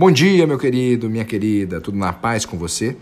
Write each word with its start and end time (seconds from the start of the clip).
Bom 0.00 0.12
dia, 0.12 0.46
meu 0.46 0.60
querido, 0.60 1.10
minha 1.10 1.24
querida, 1.24 1.80
tudo 1.80 1.98
na 1.98 2.12
paz 2.12 2.46
com 2.46 2.56
você? 2.56 2.96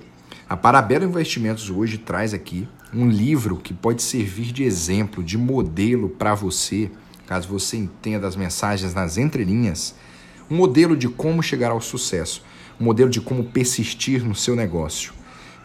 A 0.48 0.56
Parabelo 0.56 1.04
Investimentos 1.04 1.68
hoje 1.68 1.98
traz 1.98 2.32
aqui 2.32 2.66
um 2.90 3.06
livro 3.06 3.58
que 3.58 3.74
pode 3.74 4.00
servir 4.00 4.50
de 4.50 4.64
exemplo, 4.64 5.22
de 5.22 5.36
modelo 5.36 6.08
para 6.08 6.34
você, 6.34 6.90
caso 7.26 7.48
você 7.48 7.76
entenda 7.76 8.26
as 8.26 8.34
mensagens 8.34 8.94
nas 8.94 9.18
entrelinhas, 9.18 9.94
um 10.50 10.56
modelo 10.56 10.96
de 10.96 11.06
como 11.06 11.42
chegar 11.42 11.70
ao 11.70 11.82
sucesso, 11.82 12.42
um 12.80 12.84
modelo 12.84 13.10
de 13.10 13.20
como 13.20 13.44
persistir 13.44 14.24
no 14.24 14.34
seu 14.34 14.56
negócio. 14.56 15.12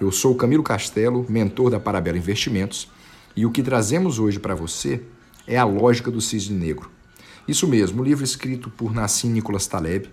Eu 0.02 0.12
sou 0.12 0.34
o 0.34 0.38
Camilo 0.38 0.64
Castelo, 0.64 1.26
mentor 1.30 1.70
da 1.70 1.80
Parabelo 1.80 2.18
Investimentos, 2.18 2.90
e 3.38 3.46
o 3.46 3.52
que 3.52 3.64
trazemos 3.64 4.20
hoje 4.20 4.38
para 4.38 4.54
você 4.54 5.02
é 5.48 5.58
a 5.58 5.64
lógica 5.64 6.12
do 6.12 6.20
cisne 6.20 6.60
negro. 6.60 6.92
Isso 7.48 7.66
mesmo, 7.70 8.02
um 8.02 8.04
livro 8.04 8.26
escrito 8.26 8.70
por 8.70 8.94
Nassim 8.94 9.30
Nicolas 9.30 9.66
Taleb, 9.66 10.10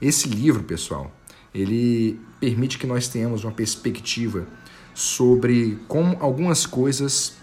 esse 0.00 0.28
livro, 0.28 0.62
pessoal, 0.62 1.12
ele 1.54 2.20
permite 2.40 2.78
que 2.78 2.86
nós 2.86 3.08
tenhamos 3.08 3.44
uma 3.44 3.52
perspectiva 3.52 4.46
sobre 4.94 5.78
como 5.88 6.16
algumas 6.20 6.66
coisas 6.66 7.34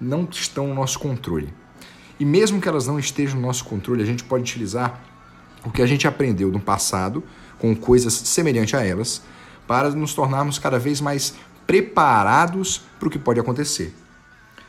não 0.00 0.28
estão 0.30 0.66
no 0.66 0.74
nosso 0.74 0.98
controle. 0.98 1.52
E 2.18 2.24
mesmo 2.24 2.60
que 2.60 2.68
elas 2.68 2.86
não 2.86 2.98
estejam 2.98 3.40
no 3.40 3.46
nosso 3.46 3.64
controle, 3.64 4.02
a 4.02 4.06
gente 4.06 4.24
pode 4.24 4.42
utilizar 4.42 5.00
o 5.64 5.70
que 5.70 5.80
a 5.80 5.86
gente 5.86 6.06
aprendeu 6.06 6.50
no 6.50 6.60
passado 6.60 7.22
com 7.58 7.74
coisas 7.74 8.12
semelhantes 8.12 8.74
a 8.74 8.84
elas 8.84 9.22
para 9.66 9.90
nos 9.90 10.12
tornarmos 10.12 10.58
cada 10.58 10.78
vez 10.78 11.00
mais 11.00 11.34
preparados 11.66 12.82
para 12.98 13.08
o 13.08 13.10
que 13.10 13.18
pode 13.18 13.40
acontecer. 13.40 13.94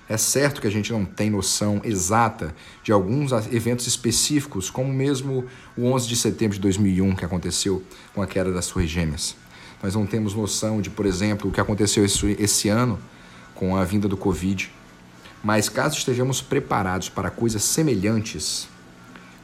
É 0.07 0.17
certo 0.17 0.59
que 0.59 0.67
a 0.67 0.71
gente 0.71 0.91
não 0.91 1.05
tem 1.05 1.30
noção 1.30 1.81
exata 1.84 2.53
de 2.84 2.91
alguns 2.91 3.31
eventos 3.52 3.88
específicos, 3.88 4.70
como 4.70 4.91
mesmo 4.91 5.45
o 5.77 5.85
11 5.85 6.07
de 6.07 6.16
setembro 6.16 6.55
de 6.55 6.62
2001 6.62 7.16
que 7.16 7.23
aconteceu 7.23 7.81
com 8.13 8.21
a 8.21 8.27
queda 8.27 8.52
das 8.52 8.67
Torres 8.67 8.89
Gêmeas. 8.89 9.35
Nós 9.81 9.95
não 9.95 10.05
temos 10.05 10.34
noção 10.34 10.81
de, 10.81 10.89
por 10.89 11.05
exemplo, 11.05 11.49
o 11.49 11.53
que 11.53 11.59
aconteceu 11.59 12.05
esse 12.05 12.70
ano 12.70 12.99
com 13.55 13.76
a 13.76 13.84
vinda 13.84 14.07
do 14.07 14.18
Covid. 14.18 14.71
Mas 15.43 15.70
caso 15.70 15.98
estejamos 15.98 16.41
preparados 16.41 17.09
para 17.09 17.29
coisas 17.29 17.63
semelhantes, 17.63 18.68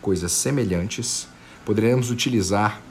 coisas 0.01 0.31
semelhantes, 0.31 1.27
poderemos 1.65 2.09
utilizar 2.09 2.81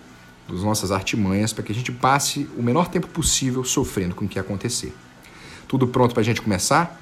as 0.48 0.62
nossas 0.62 0.91
artimanhas 0.91 1.52
para 1.52 1.62
que 1.62 1.72
a 1.72 1.74
gente 1.74 1.92
passe 1.92 2.48
o 2.56 2.62
menor 2.62 2.89
tempo 2.89 3.06
possível 3.08 3.64
sofrendo 3.64 4.14
com 4.14 4.24
o 4.24 4.28
que 4.28 4.39
acontecer. 4.39 4.94
Tudo 5.66 5.86
pronto 5.86 6.14
para 6.14 6.22
a 6.22 6.24
gente 6.24 6.41
começar? 6.41 6.98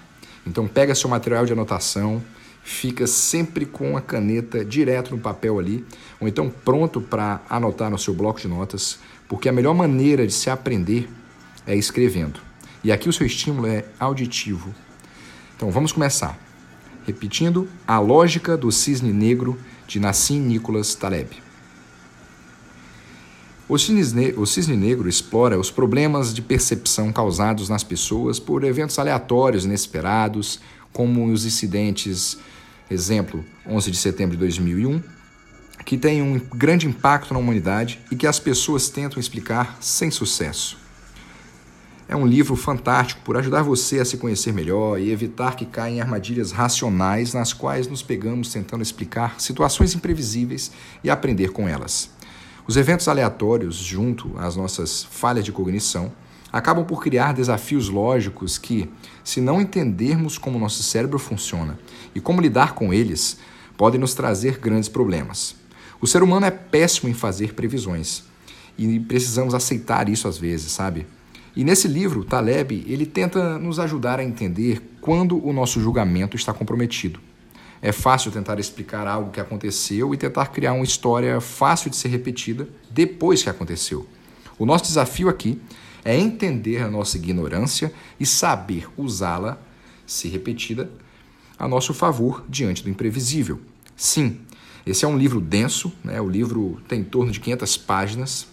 Então 0.46 0.68
pega 0.68 0.94
seu 0.94 1.10
material 1.10 1.44
de 1.44 1.52
anotação, 1.52 2.22
fica 2.62 3.06
sempre 3.06 3.66
com 3.66 3.96
a 3.96 4.00
caneta 4.00 4.64
direto 4.64 5.14
no 5.14 5.20
papel 5.20 5.58
ali, 5.58 5.84
ou 6.20 6.28
então 6.28 6.48
pronto 6.64 7.00
para 7.00 7.40
anotar 7.48 7.90
no 7.90 7.98
seu 7.98 8.14
bloco 8.14 8.40
de 8.40 8.48
notas, 8.48 8.98
porque 9.28 9.48
a 9.48 9.52
melhor 9.52 9.74
maneira 9.74 10.26
de 10.26 10.32
se 10.32 10.48
aprender 10.48 11.08
é 11.66 11.74
escrevendo. 11.74 12.40
E 12.82 12.92
aqui 12.92 13.08
o 13.08 13.12
seu 13.12 13.26
estímulo 13.26 13.66
é 13.66 13.84
auditivo. 13.98 14.72
Então 15.56 15.70
vamos 15.70 15.90
começar. 15.90 16.38
Repetindo 17.04 17.68
a 17.86 17.98
lógica 17.98 18.56
do 18.56 18.70
cisne 18.70 19.12
negro 19.12 19.58
de 19.86 19.98
Nassim 19.98 20.40
Nicholas 20.40 20.94
Taleb. 20.94 21.45
O 23.68 23.76
cisne, 23.76 24.32
o 24.36 24.46
cisne 24.46 24.76
negro 24.76 25.08
explora 25.08 25.58
os 25.58 25.72
problemas 25.72 26.32
de 26.32 26.40
percepção 26.40 27.12
causados 27.12 27.68
nas 27.68 27.82
pessoas 27.82 28.38
por 28.38 28.62
eventos 28.62 28.96
aleatórios, 28.96 29.64
inesperados, 29.64 30.60
como 30.92 31.26
os 31.26 31.44
incidentes, 31.44 32.38
exemplo, 32.88 33.44
11 33.68 33.90
de 33.90 33.96
setembro 33.96 34.36
de 34.36 34.40
2001, 34.40 35.02
que 35.84 35.98
têm 35.98 36.22
um 36.22 36.40
grande 36.54 36.86
impacto 36.86 37.34
na 37.34 37.40
humanidade 37.40 37.98
e 38.08 38.14
que 38.14 38.28
as 38.28 38.38
pessoas 38.38 38.88
tentam 38.88 39.18
explicar 39.18 39.76
sem 39.80 40.12
sucesso. 40.12 40.78
É 42.08 42.14
um 42.14 42.24
livro 42.24 42.54
fantástico 42.54 43.20
por 43.24 43.36
ajudar 43.36 43.62
você 43.62 43.98
a 43.98 44.04
se 44.04 44.16
conhecer 44.16 44.52
melhor 44.52 45.00
e 45.00 45.10
evitar 45.10 45.56
que 45.56 45.66
caia 45.66 45.94
em 45.94 46.00
armadilhas 46.00 46.52
racionais 46.52 47.34
nas 47.34 47.52
quais 47.52 47.88
nos 47.88 48.00
pegamos 48.00 48.52
tentando 48.52 48.82
explicar 48.82 49.40
situações 49.40 49.92
imprevisíveis 49.92 50.70
e 51.02 51.10
aprender 51.10 51.50
com 51.50 51.68
elas. 51.68 52.15
Os 52.68 52.76
eventos 52.76 53.06
aleatórios, 53.06 53.76
junto 53.76 54.32
às 54.38 54.56
nossas 54.56 55.04
falhas 55.04 55.44
de 55.44 55.52
cognição, 55.52 56.10
acabam 56.52 56.84
por 56.84 57.00
criar 57.00 57.32
desafios 57.32 57.88
lógicos 57.88 58.58
que, 58.58 58.90
se 59.22 59.40
não 59.40 59.60
entendermos 59.60 60.36
como 60.36 60.58
nosso 60.58 60.82
cérebro 60.82 61.18
funciona 61.18 61.78
e 62.14 62.20
como 62.20 62.40
lidar 62.40 62.74
com 62.74 62.92
eles, 62.92 63.38
podem 63.76 64.00
nos 64.00 64.14
trazer 64.14 64.58
grandes 64.58 64.88
problemas. 64.88 65.54
O 66.00 66.06
ser 66.08 66.22
humano 66.22 66.46
é 66.46 66.50
péssimo 66.50 67.08
em 67.08 67.14
fazer 67.14 67.54
previsões 67.54 68.24
e 68.76 68.98
precisamos 68.98 69.54
aceitar 69.54 70.08
isso 70.08 70.26
às 70.26 70.36
vezes, 70.36 70.72
sabe? 70.72 71.06
E 71.54 71.62
nesse 71.62 71.86
livro, 71.86 72.24
Taleb, 72.24 72.84
ele 72.86 73.06
tenta 73.06 73.58
nos 73.58 73.78
ajudar 73.78 74.18
a 74.18 74.24
entender 74.24 74.96
quando 75.00 75.42
o 75.46 75.52
nosso 75.52 75.80
julgamento 75.80 76.36
está 76.36 76.52
comprometido. 76.52 77.20
É 77.80 77.92
fácil 77.92 78.30
tentar 78.30 78.58
explicar 78.58 79.06
algo 79.06 79.30
que 79.30 79.40
aconteceu 79.40 80.14
e 80.14 80.16
tentar 80.16 80.46
criar 80.46 80.72
uma 80.72 80.84
história 80.84 81.40
fácil 81.40 81.90
de 81.90 81.96
ser 81.96 82.08
repetida 82.08 82.68
depois 82.90 83.42
que 83.42 83.50
aconteceu. 83.50 84.06
O 84.58 84.64
nosso 84.64 84.84
desafio 84.84 85.28
aqui 85.28 85.60
é 86.04 86.16
entender 86.16 86.82
a 86.82 86.88
nossa 86.88 87.16
ignorância 87.16 87.92
e 88.18 88.24
saber 88.24 88.88
usá-la, 88.96 89.58
se 90.06 90.28
repetida, 90.28 90.90
a 91.58 91.66
nosso 91.66 91.92
favor 91.92 92.44
diante 92.48 92.82
do 92.82 92.88
imprevisível. 92.88 93.60
Sim, 93.96 94.40
esse 94.86 95.04
é 95.04 95.08
um 95.08 95.18
livro 95.18 95.40
denso, 95.40 95.92
né? 96.04 96.20
o 96.20 96.28
livro 96.28 96.80
tem 96.86 97.00
em 97.00 97.04
torno 97.04 97.32
de 97.32 97.40
500 97.40 97.76
páginas 97.78 98.46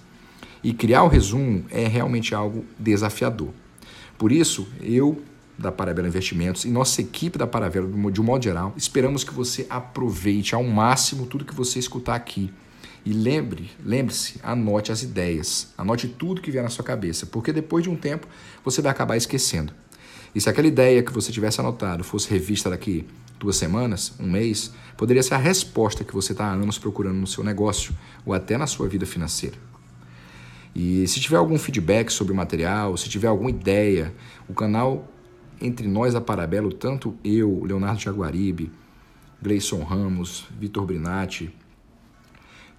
e 0.64 0.74
criar 0.74 1.04
o 1.04 1.08
resumo 1.08 1.66
é 1.70 1.86
realmente 1.88 2.34
algo 2.34 2.66
desafiador. 2.80 3.50
Por 4.18 4.32
isso, 4.32 4.68
eu 4.82 5.22
da 5.58 5.72
Parabelo 5.72 6.08
Investimentos 6.08 6.66
e 6.66 6.70
nossa 6.70 7.02
equipe 7.02 7.38
da 7.38 7.48
Parabelo, 7.48 8.12
de 8.12 8.22
um 8.22 8.24
modo 8.24 8.44
geral, 8.44 8.74
esperamos 8.76 9.24
que 9.24 9.34
você 9.34 9.66
aproveite 9.70 10.56
ao 10.56 10.64
máximo 10.64 11.26
tudo 11.26 11.46
que 11.46 11.54
você 11.54 11.80
escutar 11.80 12.16
aqui. 12.16 12.52
E 13.06 13.12
lembre, 13.12 13.70
lembre-se, 13.84 14.40
anote 14.42 14.92
as 14.92 15.04
ideias, 15.04 15.74
anote 15.78 16.08
tudo 16.08 16.42
que 16.42 16.50
vier 16.50 16.64
na 16.64 16.70
sua 16.70 16.86
cabeça, 16.86 17.26
porque 17.26 17.52
depois 17.52 17.84
de 17.84 17.90
um 17.90 17.96
tempo 17.96 18.28
você 18.64 18.82
vai 18.82 18.92
acabar 18.92 19.18
esquecendo. 19.18 19.74
E 20.34 20.40
se 20.40 20.50
aquela 20.50 20.68
ideia 20.68 21.04
que 21.04 21.12
você 21.12 21.32
tivesse 21.32 21.60
anotado 21.60 22.04
fosse 22.04 22.30
revista 22.30 22.70
daqui 22.70 23.06
duas 23.38 23.58
semanas, 23.58 24.14
um 24.20 24.30
mês, 24.30 24.72
poderia 24.98 25.22
ser 25.22 25.36
a 25.36 25.38
resposta 25.38 26.04
que 26.04 26.14
você 26.14 26.32
está 26.32 26.46
há 26.46 26.54
anos 26.54 26.78
procurando 26.80 27.18
no 27.18 27.28
seu 27.28 27.44
negócio 27.44 27.94
ou 28.26 28.34
até 28.34 28.58
na 28.58 28.66
sua 28.66 28.88
vida 28.88 29.06
financeira. 29.06 29.58
E 30.74 31.06
se 31.08 31.20
tiver 31.20 31.38
algum 31.38 31.60
feedback 31.60 32.10
sobre 32.10 32.34
o 32.34 32.36
material, 32.36 32.98
se 32.98 33.08
tiver 33.08 33.28
alguma 33.28 33.50
ideia, 33.50 34.14
o 34.48 34.54
canal 34.54 35.08
entre 35.64 35.88
nós 35.88 36.14
a 36.14 36.22
Parabelo, 36.22 36.74
tanto 36.74 37.18
eu, 37.24 37.64
Leonardo 37.64 38.02
Jaguaribe, 38.02 38.72
Gleison 39.42 39.82
Ramos, 39.84 40.46
Vitor 40.60 40.86
Brinatti, 40.86 41.56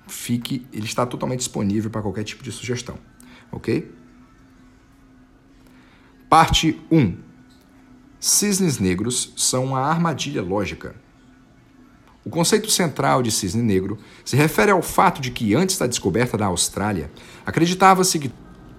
fique, 0.07 0.67
ele 0.73 0.85
está 0.85 1.07
totalmente 1.07 1.41
disponível 1.41 1.91
para 1.91 2.03
qualquer 2.03 2.25
tipo 2.25 2.43
de 2.43 2.53
sugestão, 2.53 2.99
ok? 3.51 3.91
Parte 6.29 6.79
1. 6.91 7.17
Cisnes 8.21 8.79
negros 8.79 9.33
são 9.37 9.65
uma 9.65 9.81
armadilha 9.81 10.43
lógica. 10.43 10.95
O 12.25 12.31
conceito 12.31 12.71
central 12.71 13.23
de 13.23 13.31
cisne 13.31 13.63
negro 13.63 13.99
se 14.25 14.35
refere 14.35 14.71
ao 14.71 14.81
fato 14.81 15.21
de 15.21 15.31
que, 15.31 15.55
antes 15.55 15.77
da 15.77 15.87
descoberta 15.87 16.39
da 16.39 16.47
Austrália, 16.47 17.11
acreditava-se 17.45 18.19
que 18.19 18.33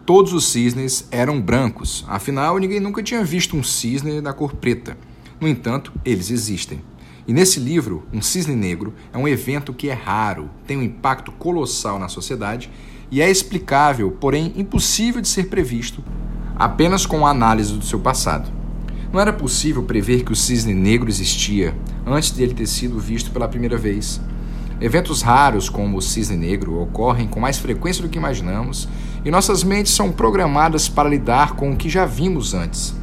Todos 0.06 0.34
os 0.34 0.48
cisnes 0.50 1.08
eram 1.10 1.42
brancos, 1.42 2.06
afinal, 2.08 2.60
ninguém 2.60 2.80
nunca 2.80 3.02
tinha 3.02 3.24
visto 3.24 3.58
um 3.58 3.64
cisne 3.64 4.22
da 4.22 4.34
cor 4.34 4.54
preta. 4.54 4.96
No 5.42 5.48
entanto, 5.48 5.92
eles 6.06 6.30
existem. 6.30 6.80
E 7.28 7.34
nesse 7.34 7.60
livro, 7.60 8.04
um 8.14 8.22
cisne 8.22 8.56
negro 8.56 8.94
é 9.12 9.18
um 9.18 9.28
evento 9.28 9.74
que 9.74 9.90
é 9.90 9.94
raro, 9.94 10.48
tem 10.68 10.78
um 10.78 10.84
impacto 10.84 11.32
colossal 11.32 11.98
na 11.98 12.08
sociedade 12.08 12.70
e 13.10 13.20
é 13.20 13.32
explicável, 13.32 14.12
porém 14.12 14.54
impossível 14.56 15.20
de 15.20 15.28
ser 15.28 15.50
previsto 15.50 16.04
apenas 16.56 17.08
com 17.08 17.26
a 17.26 17.32
análise 17.32 17.74
do 17.74 17.84
seu 17.84 18.00
passado. 18.00 18.48
Não 19.12 19.20
era 19.20 19.34
possível 19.34 19.82
prever 19.82 20.24
que 20.24 20.32
o 20.32 20.36
cisne 20.36 20.76
negro 20.76 21.10
existia 21.10 21.76
antes 22.06 22.32
de 22.32 22.44
ele 22.44 22.54
ter 22.54 22.68
sido 22.68 23.00
visto 23.00 23.32
pela 23.32 23.48
primeira 23.48 23.76
vez. 23.76 24.22
Eventos 24.80 25.22
raros 25.22 25.68
como 25.68 25.98
o 25.98 26.02
cisne 26.02 26.38
negro 26.38 26.80
ocorrem 26.80 27.28
com 27.28 27.40
mais 27.40 27.58
frequência 27.58 28.04
do 28.04 28.10
que 28.10 28.20
imaginamos 28.20 28.88
e 29.26 29.32
nossas 29.32 29.64
mentes 29.64 29.92
são 29.92 30.12
programadas 30.12 30.88
para 30.88 31.10
lidar 31.10 31.56
com 31.56 31.72
o 31.72 31.76
que 31.76 31.90
já 31.90 32.06
vimos 32.06 32.54
antes. 32.54 32.96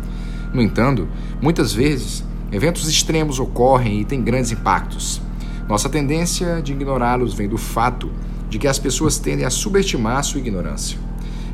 No 0.55 0.63
entanto, 0.63 1.09
muitas 1.41 1.73
vezes, 1.73 2.25
eventos 2.53 2.89
extremos 2.89 3.41
ocorrem 3.41 4.01
e 4.01 4.05
têm 4.05 4.23
grandes 4.23 4.53
impactos. 4.53 5.21
Nossa 5.69 5.89
tendência 5.89 6.63
de 6.63 6.73
ignorá-los 6.73 7.35
vem 7.35 7.49
do 7.49 7.59
fato 7.59 8.11
de 8.49 8.59
que 8.59 8.69
as 8.69 8.79
pessoas 8.79 9.19
tendem 9.19 9.45
a 9.45 9.51
subestimar 9.51 10.23
sua 10.23 10.41
ignorância. 10.41 10.97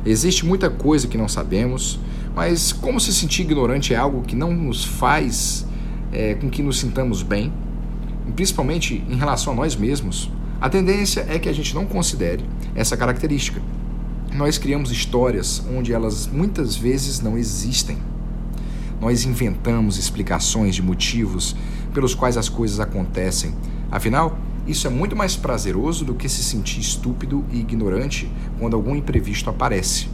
Existe 0.05 0.45
muita 0.45 0.69
coisa 0.69 1.07
que 1.07 1.17
não 1.17 1.27
sabemos, 1.27 1.99
mas 2.35 2.71
como 2.71 2.99
se 2.99 3.11
sentir 3.11 3.41
ignorante 3.41 3.93
é 3.93 3.97
algo 3.97 4.21
que 4.21 4.35
não 4.35 4.53
nos 4.53 4.85
faz 4.85 5.65
é, 6.11 6.35
com 6.35 6.49
que 6.49 6.61
nos 6.61 6.79
sintamos 6.79 7.23
bem? 7.23 7.51
principalmente 8.35 9.03
em 9.09 9.15
relação 9.15 9.53
a 9.53 9.55
nós 9.55 9.75
mesmos, 9.75 10.31
a 10.61 10.69
tendência 10.69 11.25
é 11.29 11.39
que 11.39 11.49
a 11.49 11.53
gente 11.53 11.73
não 11.73 11.85
considere 11.85 12.43
essa 12.75 12.97
característica. 12.97 13.61
Nós 14.33 14.57
criamos 14.57 14.91
histórias 14.91 15.63
onde 15.75 15.93
elas 15.93 16.27
muitas 16.27 16.75
vezes 16.75 17.19
não 17.19 17.37
existem. 17.37 17.97
Nós 19.01 19.25
inventamos 19.25 19.97
explicações 19.97 20.75
de 20.75 20.81
motivos 20.81 21.55
pelos 21.93 22.13
quais 22.13 22.37
as 22.37 22.47
coisas 22.47 22.79
acontecem. 22.79 23.53
Afinal, 23.89 24.37
isso 24.67 24.85
é 24.85 24.89
muito 24.89 25.15
mais 25.15 25.35
prazeroso 25.35 26.05
do 26.05 26.13
que 26.13 26.29
se 26.29 26.43
sentir 26.43 26.79
estúpido 26.79 27.43
e 27.51 27.59
ignorante 27.59 28.31
quando 28.59 28.75
algum 28.75 28.95
imprevisto 28.95 29.49
aparece. 29.49 30.07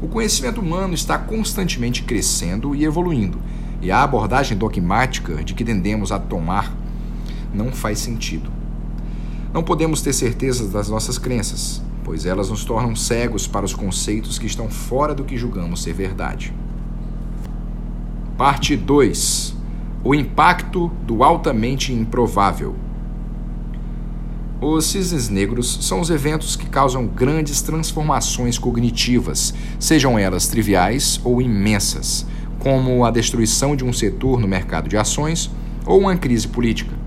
O 0.00 0.08
conhecimento 0.08 0.60
humano 0.60 0.94
está 0.94 1.18
constantemente 1.18 2.02
crescendo 2.02 2.74
e 2.74 2.84
evoluindo, 2.84 3.38
e 3.82 3.90
a 3.90 4.02
abordagem 4.02 4.56
dogmática 4.56 5.44
de 5.44 5.52
que 5.52 5.64
tendemos 5.64 6.10
a 6.10 6.18
tomar 6.18 6.74
não 7.52 7.70
faz 7.70 7.98
sentido. 7.98 8.50
Não 9.52 9.62
podemos 9.62 10.00
ter 10.00 10.14
certeza 10.14 10.68
das 10.68 10.88
nossas 10.88 11.18
crenças, 11.18 11.82
pois 12.10 12.26
elas 12.26 12.50
nos 12.50 12.64
tornam 12.64 12.96
cegos 12.96 13.46
para 13.46 13.64
os 13.64 13.72
conceitos 13.72 14.36
que 14.36 14.44
estão 14.44 14.68
fora 14.68 15.14
do 15.14 15.22
que 15.22 15.38
julgamos 15.38 15.80
ser 15.80 15.92
verdade. 15.92 16.52
Parte 18.36 18.76
2: 18.76 19.54
O 20.02 20.12
impacto 20.12 20.90
do 21.06 21.22
altamente 21.22 21.92
improvável. 21.92 22.74
Os 24.60 24.86
cisnes 24.86 25.28
negros 25.28 25.78
são 25.82 26.00
os 26.00 26.10
eventos 26.10 26.56
que 26.56 26.68
causam 26.68 27.06
grandes 27.06 27.62
transformações 27.62 28.58
cognitivas, 28.58 29.54
sejam 29.78 30.18
elas 30.18 30.48
triviais 30.48 31.20
ou 31.22 31.40
imensas, 31.40 32.26
como 32.58 33.04
a 33.04 33.12
destruição 33.12 33.76
de 33.76 33.84
um 33.84 33.92
setor 33.92 34.40
no 34.40 34.48
mercado 34.48 34.88
de 34.88 34.96
ações 34.96 35.48
ou 35.86 36.00
uma 36.00 36.16
crise 36.16 36.48
política. 36.48 36.99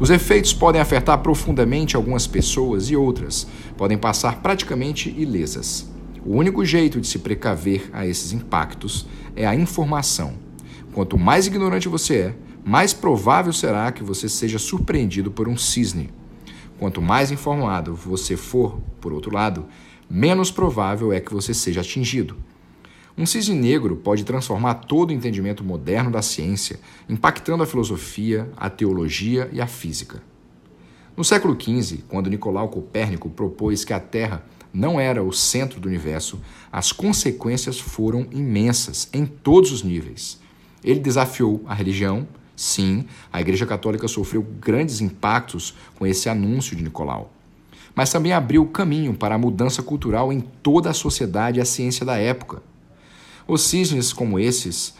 Os 0.00 0.08
efeitos 0.08 0.54
podem 0.54 0.80
afetar 0.80 1.18
profundamente 1.18 1.94
algumas 1.94 2.26
pessoas 2.26 2.88
e 2.88 2.96
outras 2.96 3.46
podem 3.76 3.98
passar 3.98 4.40
praticamente 4.40 5.10
ilesas. 5.10 5.86
O 6.24 6.36
único 6.36 6.64
jeito 6.64 6.98
de 6.98 7.06
se 7.06 7.18
precaver 7.18 7.90
a 7.92 8.06
esses 8.06 8.32
impactos 8.32 9.06
é 9.36 9.46
a 9.46 9.54
informação. 9.54 10.32
Quanto 10.94 11.18
mais 11.18 11.46
ignorante 11.46 11.86
você 11.86 12.16
é, 12.16 12.34
mais 12.64 12.94
provável 12.94 13.52
será 13.52 13.92
que 13.92 14.02
você 14.02 14.26
seja 14.26 14.58
surpreendido 14.58 15.30
por 15.30 15.46
um 15.46 15.56
cisne. 15.56 16.08
Quanto 16.78 17.02
mais 17.02 17.30
informado 17.30 17.94
você 17.94 18.38
for, 18.38 18.80
por 19.02 19.12
outro 19.12 19.34
lado, 19.34 19.66
menos 20.08 20.50
provável 20.50 21.12
é 21.12 21.20
que 21.20 21.34
você 21.34 21.52
seja 21.52 21.82
atingido. 21.82 22.38
Um 23.16 23.26
cisne 23.26 23.54
negro 23.54 23.96
pode 23.96 24.24
transformar 24.24 24.74
todo 24.74 25.10
o 25.10 25.12
entendimento 25.12 25.64
moderno 25.64 26.10
da 26.10 26.22
ciência, 26.22 26.78
impactando 27.08 27.62
a 27.62 27.66
filosofia, 27.66 28.50
a 28.56 28.70
teologia 28.70 29.48
e 29.52 29.60
a 29.60 29.66
física. 29.66 30.22
No 31.16 31.24
século 31.24 31.56
XV, 31.60 32.04
quando 32.08 32.30
Nicolau 32.30 32.68
Copérnico 32.68 33.28
propôs 33.28 33.84
que 33.84 33.92
a 33.92 34.00
Terra 34.00 34.44
não 34.72 35.00
era 35.00 35.22
o 35.22 35.32
centro 35.32 35.80
do 35.80 35.88
universo, 35.88 36.40
as 36.72 36.92
consequências 36.92 37.78
foram 37.78 38.26
imensas 38.30 39.08
em 39.12 39.26
todos 39.26 39.72
os 39.72 39.82
níveis. 39.82 40.40
Ele 40.82 41.00
desafiou 41.00 41.62
a 41.66 41.74
religião, 41.74 42.26
Sim, 42.60 43.06
a 43.32 43.40
Igreja 43.40 43.64
Católica 43.64 44.06
sofreu 44.06 44.42
grandes 44.42 45.00
impactos 45.00 45.74
com 45.98 46.06
esse 46.06 46.28
anúncio 46.28 46.76
de 46.76 46.82
Nicolau. 46.82 47.32
Mas 47.94 48.12
também 48.12 48.34
abriu 48.34 48.66
caminho 48.66 49.14
para 49.14 49.34
a 49.34 49.38
mudança 49.38 49.82
cultural 49.82 50.30
em 50.30 50.40
toda 50.40 50.90
a 50.90 50.94
sociedade 50.94 51.58
e 51.58 51.62
a 51.62 51.64
ciência 51.64 52.04
da 52.04 52.18
época. 52.18 52.62
Os 53.46 53.62
cisnes 53.62 54.12
como 54.12 54.38
esses 54.38 54.94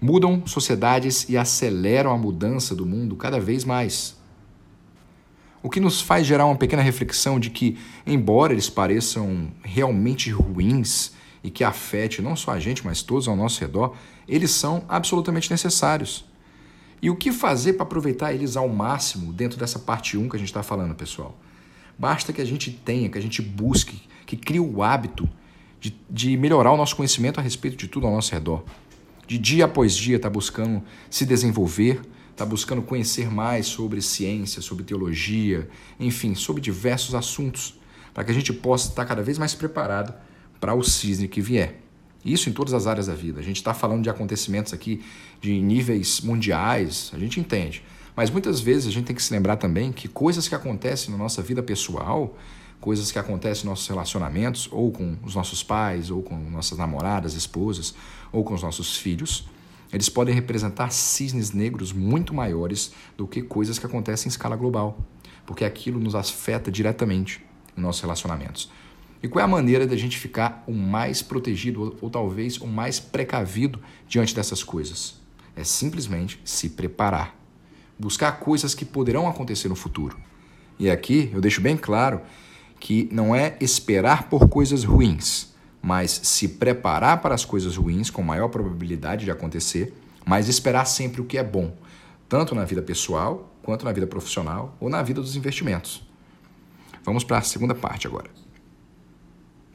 mudam 0.00 0.46
sociedades 0.46 1.28
e 1.28 1.36
aceleram 1.36 2.12
a 2.12 2.18
mudança 2.18 2.74
do 2.74 2.86
mundo 2.86 3.16
cada 3.16 3.40
vez 3.40 3.64
mais. 3.64 4.16
O 5.62 5.70
que 5.70 5.80
nos 5.80 6.00
faz 6.00 6.26
gerar 6.26 6.46
uma 6.46 6.56
pequena 6.56 6.82
reflexão 6.82 7.40
de 7.40 7.50
que, 7.50 7.76
embora 8.06 8.52
eles 8.52 8.70
pareçam 8.70 9.48
realmente 9.62 10.30
ruins 10.30 11.12
e 11.42 11.50
que 11.50 11.64
afete 11.64 12.22
não 12.22 12.36
só 12.36 12.52
a 12.52 12.60
gente, 12.60 12.84
mas 12.84 13.02
todos 13.02 13.26
ao 13.26 13.34
nosso 13.34 13.60
redor, 13.60 13.96
eles 14.28 14.50
são 14.50 14.84
absolutamente 14.88 15.50
necessários. 15.50 16.24
E 17.00 17.10
o 17.10 17.16
que 17.16 17.32
fazer 17.32 17.74
para 17.74 17.82
aproveitar 17.82 18.32
eles 18.32 18.56
ao 18.56 18.68
máximo 18.68 19.32
dentro 19.32 19.58
dessa 19.58 19.78
parte 19.78 20.16
1 20.16 20.28
que 20.28 20.36
a 20.36 20.38
gente 20.38 20.48
está 20.48 20.62
falando, 20.62 20.94
pessoal? 20.94 21.36
Basta 21.98 22.32
que 22.32 22.40
a 22.40 22.44
gente 22.44 22.70
tenha, 22.70 23.08
que 23.08 23.18
a 23.18 23.22
gente 23.22 23.40
busque, 23.42 24.02
que 24.24 24.36
crie 24.36 24.60
o 24.60 24.82
hábito 24.82 25.28
de, 25.80 25.96
de 26.10 26.36
melhorar 26.36 26.72
o 26.72 26.76
nosso 26.76 26.96
conhecimento 26.96 27.38
a 27.38 27.42
respeito 27.42 27.76
de 27.76 27.88
tudo 27.88 28.06
ao 28.06 28.12
nosso 28.12 28.32
redor. 28.32 28.64
De 29.26 29.38
dia 29.38 29.64
após 29.64 29.94
dia 29.94 30.16
está 30.16 30.30
buscando 30.30 30.82
se 31.10 31.26
desenvolver, 31.26 32.00
está 32.30 32.44
buscando 32.44 32.82
conhecer 32.82 33.30
mais 33.30 33.66
sobre 33.66 34.00
ciência, 34.00 34.62
sobre 34.62 34.84
teologia, 34.84 35.68
enfim, 35.98 36.34
sobre 36.34 36.60
diversos 36.60 37.14
assuntos, 37.14 37.74
para 38.14 38.24
que 38.24 38.30
a 38.30 38.34
gente 38.34 38.52
possa 38.52 38.88
estar 38.88 39.04
cada 39.04 39.22
vez 39.22 39.38
mais 39.38 39.54
preparado 39.54 40.14
para 40.60 40.74
o 40.74 40.82
cisne 40.82 41.28
que 41.28 41.40
vier. 41.40 41.80
Isso 42.24 42.48
em 42.48 42.52
todas 42.52 42.74
as 42.74 42.86
áreas 42.86 43.06
da 43.06 43.14
vida. 43.14 43.40
A 43.40 43.42
gente 43.42 43.56
está 43.56 43.72
falando 43.72 44.02
de 44.02 44.10
acontecimentos 44.10 44.72
aqui 44.72 45.02
de 45.40 45.60
níveis 45.60 46.20
mundiais, 46.20 47.10
a 47.14 47.18
gente 47.18 47.38
entende. 47.38 47.82
Mas 48.16 48.30
muitas 48.30 48.60
vezes 48.60 48.88
a 48.88 48.90
gente 48.90 49.06
tem 49.06 49.14
que 49.14 49.22
se 49.22 49.32
lembrar 49.32 49.56
também 49.56 49.92
que 49.92 50.08
coisas 50.08 50.48
que 50.48 50.54
acontecem 50.54 51.10
na 51.10 51.18
nossa 51.18 51.42
vida 51.42 51.62
pessoal, 51.62 52.36
coisas 52.86 53.10
que 53.10 53.18
acontecem 53.18 53.64
nos 53.64 53.70
nossos 53.80 53.88
relacionamentos, 53.88 54.68
ou 54.70 54.92
com 54.92 55.16
os 55.24 55.34
nossos 55.34 55.60
pais, 55.60 56.08
ou 56.08 56.22
com 56.22 56.36
nossas 56.36 56.78
namoradas, 56.78 57.34
esposas, 57.34 57.96
ou 58.30 58.44
com 58.44 58.54
os 58.54 58.62
nossos 58.62 58.96
filhos, 58.96 59.48
eles 59.92 60.08
podem 60.08 60.32
representar 60.32 60.92
cisnes 60.92 61.50
negros 61.50 61.92
muito 61.92 62.32
maiores 62.32 62.92
do 63.16 63.26
que 63.26 63.42
coisas 63.42 63.76
que 63.76 63.86
acontecem 63.86 64.28
em 64.28 64.30
escala 64.30 64.54
global, 64.54 64.98
porque 65.44 65.64
aquilo 65.64 65.98
nos 65.98 66.14
afeta 66.14 66.70
diretamente 66.70 67.44
nos 67.74 67.86
nossos 67.86 68.02
relacionamentos. 68.02 68.70
E 69.20 69.26
qual 69.26 69.40
é 69.40 69.44
a 69.44 69.48
maneira 69.48 69.84
da 69.84 69.96
gente 69.96 70.16
ficar 70.16 70.62
o 70.64 70.72
mais 70.72 71.22
protegido 71.22 71.98
ou 72.00 72.08
talvez 72.08 72.56
o 72.58 72.68
mais 72.68 73.00
precavido 73.00 73.80
diante 74.06 74.32
dessas 74.32 74.62
coisas? 74.62 75.20
É 75.56 75.64
simplesmente 75.64 76.40
se 76.44 76.68
preparar. 76.68 77.34
Buscar 77.98 78.38
coisas 78.38 78.76
que 78.76 78.84
poderão 78.84 79.26
acontecer 79.26 79.68
no 79.68 79.74
futuro. 79.74 80.16
E 80.78 80.88
aqui 80.88 81.32
eu 81.34 81.40
deixo 81.40 81.60
bem 81.60 81.76
claro 81.76 82.20
que 82.78 83.08
não 83.12 83.34
é 83.34 83.56
esperar 83.60 84.28
por 84.28 84.48
coisas 84.48 84.84
ruins, 84.84 85.54
mas 85.82 86.10
se 86.10 86.48
preparar 86.48 87.20
para 87.20 87.34
as 87.34 87.44
coisas 87.44 87.76
ruins 87.76 88.10
com 88.10 88.22
maior 88.22 88.48
probabilidade 88.48 89.24
de 89.24 89.30
acontecer, 89.30 89.94
mas 90.24 90.48
esperar 90.48 90.84
sempre 90.84 91.20
o 91.20 91.24
que 91.24 91.38
é 91.38 91.44
bom, 91.44 91.74
tanto 92.28 92.54
na 92.54 92.64
vida 92.64 92.82
pessoal, 92.82 93.52
quanto 93.62 93.84
na 93.84 93.92
vida 93.92 94.06
profissional 94.06 94.76
ou 94.80 94.88
na 94.88 95.02
vida 95.02 95.20
dos 95.20 95.36
investimentos. 95.36 96.02
Vamos 97.04 97.24
para 97.24 97.38
a 97.38 97.42
segunda 97.42 97.74
parte 97.74 98.06
agora. 98.06 98.30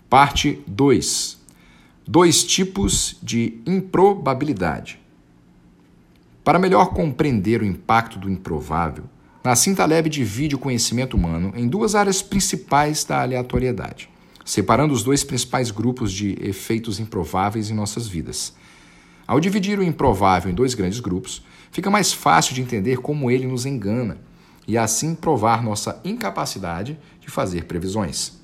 Parte 0.10 0.62
2. 0.68 1.40
Dois 2.06 2.44
tipos 2.44 3.18
de 3.24 3.62
improbabilidade. 3.66 5.00
Para 6.44 6.60
melhor 6.60 6.88
compreender 6.88 7.62
o 7.62 7.66
impacto 7.66 8.20
do 8.20 8.30
improvável, 8.30 9.06
Nassim 9.44 9.74
Taleb 9.74 10.08
divide 10.08 10.56
o 10.56 10.60
conhecimento 10.60 11.18
humano 11.18 11.52
em 11.56 11.68
duas 11.68 11.96
áreas 11.96 12.22
principais 12.22 13.04
da 13.04 13.24
aleatoriedade, 13.24 14.08
separando 14.46 14.94
os 14.94 15.02
dois 15.02 15.24
principais 15.24 15.72
grupos 15.72 16.14
de 16.14 16.38
efeitos 16.40 17.00
improváveis 17.00 17.72
em 17.72 17.74
nossas 17.74 18.08
vidas. 18.08 18.54
Ao 19.26 19.40
dividir 19.40 19.80
o 19.80 19.84
improvável 19.84 20.52
em 20.52 20.54
dois 20.54 20.76
grandes 20.76 21.00
grupos, 21.00 21.44
fica 21.72 21.90
mais 21.90 22.14
fácil 22.14 22.54
de 22.54 22.62
entender 22.62 22.98
como 22.98 23.32
ele 23.32 23.48
nos 23.48 23.66
engana 23.66 24.20
e 24.68 24.78
assim 24.78 25.16
provar 25.16 25.64
nossa 25.64 26.00
incapacidade 26.06 27.00
de 27.20 27.28
fazer 27.28 27.66
previsões. 27.66 28.40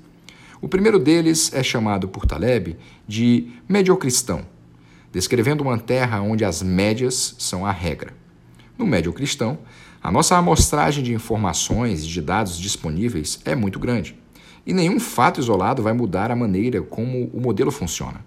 O 0.60 0.68
primeiro 0.68 0.98
deles 0.98 1.54
é 1.54 1.62
chamado 1.62 2.08
por 2.08 2.25
Taleb 2.25 2.75
de 3.08 3.51
mediocristão, 3.70 4.44
descrevendo 5.12 5.62
uma 5.62 5.77
terra 5.77 6.22
onde 6.22 6.44
as 6.44 6.63
médias 6.63 7.36
são 7.38 7.68
a 7.68 7.72
regra. 7.72 8.16
No 8.75 8.86
mediocristão, 8.88 9.60
a 10.08 10.12
nossa 10.12 10.38
amostragem 10.38 11.04
de 11.04 11.14
informações 11.14 12.02
e 12.06 12.08
de 12.08 12.22
dados 12.22 12.58
disponíveis 12.58 13.42
é 13.44 13.54
muito 13.54 13.78
grande, 13.78 14.16
e 14.66 14.74
nenhum 14.74 15.02
fato 15.02 15.38
isolado 15.38 15.84
vai 15.84 15.92
mudar 15.92 16.32
a 16.32 16.36
maneira 16.36 16.82
como 16.82 17.30
o 17.34 17.42
modelo 17.42 17.72
funciona. 17.72 18.24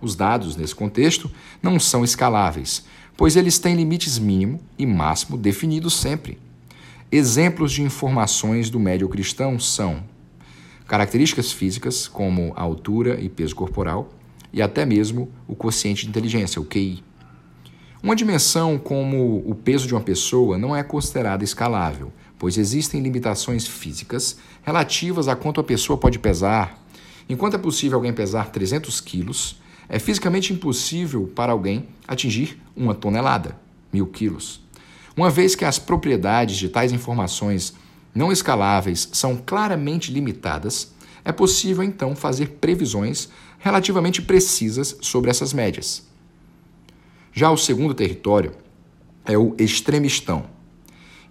Os 0.00 0.16
dados, 0.16 0.56
nesse 0.56 0.74
contexto, 0.74 1.30
não 1.62 1.78
são 1.78 2.02
escaláveis, 2.02 2.86
pois 3.18 3.36
eles 3.36 3.58
têm 3.58 3.76
limites 3.76 4.18
mínimo 4.18 4.62
e 4.78 4.86
máximo 4.86 5.36
definidos 5.36 5.92
sempre. 5.92 6.38
Exemplos 7.12 7.72
de 7.72 7.82
informações 7.82 8.70
do 8.70 8.80
médio 8.80 9.06
cristão 9.06 9.60
são 9.60 10.02
características 10.88 11.52
físicas, 11.52 12.08
como 12.08 12.54
altura 12.56 13.20
e 13.20 13.28
peso 13.28 13.54
corporal, 13.54 14.08
e 14.50 14.62
até 14.62 14.86
mesmo 14.86 15.28
o 15.46 15.54
quociente 15.54 16.04
de 16.04 16.08
inteligência, 16.08 16.62
o 16.62 16.64
QI. 16.64 17.09
Uma 18.02 18.16
dimensão 18.16 18.78
como 18.78 19.42
o 19.44 19.54
peso 19.54 19.86
de 19.86 19.92
uma 19.92 20.00
pessoa 20.00 20.56
não 20.56 20.74
é 20.74 20.82
considerada 20.82 21.44
escalável, 21.44 22.10
pois 22.38 22.56
existem 22.56 23.02
limitações 23.02 23.66
físicas 23.66 24.38
relativas 24.62 25.28
a 25.28 25.36
quanto 25.36 25.60
a 25.60 25.64
pessoa 25.64 25.98
pode 25.98 26.18
pesar. 26.18 26.82
Enquanto 27.28 27.56
é 27.56 27.58
possível 27.58 27.98
alguém 27.98 28.14
pesar 28.14 28.50
300 28.50 29.02
quilos, 29.02 29.60
é 29.86 29.98
fisicamente 29.98 30.50
impossível 30.50 31.30
para 31.34 31.52
alguém 31.52 31.88
atingir 32.08 32.58
uma 32.74 32.94
tonelada, 32.94 33.54
mil 33.92 34.06
quilos. 34.06 34.62
Uma 35.14 35.28
vez 35.28 35.54
que 35.54 35.66
as 35.66 35.78
propriedades 35.78 36.56
de 36.56 36.70
tais 36.70 36.92
informações 36.92 37.74
não 38.14 38.32
escaláveis 38.32 39.10
são 39.12 39.36
claramente 39.36 40.10
limitadas, 40.10 40.94
é 41.22 41.32
possível 41.32 41.84
então 41.84 42.16
fazer 42.16 42.56
previsões 42.62 43.28
relativamente 43.58 44.22
precisas 44.22 44.96
sobre 45.02 45.30
essas 45.30 45.52
médias. 45.52 46.08
Já 47.32 47.50
o 47.50 47.56
segundo 47.56 47.94
território 47.94 48.52
é 49.24 49.38
o 49.38 49.54
extremistão, 49.58 50.46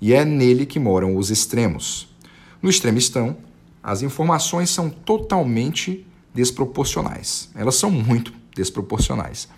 e 0.01 0.13
é 0.13 0.23
nele 0.23 0.65
que 0.65 0.79
moram 0.79 1.17
os 1.17 1.29
extremos. 1.29 2.07
No 2.61 2.69
extremistão, 2.69 3.37
as 3.83 4.01
informações 4.01 4.69
são 4.69 4.89
totalmente 4.89 6.05
desproporcionais. 6.33 7.49
Elas 7.55 7.75
são 7.75 7.91
muito 7.91 8.33
desproporcionais. 8.55 9.49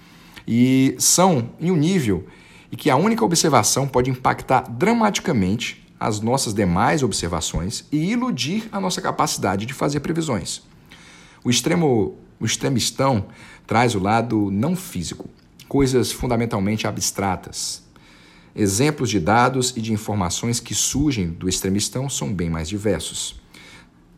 E 0.47 0.95
são 0.97 1.51
em 1.59 1.69
um 1.69 1.75
nível 1.75 2.25
em 2.71 2.75
que 2.75 2.89
a 2.89 2.95
única 2.95 3.23
observação 3.23 3.87
pode 3.87 4.09
impactar 4.09 4.61
dramaticamente 4.61 5.87
as 5.99 6.19
nossas 6.19 6.53
demais 6.53 7.03
observações 7.03 7.85
e 7.91 8.11
iludir 8.11 8.67
a 8.71 8.79
nossa 8.79 9.01
capacidade 9.01 9.67
de 9.67 9.73
fazer 9.73 9.99
previsões. 9.99 10.63
O 11.43 11.49
extremo, 11.49 12.15
o 12.39 12.45
extremistão 12.45 13.25
traz 13.67 13.93
o 13.93 13.99
lado 13.99 14.49
não 14.51 14.75
físico, 14.75 15.29
coisas 15.71 16.11
fundamentalmente 16.11 16.85
abstratas. 16.85 17.81
Exemplos 18.53 19.09
de 19.09 19.21
dados 19.21 19.73
e 19.77 19.81
de 19.81 19.93
informações 19.93 20.59
que 20.59 20.75
surgem 20.75 21.29
do 21.29 21.47
extremistão 21.47 22.09
são 22.09 22.33
bem 22.33 22.49
mais 22.49 22.67
diversos. 22.67 23.39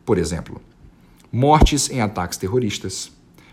Por 0.03 0.17
exemplo, 0.17 0.59
mortes 1.31 1.91
em 1.91 2.01
ataques 2.01 2.39
terroristas, 2.39 3.11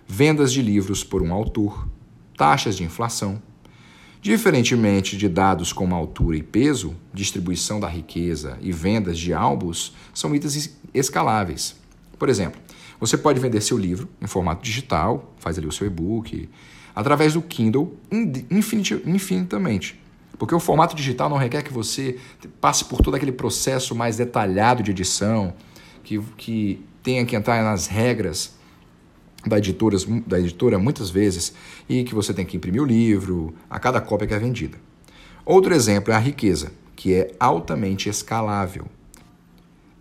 vendas 0.08 0.50
de 0.50 0.62
livros 0.62 1.04
por 1.04 1.20
um 1.20 1.30
autor, 1.30 1.86
taxas 2.38 2.74
de 2.74 2.84
inflação. 2.84 3.42
Diferentemente 4.22 5.14
de 5.14 5.28
dados 5.28 5.70
como 5.70 5.94
altura 5.94 6.38
e 6.38 6.42
peso, 6.42 6.96
distribuição 7.12 7.78
da 7.78 7.86
riqueza 7.86 8.56
e 8.62 8.72
vendas 8.72 9.18
de 9.18 9.34
álbuns 9.34 9.94
são 10.14 10.34
itens 10.34 10.74
escaláveis. 10.94 11.76
Por 12.18 12.30
exemplo, 12.30 12.58
você 12.98 13.18
pode 13.18 13.38
vender 13.38 13.60
seu 13.60 13.76
livro 13.76 14.08
em 14.22 14.26
formato 14.26 14.62
digital, 14.62 15.34
faz 15.36 15.58
ali 15.58 15.66
o 15.66 15.72
seu 15.72 15.86
e-book, 15.86 16.48
através 16.94 17.34
do 17.34 17.42
Kindle 17.42 17.96
infinitamente. 18.50 20.00
Porque 20.38 20.54
o 20.54 20.60
formato 20.60 20.96
digital 20.96 21.28
não 21.28 21.36
requer 21.36 21.62
que 21.62 21.72
você 21.72 22.18
passe 22.60 22.84
por 22.86 23.00
todo 23.02 23.14
aquele 23.14 23.32
processo 23.32 23.94
mais 23.94 24.16
detalhado 24.16 24.82
de 24.82 24.90
edição, 24.90 25.52
que, 26.02 26.18
que 26.36 26.84
tenha 27.02 27.24
que 27.26 27.36
entrar 27.36 27.62
nas 27.62 27.86
regras 27.86 28.54
da, 29.46 29.58
editoras, 29.58 30.04
da 30.26 30.38
editora 30.38 30.78
muitas 30.78 31.10
vezes 31.10 31.52
e 31.88 32.04
que 32.04 32.14
você 32.14 32.32
tem 32.32 32.44
que 32.44 32.56
imprimir 32.56 32.82
o 32.82 32.86
livro 32.86 33.54
a 33.68 33.78
cada 33.78 34.00
cópia 34.00 34.26
que 34.26 34.34
é 34.34 34.38
vendida. 34.38 34.78
Outro 35.44 35.74
exemplo 35.74 36.12
é 36.12 36.16
a 36.16 36.18
riqueza, 36.18 36.72
que 36.94 37.14
é 37.14 37.34
altamente 37.38 38.08
escalável. 38.08 38.86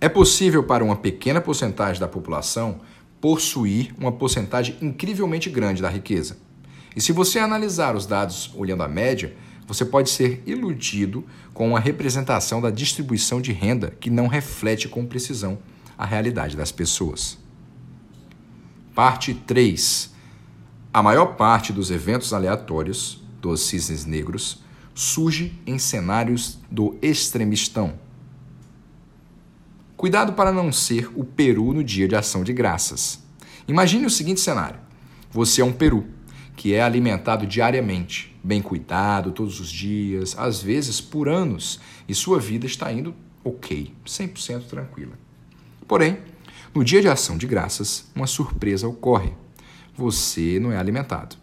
É 0.02 0.08
possível 0.08 0.64
para 0.64 0.84
uma 0.84 0.96
pequena 0.96 1.42
porcentagem 1.42 2.00
da 2.00 2.08
população 2.08 2.80
possuir 3.20 3.94
uma 3.98 4.12
porcentagem 4.12 4.78
incrivelmente 4.82 5.50
grande 5.50 5.82
da 5.82 5.90
riqueza. 5.90 6.38
E 7.00 7.02
se 7.02 7.14
você 7.14 7.40
analisar 7.40 7.96
os 7.96 8.06
dados 8.06 8.52
olhando 8.54 8.84
a 8.84 8.88
média, 8.90 9.34
você 9.66 9.86
pode 9.86 10.10
ser 10.10 10.44
iludido 10.46 11.26
com 11.54 11.70
uma 11.70 11.80
representação 11.80 12.60
da 12.60 12.70
distribuição 12.70 13.40
de 13.40 13.54
renda 13.54 13.96
que 14.02 14.10
não 14.10 14.28
reflete 14.28 14.90
com 14.90 15.06
precisão 15.06 15.60
a 15.98 16.06
realidade 16.06 16.58
das 16.58 16.74
pessoas. 16.74 17.38
Parte 18.94 19.34
3. 19.34 20.14
A 20.94 21.02
maior 21.02 21.38
parte 21.38 21.72
dos 21.72 21.90
eventos 21.90 22.34
aleatórios 22.34 23.24
dos 23.42 23.62
cisnes 23.62 24.04
negros 24.04 24.62
surge 24.94 25.58
em 25.66 25.80
cenários 25.80 26.60
do 26.70 26.98
extremistão. 27.02 27.94
Cuidado 29.96 30.34
para 30.34 30.52
não 30.52 30.70
ser 30.70 31.10
o 31.16 31.24
peru 31.24 31.74
no 31.74 31.82
dia 31.82 32.10
de 32.10 32.16
ação 32.18 32.44
de 32.44 32.52
graças. 32.52 33.24
Imagine 33.70 34.06
o 34.06 34.10
seguinte 34.10 34.42
cenário: 34.42 34.82
você 35.32 35.62
é 35.62 35.66
um 35.66 35.72
peru 35.72 36.19
que 36.60 36.74
é 36.74 36.82
alimentado 36.82 37.48
diariamente, 37.48 38.38
bem 38.44 38.62
cuidado 38.62 39.32
todos 39.32 39.62
os 39.62 39.72
dias, 39.72 40.36
às 40.38 40.62
vezes 40.62 41.00
por 41.00 41.30
anos, 41.30 41.80
e 42.06 42.14
sua 42.14 42.38
vida 42.38 42.66
está 42.66 42.92
indo 42.92 43.16
ok, 43.46 43.94
100% 44.06 44.66
tranquila. 44.66 45.14
Porém, 45.88 46.18
no 46.76 46.84
dia 46.84 47.02
de 47.02 47.08
ação 47.08 47.38
de 47.38 47.48
graças, 47.48 48.12
uma 48.14 48.28
surpresa 48.28 48.90
ocorre. 48.90 49.32
Você 49.96 50.60
não 50.60 50.70
é 50.70 50.78
alimentado 50.78 51.38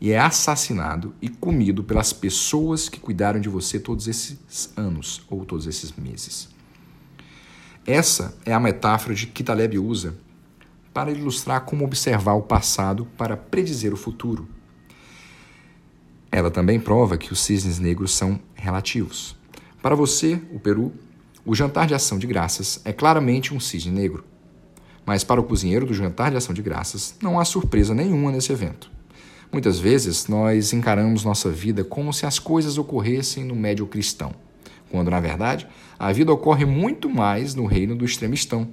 e 0.00 0.10
é 0.10 0.18
assassinado 0.18 1.14
e 1.22 1.28
comido 1.28 1.84
pelas 1.84 2.12
pessoas 2.12 2.88
que 2.88 2.98
cuidaram 2.98 3.38
de 3.38 3.48
você 3.48 3.78
todos 3.78 4.08
esses 4.08 4.72
anos 4.76 5.22
ou 5.30 5.44
todos 5.44 5.68
esses 5.68 5.92
meses. 5.92 6.48
Essa 7.86 8.36
é 8.44 8.52
a 8.52 8.58
metáfora 8.58 9.14
de 9.14 9.28
que 9.28 9.44
Taleb 9.44 9.78
usa 9.78 10.18
para 10.92 11.12
ilustrar 11.12 11.60
como 11.60 11.84
observar 11.84 12.34
o 12.34 12.42
passado 12.42 13.06
para 13.16 13.36
predizer 13.36 13.94
o 13.94 13.96
futuro. 13.96 14.55
Ela 16.36 16.50
também 16.50 16.78
prova 16.78 17.16
que 17.16 17.32
os 17.32 17.40
cisnes 17.40 17.78
negros 17.78 18.14
são 18.14 18.38
relativos. 18.54 19.34
Para 19.80 19.94
você, 19.94 20.38
o 20.52 20.60
Peru, 20.60 20.92
o 21.46 21.54
jantar 21.54 21.86
de 21.86 21.94
ação 21.94 22.18
de 22.18 22.26
graças 22.26 22.78
é 22.84 22.92
claramente 22.92 23.54
um 23.54 23.58
cisne 23.58 23.90
negro. 23.90 24.22
Mas 25.06 25.24
para 25.24 25.40
o 25.40 25.44
cozinheiro 25.44 25.86
do 25.86 25.94
jantar 25.94 26.30
de 26.30 26.36
ação 26.36 26.52
de 26.52 26.60
graças, 26.60 27.14
não 27.22 27.40
há 27.40 27.44
surpresa 27.46 27.94
nenhuma 27.94 28.30
nesse 28.30 28.52
evento. 28.52 28.90
Muitas 29.50 29.78
vezes 29.78 30.28
nós 30.28 30.74
encaramos 30.74 31.24
nossa 31.24 31.48
vida 31.48 31.82
como 31.82 32.12
se 32.12 32.26
as 32.26 32.38
coisas 32.38 32.76
ocorressem 32.76 33.42
no 33.42 33.56
médio 33.56 33.86
cristão, 33.86 34.34
quando 34.90 35.10
na 35.10 35.20
verdade 35.20 35.66
a 35.98 36.12
vida 36.12 36.34
ocorre 36.34 36.66
muito 36.66 37.08
mais 37.08 37.54
no 37.54 37.64
reino 37.64 37.96
do 37.96 38.04
extremistão. 38.04 38.68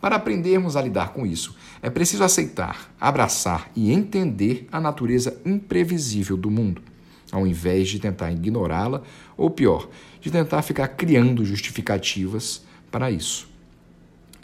Para 0.00 0.16
aprendermos 0.16 0.74
a 0.74 0.82
lidar 0.82 1.12
com 1.12 1.24
isso, 1.24 1.54
é 1.80 1.90
preciso 1.90 2.24
aceitar, 2.24 2.92
abraçar 3.00 3.70
e 3.76 3.92
entender 3.92 4.66
a 4.72 4.80
natureza 4.80 5.40
imprevisível 5.46 6.36
do 6.36 6.50
mundo 6.50 6.87
ao 7.30 7.46
invés 7.46 7.88
de 7.88 7.98
tentar 7.98 8.32
ignorá-la, 8.32 9.02
ou 9.36 9.50
pior, 9.50 9.88
de 10.20 10.30
tentar 10.30 10.62
ficar 10.62 10.88
criando 10.88 11.44
justificativas 11.44 12.64
para 12.90 13.10
isso. 13.10 13.48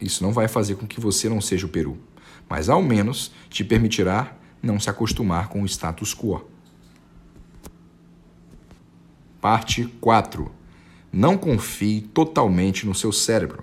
Isso 0.00 0.22
não 0.22 0.32
vai 0.32 0.48
fazer 0.48 0.76
com 0.76 0.86
que 0.86 1.00
você 1.00 1.28
não 1.28 1.40
seja 1.40 1.66
o 1.66 1.68
Peru, 1.68 1.98
mas 2.48 2.68
ao 2.68 2.82
menos 2.82 3.32
te 3.48 3.64
permitirá 3.64 4.36
não 4.62 4.78
se 4.78 4.90
acostumar 4.90 5.48
com 5.48 5.62
o 5.62 5.66
status 5.66 6.14
quo. 6.14 6.44
Parte 9.40 9.84
4. 10.00 10.50
Não 11.12 11.36
confie 11.36 12.00
totalmente 12.00 12.86
no 12.86 12.94
seu 12.94 13.12
cérebro. 13.12 13.62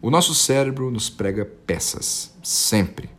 O 0.00 0.10
nosso 0.10 0.34
cérebro 0.34 0.90
nos 0.90 1.10
prega 1.10 1.44
peças, 1.44 2.34
sempre 2.42 3.10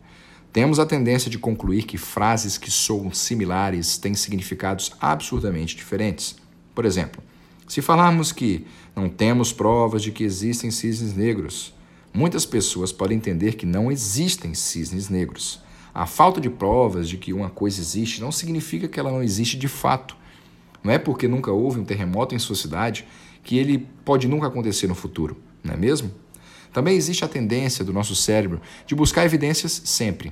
temos 0.54 0.78
a 0.78 0.86
tendência 0.86 1.32
de 1.32 1.40
concluir 1.40 1.82
que 1.82 1.98
frases 1.98 2.60
que 2.60 2.70
soam 2.70 3.12
similares 3.12 3.98
têm 3.98 4.14
significados 4.14 4.92
absurdamente 5.02 5.76
diferentes. 5.76 6.36
Por 6.76 6.86
exemplo, 6.86 7.24
se 7.68 7.82
falarmos 7.82 8.32
que 8.32 8.68
não 8.96 9.10
temos 9.10 9.52
provas 9.52 10.04
de 10.04 10.12
que 10.12 10.24
existem 10.24 10.70
cisnes 10.70 11.16
negros, 11.16 11.74
muitas 12.14 12.46
pessoas 12.46 12.92
podem 12.92 13.18
entender 13.18 13.56
que 13.56 13.66
não 13.66 13.92
existem 13.92 14.54
cisnes 14.54 15.10
negros. 15.10 15.60
A 15.92 16.06
falta 16.06 16.40
de 16.40 16.52
provas 16.52 17.10
de 17.10 17.18
que 17.18 17.34
uma 17.34 17.50
coisa 17.50 17.82
existe 17.82 18.22
não 18.22 18.32
significa 18.32 18.88
que 18.88 19.00
ela 19.00 19.12
não 19.12 19.24
existe 19.24 19.58
de 19.58 19.68
fato. 19.68 20.16
Não 20.84 20.92
é 20.92 21.00
porque 21.00 21.28
nunca 21.28 21.52
houve 21.52 21.80
um 21.80 21.86
terremoto 21.86 22.36
em 22.36 22.40
sua 22.40 22.56
cidade 22.56 23.08
que 23.44 23.58
ele 23.58 23.88
pode 24.06 24.28
nunca 24.28 24.48
acontecer 24.48 24.86
no 24.86 24.94
futuro, 24.94 25.36
não 25.64 25.74
é 25.74 25.78
mesmo? 25.78 26.12
Também 26.72 26.96
existe 26.96 27.26
a 27.26 27.28
tendência 27.28 27.84
do 27.84 27.94
nosso 27.94 28.16
cérebro 28.16 28.62
de 28.86 28.94
buscar 28.96 29.26
evidências 29.26 29.82
sempre, 29.86 30.32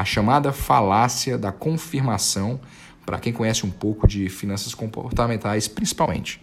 a 0.00 0.04
chamada 0.04 0.50
falácia 0.50 1.36
da 1.36 1.52
confirmação, 1.52 2.58
para 3.04 3.18
quem 3.18 3.34
conhece 3.34 3.66
um 3.66 3.70
pouco 3.70 4.08
de 4.08 4.30
finanças 4.30 4.74
comportamentais, 4.74 5.68
principalmente. 5.68 6.40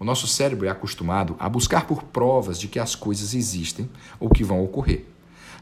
O 0.00 0.04
nosso 0.04 0.26
cérebro 0.26 0.66
é 0.66 0.70
acostumado 0.70 1.36
a 1.38 1.48
buscar 1.48 1.86
por 1.86 2.02
provas 2.02 2.58
de 2.58 2.66
que 2.66 2.80
as 2.80 2.96
coisas 2.96 3.34
existem 3.34 3.88
ou 4.18 4.28
que 4.28 4.42
vão 4.42 4.64
ocorrer. 4.64 5.04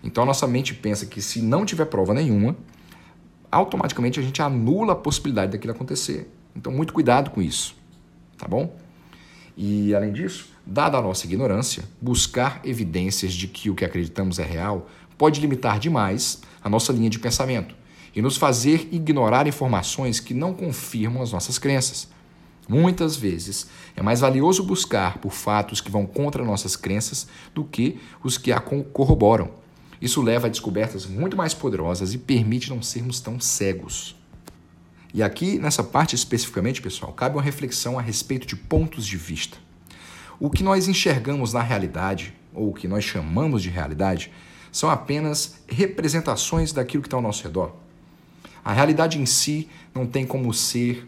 Então 0.02 0.23
a 0.23 0.26
nossa 0.26 0.46
mente 0.46 0.73
pensa 0.73 1.04
que 1.04 1.20
se 1.20 1.42
não 1.42 1.66
tiver 1.66 1.84
prova 1.84 2.14
nenhuma, 2.14 2.56
automaticamente 3.52 4.18
a 4.18 4.23
gente 4.23 4.40
anula 4.40 4.94
a 4.94 4.96
possibilidade 4.96 5.52
daquilo 5.52 5.75
acontecer. 5.75 6.32
Então 6.56 6.73
muito 6.73 6.94
cuidado 6.94 7.28
com 7.28 7.42
isso, 7.42 7.76
tá 8.38 8.49
bom? 8.49 8.75
E 9.54 9.94
além 9.94 10.11
disso, 10.11 10.49
dada 10.64 10.96
a 10.96 11.02
nossa 11.02 11.26
ignorância, 11.26 11.84
buscar 12.00 12.62
evidências 12.64 13.34
de 13.34 13.46
que 13.46 13.68
o 13.68 13.75
que 13.75 13.84
acreditamos 13.84 14.38
é 14.38 14.44
real 14.44 14.88
pode 15.18 15.40
limitar 15.40 15.78
demais 15.78 16.42
a 16.64 16.71
nossa 16.71 16.92
linha 16.92 17.11
de 17.11 17.18
pensamento 17.18 17.75
e 18.16 18.23
nos 18.23 18.38
fazer 18.38 18.88
ignorar 18.90 19.47
informações 19.47 20.18
que 20.18 20.33
não 20.33 20.54
confirmam 20.54 21.23
as 21.23 21.33
nossas 21.33 21.59
crenças. 21.59 22.09
Muitas 22.66 23.16
vezes 23.16 23.68
é 23.94 24.02
mais 24.02 24.21
valioso 24.21 24.64
buscar 24.64 25.18
por 25.18 25.33
fatos 25.33 25.83
que 25.83 25.90
vão 25.90 26.06
contra 26.06 26.42
nossas 26.42 26.75
crenças 26.75 27.28
do 27.54 27.62
que 27.64 28.00
os 28.23 28.38
que 28.38 28.50
a 28.50 28.59
corroboram. 28.59 29.50
Isso 30.00 30.23
leva 30.23 30.47
a 30.47 30.50
descobertas 30.50 31.06
muito 31.06 31.37
mais 31.37 31.52
poderosas 31.52 32.14
e 32.14 32.18
permite 32.18 32.71
não 32.71 32.83
sermos 32.83 33.21
tão 33.21 33.38
cegos. 33.38 34.16
E 35.12 35.23
aqui, 35.23 35.59
nessa 35.59 35.85
parte 35.85 36.14
especificamente, 36.14 36.83
pessoal, 36.83 37.12
cabe 37.12 37.37
uma 37.37 37.42
reflexão 37.42 37.99
a 37.99 38.02
respeito 38.02 38.47
de 38.47 38.56
pontos 38.56 39.06
de 39.06 39.16
vista. 39.16 39.56
O 40.40 40.50
que 40.50 40.64
nós 40.64 40.88
enxergamos 40.88 41.52
na 41.52 41.62
realidade, 41.62 42.35
ou 42.52 42.71
o 42.71 42.75
que 42.75 42.88
nós 42.88 43.04
chamamos 43.04 43.62
de 43.62 43.71
realidade, 43.71 44.33
são 44.75 44.90
apenas 44.90 45.54
representações 45.69 46.73
daquilo 46.73 47.00
que 47.00 47.07
está 47.07 47.16
ao 47.16 47.23
nosso 47.23 47.45
redor. 47.45 47.73
A 48.64 48.73
realidade 48.73 49.21
em 49.21 49.25
si 49.25 49.69
não 49.95 50.04
tem 50.04 50.26
como 50.26 50.52
ser 50.52 51.07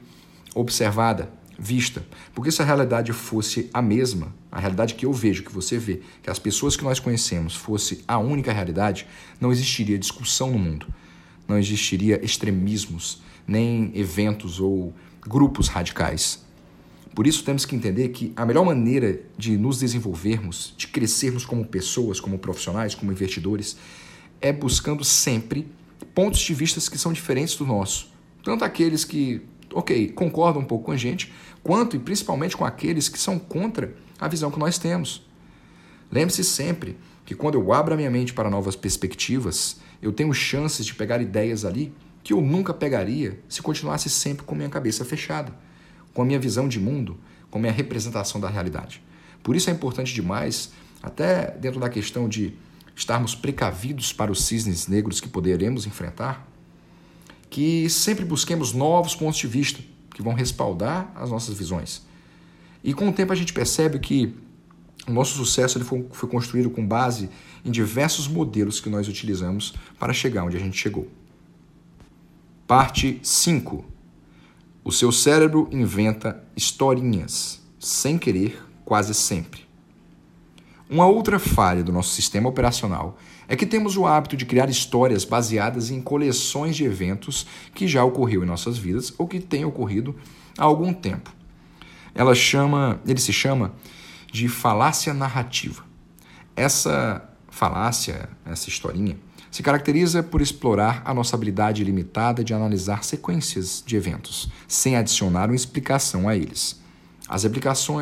observada, 0.55 1.29
vista, 1.59 2.07
porque 2.33 2.53
se 2.53 2.63
a 2.63 2.65
realidade 2.65 3.13
fosse 3.13 3.69
a 3.75 3.83
mesma, 3.83 4.33
a 4.53 4.61
realidade 4.61 4.95
que 4.95 5.05
eu 5.05 5.13
vejo, 5.13 5.43
que 5.43 5.53
você 5.53 5.79
vê, 5.79 6.01
que 6.23 6.31
as 6.31 6.39
pessoas 6.39 6.77
que 6.77 6.85
nós 6.85 7.01
conhecemos 7.01 7.57
fosse 7.57 8.05
a 8.07 8.19
única 8.19 8.53
realidade, 8.53 9.05
não 9.41 9.51
existiria 9.51 9.99
discussão 9.99 10.53
no 10.53 10.61
mundo, 10.61 10.87
não 11.49 11.59
existiria 11.59 12.25
extremismos, 12.25 13.21
nem 13.49 13.91
eventos 13.97 14.61
ou 14.61 14.95
grupos 15.23 15.67
radicais. 15.67 16.46
Por 17.17 17.27
isso 17.27 17.43
temos 17.43 17.65
que 17.65 17.75
entender 17.75 18.11
que 18.11 18.31
a 18.37 18.45
melhor 18.45 18.63
maneira 18.63 19.23
de 19.39 19.57
nos 19.57 19.79
desenvolvermos, 19.79 20.75
de 20.77 20.87
crescermos 20.87 21.47
como 21.47 21.65
pessoas, 21.65 22.21
como 22.21 22.39
profissionais, 22.39 22.95
como 22.95 23.11
investidores, 23.11 23.79
é 24.39 24.53
buscando 24.53 25.03
sempre 25.03 25.67
pontos 26.15 26.41
de 26.41 26.53
vista 26.53 26.79
que 26.91 26.99
são 26.99 27.15
diferentes 27.15 27.57
do 27.57 27.65
nosso. 27.65 28.13
Tanto 28.45 28.67
aqueles 28.67 29.03
que, 29.03 29.41
ok, 29.73 30.09
concordam 30.09 30.61
um 30.61 30.67
pouco 30.67 30.85
com 30.85 30.93
a 30.93 30.97
gente, 30.99 31.33
quanto 31.63 31.97
e 31.97 31.99
principalmente 31.99 32.55
com 32.55 32.67
aqueles 32.67 33.09
que 33.09 33.19
são 33.19 33.39
contra 33.39 33.97
a 34.21 34.29
visão 34.29 34.51
que 34.51 34.59
nós 34.59 34.77
temos. 34.77 35.27
Lembre-se 36.13 36.45
sempre 36.45 36.99
que 37.25 37.35
quando 37.35 37.55
eu 37.55 37.73
abro 37.73 37.95
a 37.95 37.97
minha 37.97 38.11
mente 38.11 38.35
para 38.35 38.51
novas 38.51 38.77
perspectivas, 38.77 39.81
eu 40.03 40.13
tenho 40.13 40.35
chances 40.35 40.85
de 40.85 40.95
pegar 40.95 41.23
ideias 41.23 41.65
ali 41.65 41.95
que 42.23 42.35
eu 42.35 42.43
nunca 42.43 42.75
pegaria 42.75 43.41
se 43.49 43.63
continuasse 43.63 44.11
sempre 44.11 44.45
com 44.45 44.55
minha 44.55 44.69
cabeça 44.69 45.03
fechada 45.03 45.65
com 46.17 46.23
a 46.23 46.25
minha 46.25 46.39
visão 46.39 46.67
de 46.67 46.81
mundo, 46.81 47.19
com 47.51 47.59
a 47.59 47.61
minha 47.61 47.73
representação 47.73 48.41
da 48.41 48.49
realidade. 48.49 49.03
Por 49.43 49.55
isso 49.55 49.69
é 49.69 49.73
importante 49.75 50.15
demais, 50.15 50.73
até 51.03 51.51
dentro 51.51 51.79
da 51.79 51.91
questão 51.91 52.27
de 52.27 52.55
estarmos 52.97 53.35
precavidos 53.35 54.15
para 54.15 54.33
os 54.33 54.45
cisnes 54.45 54.87
negros 54.87 55.21
que 55.21 55.29
poderemos 55.29 55.87
enfrentar, 55.87 56.49
que 57.51 57.91
sempre 57.91 58.25
busquemos 58.25 58.73
novos 58.73 59.15
pontos 59.15 59.39
de 59.39 59.47
vista 59.47 59.83
que 60.15 60.23
vão 60.23 60.33
respaldar 60.33 61.13
as 61.15 61.29
nossas 61.29 61.55
visões. 61.55 62.01
E 62.83 62.95
com 62.95 63.11
o 63.11 63.13
tempo 63.13 63.35
a 63.35 63.37
gente 63.37 63.53
percebe 63.53 63.99
que 63.99 64.35
o 65.07 65.13
nosso 65.13 65.37
sucesso 65.37 65.77
ele 65.77 65.85
foi, 65.85 66.07
foi 66.13 66.31
construído 66.31 66.71
com 66.71 66.85
base 66.87 67.29
em 67.63 67.71
diversos 67.71 68.27
modelos 68.27 68.81
que 68.81 68.89
nós 68.89 69.07
utilizamos 69.07 69.75
para 69.99 70.15
chegar 70.15 70.45
onde 70.45 70.57
a 70.57 70.61
gente 70.61 70.79
chegou. 70.79 71.07
Parte 72.67 73.21
5 73.23 73.96
o 74.87 74.93
seu 74.93 75.11
cérebro 75.11 75.69
inventa 75.73 76.45
historinhas, 76.57 77.61
sem 77.77 78.17
querer, 78.17 78.65
quase 78.85 79.15
sempre. 79.15 79.67
Uma 80.89 81.09
outra 81.09 81.41
falha 81.41 81.83
do 81.83 81.93
nosso 81.93 82.11
sistema 82.11 82.49
operacional 82.49 83.19
é 83.49 83.57
que 83.57 83.67
temos 83.67 83.97
o 83.97 84.07
hábito 84.07 84.37
de 84.37 84.47
criar 84.47 84.71
histórias 84.71 85.25
baseadas 85.25 85.91
em 85.91 86.01
coleções 86.01 86.77
de 86.77 86.85
eventos 86.85 87.49
que 87.75 87.89
já 87.89 88.05
ocorreu 88.05 88.45
em 88.45 88.47
nossas 88.47 88.79
vidas 88.79 89.13
ou 89.19 89.27
que 89.27 89.41
têm 89.41 89.65
ocorrido 89.65 90.15
há 90.57 90.63
algum 90.63 90.95
tempo. 90.95 91.35
Ela 92.15 92.33
chama, 92.37 93.01
ele 93.05 93.21
se 93.21 93.33
chama 93.33 93.75
de 94.31 94.47
falácia 94.47 95.13
narrativa. 95.13 95.83
Essa 96.55 97.29
falácia, 97.49 98.29
essa 98.45 98.69
historinha, 98.69 99.19
se 99.57 99.63
caracteriza 99.63 100.23
por 100.23 100.43
explorar 100.43 101.01
a 101.03 101.15
nossa 101.15 101.35
habilidade 101.35 101.83
limitada 101.83 102.45
de 102.45 102.53
analisar 102.53 103.03
sequências 103.05 103.83
de 103.87 103.97
eventos, 103.97 104.51
sem 104.69 104.97
adicionar 104.97 105.47
uma 105.47 105.57
explicação 105.57 106.29
a 106.29 106.37
eles. 106.37 106.79
As, 107.27 107.47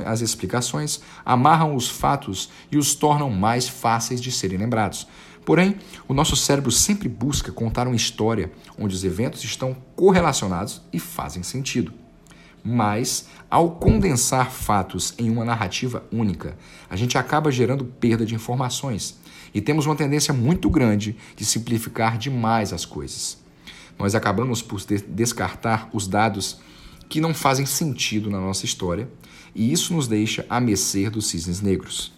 as 0.04 0.20
explicações 0.20 1.00
amarram 1.24 1.76
os 1.76 1.88
fatos 1.88 2.50
e 2.72 2.76
os 2.76 2.96
tornam 2.96 3.30
mais 3.30 3.68
fáceis 3.68 4.20
de 4.20 4.32
serem 4.32 4.58
lembrados. 4.58 5.06
Porém, 5.44 5.76
o 6.08 6.12
nosso 6.12 6.34
cérebro 6.34 6.72
sempre 6.72 7.08
busca 7.08 7.52
contar 7.52 7.86
uma 7.86 7.94
história 7.94 8.50
onde 8.76 8.96
os 8.96 9.04
eventos 9.04 9.44
estão 9.44 9.76
correlacionados 9.94 10.82
e 10.92 10.98
fazem 10.98 11.44
sentido. 11.44 11.92
Mas, 12.64 13.28
ao 13.48 13.76
condensar 13.76 14.50
fatos 14.50 15.14
em 15.18 15.30
uma 15.30 15.44
narrativa 15.44 16.02
única, 16.10 16.56
a 16.90 16.96
gente 16.96 17.16
acaba 17.16 17.52
gerando 17.52 17.84
perda 17.84 18.26
de 18.26 18.34
informações 18.34 19.22
e 19.54 19.60
temos 19.60 19.86
uma 19.86 19.94
tendência 19.94 20.34
muito 20.34 20.68
grande 20.68 21.16
de 21.36 21.44
simplificar 21.44 22.18
demais 22.18 22.72
as 22.72 22.84
coisas. 22.84 23.38
Nós 23.96 24.14
acabamos 24.14 24.60
por 24.60 24.80
descartar 25.08 25.88
os 25.92 26.08
dados 26.08 26.60
que 27.08 27.20
não 27.20 27.32
fazem 27.32 27.64
sentido 27.64 28.28
na 28.28 28.40
nossa 28.40 28.64
história, 28.64 29.08
e 29.54 29.72
isso 29.72 29.94
nos 29.94 30.08
deixa 30.08 30.44
a 30.50 30.60
mercê 30.60 31.08
dos 31.08 31.28
cisnes 31.28 31.60
negros. 31.60 32.12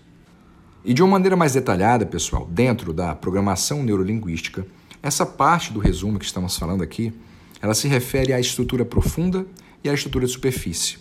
E 0.83 0.95
de 0.95 1.03
uma 1.03 1.11
maneira 1.11 1.37
mais 1.37 1.53
detalhada, 1.53 2.07
pessoal, 2.07 2.49
dentro 2.51 2.93
da 2.93 3.15
programação 3.15 3.83
neurolinguística, 3.83 4.67
essa 5.03 5.27
parte 5.27 5.73
do 5.73 5.81
resumo 5.81 6.19
que 6.19 6.25
estamos 6.25 6.57
falando 6.57 6.83
aqui, 6.83 7.13
ela 7.61 7.75
se 7.75 7.89
refere 7.89 8.33
à 8.33 8.41
estrutura 8.41 8.85
profunda 8.85 9.47
e 9.85 9.91
à 9.91 9.93
estrutura 9.93 10.27
de 10.27 10.33
superfície. 10.33 10.99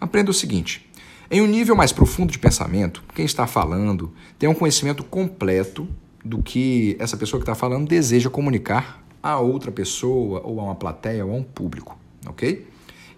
Aprenda 0.00 0.30
o 0.30 0.34
seguinte: 0.34 0.87
em 1.30 1.42
um 1.42 1.46
nível 1.46 1.76
mais 1.76 1.92
profundo 1.92 2.32
de 2.32 2.38
pensamento, 2.38 3.02
quem 3.14 3.24
está 3.24 3.46
falando 3.46 4.12
tem 4.38 4.48
um 4.48 4.54
conhecimento 4.54 5.04
completo 5.04 5.86
do 6.24 6.42
que 6.42 6.96
essa 6.98 7.16
pessoa 7.16 7.38
que 7.38 7.42
está 7.42 7.54
falando 7.54 7.86
deseja 7.86 8.30
comunicar 8.30 9.04
a 9.22 9.38
outra 9.38 9.70
pessoa, 9.70 10.40
ou 10.42 10.60
a 10.60 10.64
uma 10.64 10.74
plateia, 10.74 11.26
ou 11.26 11.32
a 11.32 11.36
um 11.36 11.42
público, 11.42 11.98
ok? 12.26 12.66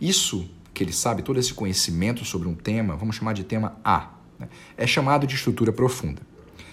Isso 0.00 0.48
que 0.74 0.82
ele 0.82 0.92
sabe, 0.92 1.22
todo 1.22 1.38
esse 1.38 1.54
conhecimento 1.54 2.24
sobre 2.24 2.48
um 2.48 2.54
tema, 2.54 2.96
vamos 2.96 3.14
chamar 3.14 3.32
de 3.32 3.44
tema 3.44 3.76
A, 3.84 4.10
né? 4.38 4.48
é 4.76 4.86
chamado 4.86 5.26
de 5.26 5.34
estrutura 5.34 5.72
profunda. 5.72 6.22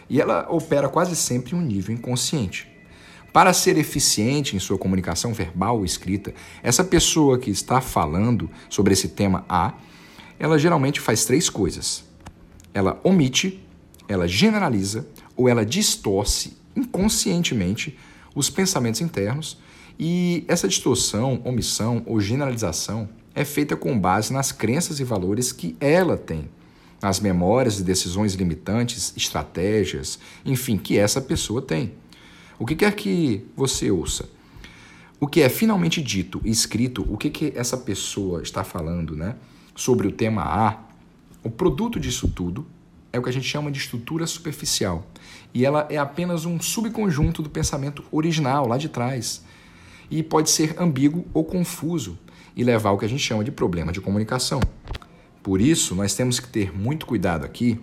E 0.09 0.21
ela 0.21 0.47
opera 0.49 0.87
quase 0.87 1.15
sempre 1.15 1.55
em 1.55 1.59
um 1.59 1.61
nível 1.61 1.93
inconsciente. 1.93 2.67
Para 3.33 3.53
ser 3.53 3.77
eficiente 3.77 4.55
em 4.55 4.59
sua 4.59 4.77
comunicação 4.77 5.33
verbal 5.33 5.77
ou 5.77 5.85
escrita, 5.85 6.33
essa 6.63 6.83
pessoa 6.83 7.37
que 7.37 7.51
está 7.51 7.81
falando 7.81 8.49
sobre 8.69 8.93
esse 8.93 9.09
tema 9.09 9.45
A 9.47 9.73
ela 10.39 10.57
geralmente 10.57 10.99
faz 10.99 11.25
três 11.25 11.49
coisas. 11.49 12.03
Ela 12.73 12.99
omite, 13.03 13.63
ela 14.07 14.27
generaliza 14.27 15.07
ou 15.35 15.49
ela 15.49 15.65
distorce 15.65 16.57
inconscientemente 16.75 17.97
os 18.35 18.49
pensamentos 18.49 19.01
internos 19.01 19.57
e 19.99 20.45
essa 20.47 20.67
distorção, 20.67 21.41
omissão 21.43 22.03
ou 22.05 22.21
generalização 22.21 23.09
é 23.33 23.43
feita 23.43 23.75
com 23.75 23.97
base 23.99 24.31
nas 24.31 24.51
crenças 24.51 24.99
e 24.99 25.03
valores 25.03 25.51
que 25.51 25.75
ela 25.79 26.17
tem, 26.17 26.49
nas 27.01 27.19
memórias 27.19 27.79
e 27.79 27.83
decisões 27.83 28.33
limitantes, 28.33 29.13
estratégias, 29.15 30.19
enfim, 30.45 30.77
que 30.77 30.97
essa 30.97 31.21
pessoa 31.21 31.61
tem. 31.61 31.93
O 32.59 32.65
que 32.65 32.75
quer 32.75 32.95
que 32.95 33.45
você 33.55 33.91
ouça? 33.91 34.29
O 35.19 35.27
que 35.27 35.41
é 35.41 35.49
finalmente 35.49 36.01
dito 36.01 36.41
e 36.43 36.51
escrito, 36.51 37.05
o 37.11 37.17
que, 37.17 37.29
que 37.29 37.53
essa 37.55 37.77
pessoa 37.77 38.41
está 38.41 38.63
falando, 38.63 39.15
né? 39.15 39.35
Sobre 39.77 40.07
o 40.07 40.11
tema 40.11 40.41
A, 40.41 40.79
o 41.43 41.49
produto 41.49 41.99
disso 41.99 42.27
tudo 42.27 42.65
é 43.13 43.19
o 43.19 43.23
que 43.23 43.29
a 43.29 43.31
gente 43.31 43.47
chama 43.47 43.71
de 43.71 43.77
estrutura 43.77 44.25
superficial. 44.25 45.05
E 45.53 45.65
ela 45.65 45.87
é 45.89 45.97
apenas 45.97 46.45
um 46.45 46.59
subconjunto 46.59 47.41
do 47.41 47.49
pensamento 47.49 48.03
original, 48.11 48.67
lá 48.67 48.77
de 48.77 48.89
trás. 48.89 49.45
E 50.09 50.23
pode 50.23 50.49
ser 50.49 50.75
ambíguo 50.81 51.25
ou 51.33 51.45
confuso 51.45 52.17
e 52.55 52.63
levar 52.63 52.89
ao 52.89 52.97
que 52.97 53.05
a 53.05 53.07
gente 53.07 53.23
chama 53.23 53.43
de 53.43 53.51
problema 53.51 53.91
de 53.91 54.01
comunicação. 54.01 54.59
Por 55.43 55.61
isso, 55.61 55.95
nós 55.95 56.15
temos 56.15 56.39
que 56.39 56.47
ter 56.47 56.75
muito 56.75 57.05
cuidado 57.05 57.45
aqui 57.45 57.79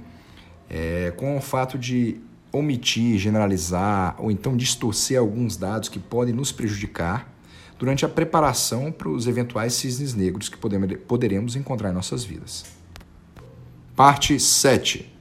é, 0.68 1.12
com 1.16 1.36
o 1.36 1.40
fato 1.40 1.78
de 1.78 2.20
omitir, 2.52 3.18
generalizar 3.18 4.16
ou 4.18 4.30
então 4.30 4.56
distorcer 4.56 5.18
alguns 5.18 5.56
dados 5.56 5.88
que 5.88 5.98
podem 5.98 6.34
nos 6.34 6.50
prejudicar 6.50 7.33
durante 7.78 8.04
a 8.04 8.08
preparação 8.08 8.92
para 8.92 9.08
os 9.08 9.26
eventuais 9.26 9.74
cisnes 9.74 10.14
negros 10.14 10.48
que 10.48 10.56
poderemos 10.56 11.56
encontrar 11.56 11.90
em 11.90 11.94
nossas 11.94 12.24
vidas. 12.24 12.64
Parte 13.96 14.38
7. 14.38 15.12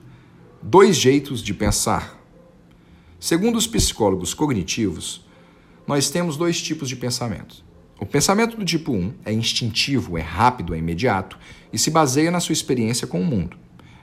Dois 0.61 0.95
jeitos 0.95 1.41
de 1.41 1.53
pensar. 1.53 2.19
Segundo 3.19 3.57
os 3.57 3.67
psicólogos 3.67 4.33
cognitivos, 4.33 5.25
nós 5.87 6.09
temos 6.09 6.37
dois 6.37 6.61
tipos 6.61 6.89
de 6.89 6.95
pensamento. 6.95 7.63
O 7.99 8.05
pensamento 8.05 8.57
do 8.57 8.65
tipo 8.65 8.91
1 8.91 9.13
é 9.23 9.31
instintivo, 9.31 10.17
é 10.17 10.21
rápido, 10.21 10.73
é 10.73 10.77
imediato 10.77 11.37
e 11.71 11.77
se 11.77 11.89
baseia 11.89 12.31
na 12.31 12.39
sua 12.39 12.53
experiência 12.53 13.07
com 13.07 13.21
o 13.21 13.25
mundo. 13.25 13.57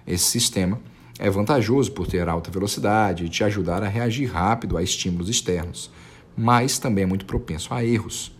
Esse 0.06 0.24
sistema 0.24 0.80
é 1.18 1.28
vantajoso 1.28 1.92
por 1.92 2.06
ter 2.06 2.26
alta 2.28 2.50
velocidade 2.50 3.26
e 3.26 3.28
te 3.28 3.44
ajudar 3.44 3.82
a 3.82 3.88
reagir 3.88 4.30
rápido 4.30 4.78
a 4.78 4.82
estímulos 4.82 5.28
externos, 5.28 5.90
mas 6.36 6.78
também 6.78 7.04
é 7.04 7.06
muito 7.06 7.26
propenso 7.26 7.74
a 7.74 7.84
erros. 7.84 8.32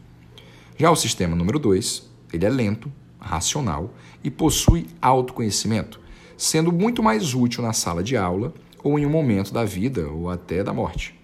Já 0.80 0.90
o 0.90 0.96
sistema 0.96 1.36
número 1.36 1.58
2, 1.58 2.10
ele 2.32 2.46
é 2.46 2.48
lento, 2.48 2.90
racional 3.20 3.92
e 4.24 4.30
possui 4.30 4.86
autoconhecimento, 4.98 6.00
sendo 6.38 6.72
muito 6.72 7.02
mais 7.02 7.34
útil 7.34 7.62
na 7.62 7.74
sala 7.74 8.02
de 8.02 8.16
aula 8.16 8.54
ou 8.82 8.98
em 8.98 9.04
um 9.04 9.10
momento 9.10 9.52
da 9.52 9.62
vida 9.62 10.08
ou 10.08 10.30
até 10.30 10.64
da 10.64 10.72
morte. 10.72 11.14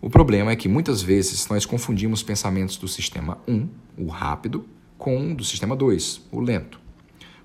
O 0.00 0.08
problema 0.08 0.52
é 0.52 0.56
que 0.56 0.68
muitas 0.68 1.02
vezes 1.02 1.48
nós 1.48 1.66
confundimos 1.66 2.22
pensamentos 2.22 2.76
do 2.76 2.86
sistema 2.86 3.38
1, 3.48 3.68
o 3.98 4.06
rápido, 4.06 4.64
com 4.96 5.32
o 5.32 5.34
do 5.34 5.42
sistema 5.42 5.74
2, 5.74 6.28
o 6.30 6.40
lento. 6.40 6.78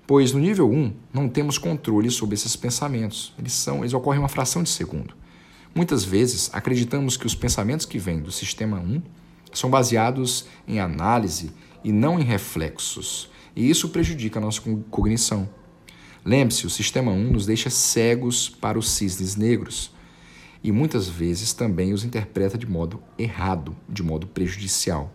Pois 0.06 0.32
no 0.32 0.38
nível 0.38 0.70
1 0.70 0.92
não 1.12 1.28
temos 1.28 1.58
controle 1.58 2.08
sobre 2.08 2.36
esses 2.36 2.54
pensamentos, 2.54 3.34
eles, 3.36 3.52
são, 3.52 3.80
eles 3.80 3.94
ocorrem 3.94 4.20
uma 4.20 4.28
fração 4.28 4.62
de 4.62 4.68
segundo. 4.68 5.12
Muitas 5.74 6.04
vezes 6.04 6.48
acreditamos 6.52 7.16
que 7.16 7.26
os 7.26 7.34
pensamentos 7.34 7.84
que 7.84 7.98
vêm 7.98 8.20
do 8.20 8.30
sistema 8.30 8.78
1 8.78 9.02
são 9.52 9.70
baseados 9.70 10.46
em 10.66 10.80
análise 10.80 11.50
e 11.82 11.92
não 11.92 12.18
em 12.18 12.24
reflexos, 12.24 13.30
e 13.54 13.68
isso 13.68 13.88
prejudica 13.88 14.38
a 14.38 14.42
nossa 14.42 14.60
cognição. 14.90 15.48
Lembre-se, 16.24 16.66
o 16.66 16.70
sistema 16.70 17.10
1 17.10 17.30
nos 17.30 17.46
deixa 17.46 17.70
cegos 17.70 18.48
para 18.48 18.78
os 18.78 18.90
cisnes 18.90 19.36
negros 19.36 19.92
e 20.62 20.72
muitas 20.72 21.08
vezes 21.08 21.52
também 21.52 21.92
os 21.92 22.04
interpreta 22.04 22.58
de 22.58 22.66
modo 22.66 23.02
errado, 23.16 23.76
de 23.88 24.02
modo 24.02 24.26
prejudicial. 24.26 25.12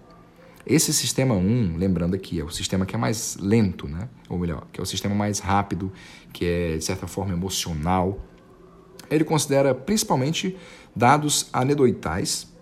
Esse 0.66 0.94
sistema 0.94 1.36
1, 1.36 1.76
lembrando 1.76 2.16
aqui, 2.16 2.40
é 2.40 2.44
o 2.44 2.50
sistema 2.50 2.86
que 2.86 2.96
é 2.96 2.98
mais 2.98 3.36
lento, 3.38 3.86
né? 3.88 4.08
ou 4.30 4.40
melhor, 4.40 4.66
que 4.72 4.80
é 4.80 4.84
o 4.84 4.86
sistema 4.86 5.14
mais 5.14 5.40
rápido, 5.40 5.92
que 6.32 6.46
é 6.46 6.78
de 6.78 6.84
certa 6.86 7.06
forma 7.06 7.34
emocional. 7.34 8.26
Ele 9.12 9.26
considera 9.26 9.76
principalmente 9.76 10.58
dados 10.96 11.50
anedoitais 11.52 12.53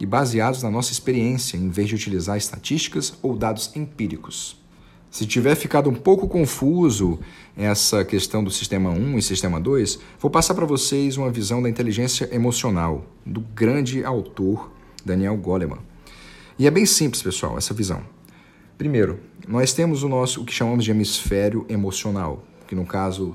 e 0.00 0.06
baseados 0.06 0.62
na 0.62 0.70
nossa 0.70 0.92
experiência, 0.92 1.56
em 1.56 1.68
vez 1.68 1.88
de 1.88 1.94
utilizar 1.94 2.36
estatísticas 2.36 3.14
ou 3.22 3.36
dados 3.36 3.74
empíricos. 3.74 4.58
Se 5.10 5.26
tiver 5.26 5.54
ficado 5.54 5.88
um 5.88 5.94
pouco 5.94 6.28
confuso 6.28 7.18
essa 7.56 8.04
questão 8.04 8.44
do 8.44 8.50
sistema 8.50 8.90
1 8.90 9.18
e 9.18 9.22
sistema 9.22 9.58
2, 9.58 9.98
vou 10.20 10.30
passar 10.30 10.54
para 10.54 10.66
vocês 10.66 11.16
uma 11.16 11.30
visão 11.30 11.62
da 11.62 11.68
inteligência 11.68 12.28
emocional 12.32 13.06
do 13.24 13.40
grande 13.40 14.04
autor 14.04 14.70
Daniel 15.04 15.36
Goleman. 15.36 15.78
E 16.58 16.66
é 16.66 16.70
bem 16.70 16.84
simples, 16.84 17.22
pessoal, 17.22 17.56
essa 17.56 17.72
visão. 17.72 18.02
Primeiro, 18.76 19.18
nós 19.46 19.72
temos 19.72 20.02
o 20.02 20.08
nosso 20.08 20.42
o 20.42 20.44
que 20.44 20.52
chamamos 20.52 20.84
de 20.84 20.90
hemisfério 20.90 21.64
emocional, 21.68 22.44
que 22.66 22.74
no 22.74 22.84
caso, 22.84 23.34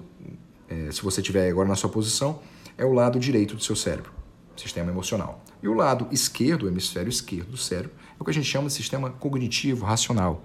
é, 0.69 0.91
se 0.91 1.01
você 1.01 1.21
tiver 1.21 1.49
agora 1.49 1.67
na 1.67 1.75
sua 1.75 1.89
posição, 1.89 2.39
é 2.77 2.85
o 2.85 2.93
lado 2.93 3.19
direito 3.19 3.55
do 3.55 3.63
seu 3.63 3.75
cérebro, 3.75 4.11
sistema 4.55 4.91
emocional. 4.91 5.43
E 5.61 5.67
o 5.67 5.73
lado 5.73 6.07
esquerdo, 6.11 6.63
o 6.63 6.67
hemisfério 6.67 7.09
esquerdo 7.09 7.51
do 7.51 7.57
cérebro, 7.57 7.91
é 8.11 8.15
o 8.19 8.23
que 8.23 8.31
a 8.31 8.33
gente 8.33 8.47
chama 8.47 8.67
de 8.67 8.73
sistema 8.73 9.09
cognitivo, 9.09 9.85
racional 9.85 10.43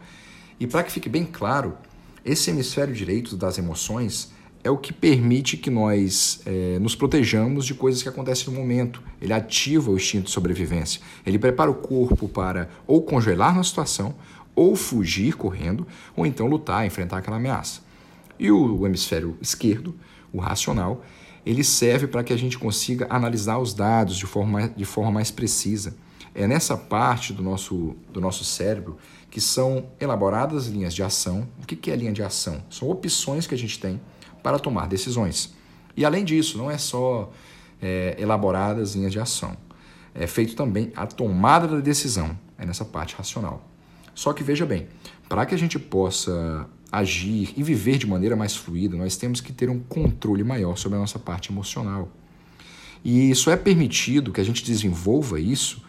e 0.61 0.67
para 0.67 0.83
que 0.83 0.91
fique 0.91 1.09
bem 1.09 1.25
claro, 1.25 1.77
esse 2.25 2.51
hemisfério 2.51 2.93
direito 2.93 3.37
das 3.37 3.59
emoções 3.59 4.33
é 4.65 4.71
o 4.71 4.77
que 4.77 4.93
permite 4.93 5.57
que 5.57 5.71
nós 5.71 6.41
é, 6.45 6.79
nos 6.81 6.97
protejamos 6.97 7.65
de 7.65 7.75
coisas 7.75 8.03
que 8.03 8.09
acontecem 8.09 8.53
no 8.53 8.59
momento. 8.59 9.01
Ele 9.21 9.33
ativa 9.33 9.91
o 9.91 9.97
instinto 9.97 10.25
de 10.25 10.31
sobrevivência. 10.33 11.01
Ele 11.25 11.39
prepara 11.39 11.71
o 11.71 11.75
corpo 11.75 12.29
para 12.29 12.69
ou 12.87 13.03
congelar 13.03 13.55
na 13.55 13.63
situação, 13.63 14.17
ou 14.55 14.75
fugir 14.75 15.37
correndo, 15.37 15.87
ou 16.17 16.27
então 16.27 16.49
lutar, 16.49 16.85
enfrentar 16.85 17.19
aquela 17.19 17.37
ameaça. 17.37 17.81
E 18.37 18.51
o, 18.51 18.81
o 18.81 18.87
hemisfério 18.87 19.39
esquerdo, 19.41 19.95
o 20.33 20.41
racional, 20.41 21.05
ele 21.49 21.65
serve 21.65 22.07
para 22.07 22.23
que 22.23 22.31
a 22.31 22.37
gente 22.37 22.59
consiga 22.59 23.07
analisar 23.09 23.57
os 23.57 23.73
dados 23.73 24.19
de 24.19 24.27
forma, 24.27 24.69
de 24.69 24.85
forma 24.85 25.11
mais 25.11 25.31
precisa. 25.31 25.97
É 26.35 26.47
nessa 26.47 26.77
parte 26.77 27.33
do 27.33 27.43
nosso, 27.43 27.97
do 28.13 28.21
nosso 28.21 28.45
cérebro 28.45 28.99
que 29.31 29.41
são 29.41 29.87
elaboradas 29.99 30.67
linhas 30.67 30.95
de 30.95 31.03
ação. 31.03 31.49
O 31.63 31.67
que 31.67 31.91
é 31.91 31.97
linha 31.97 32.13
de 32.13 32.23
ação? 32.23 32.63
São 32.69 32.91
opções 32.91 33.47
que 33.47 33.55
a 33.55 33.59
gente 33.59 33.81
tem 33.81 33.99
para 34.43 34.59
tomar 34.59 34.89
decisões. 34.89 35.55
E 35.97 36.05
além 36.05 36.23
disso, 36.23 36.59
não 36.59 36.71
é 36.71 36.77
só 36.77 37.33
é, 37.81 38.15
elaboradas 38.19 38.95
linhas 38.95 39.13
de 39.13 39.19
ação. 39.19 39.57
É 40.15 40.27
feito 40.27 40.55
também 40.55 40.93
a 40.95 41.07
tomada 41.07 41.67
da 41.67 41.81
decisão, 41.81 42.39
é 42.59 42.67
nessa 42.67 42.85
parte 42.85 43.15
racional. 43.15 43.67
Só 44.15 44.35
que 44.35 44.43
veja 44.43 44.67
bem, 44.67 44.87
para 45.31 45.47
que 45.47 45.55
a 45.55 45.59
gente 45.59 45.79
possa 45.79 46.69
agir 46.91 47.53
e 47.57 47.63
viver 47.63 47.99
de 47.99 48.07
maneira 48.07 48.35
mais 48.35 48.57
fluida, 48.57 48.97
nós 48.97 49.17
temos 49.17 49.41
que 49.41 49.53
ter 49.53 49.69
um 49.69 49.79
controle 49.79 50.43
maior 50.43 50.77
sobre 50.77 50.97
a 50.97 51.01
nossa 51.01 51.19
parte 51.19 51.53
emocional. 51.53 52.11
E 53.05 53.31
isso 53.31 53.51
é 53.51 53.57
permitido 53.57 54.33
que 54.33 54.41
a 54.41 54.45
gente 54.45 54.65
desenvolva 54.65 55.39
isso 55.39 55.83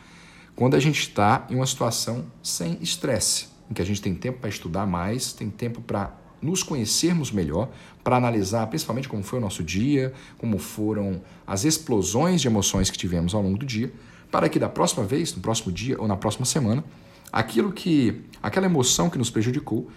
quando 0.56 0.76
a 0.76 0.80
gente 0.80 1.00
está 1.00 1.48
em 1.50 1.56
uma 1.56 1.66
situação 1.66 2.26
sem 2.44 2.78
estresse, 2.82 3.48
em 3.70 3.74
que 3.74 3.82
a 3.82 3.86
gente 3.86 4.02
tem 4.02 4.14
tempo 4.14 4.40
para 4.40 4.50
estudar 4.50 4.86
mais, 4.86 5.32
tem 5.32 5.50
tempo 5.50 5.82
para 5.82 6.14
nos 6.42 6.64
conhecermos 6.64 7.32
melhor, 7.32 7.70
para 8.04 8.18
analisar 8.18 8.68
principalmente 8.68 9.08
como 9.08 9.24
foi 9.24 9.40
o 9.40 9.42
nosso 9.42 9.64
dia, 9.64 10.14
como 10.38 10.58
foram 10.58 11.22
as 11.46 11.64
explosões 11.64 12.42
de 12.42 12.48
emoções 12.48 12.90
que 12.90 12.98
tivemos 12.98 13.34
ao 13.34 13.42
longo 13.42 13.58
do 13.58 13.66
dia, 13.66 13.92
para 14.32 14.48
que 14.48 14.60
da 14.60 14.70
próxima 14.70 15.04
vez, 15.06 15.34
no 15.34 15.42
próximo 15.42 15.72
dia 15.72 16.00
ou 16.00 16.08
na 16.08 16.16
próxima 16.16 16.46
semana, 16.46 16.84
aquilo 17.32 17.72
que, 17.72 18.22
aquela 18.42 18.66
emoção 18.66 19.10
que 19.10 19.18
nos 19.18 19.30
prejudicou, 19.30 19.90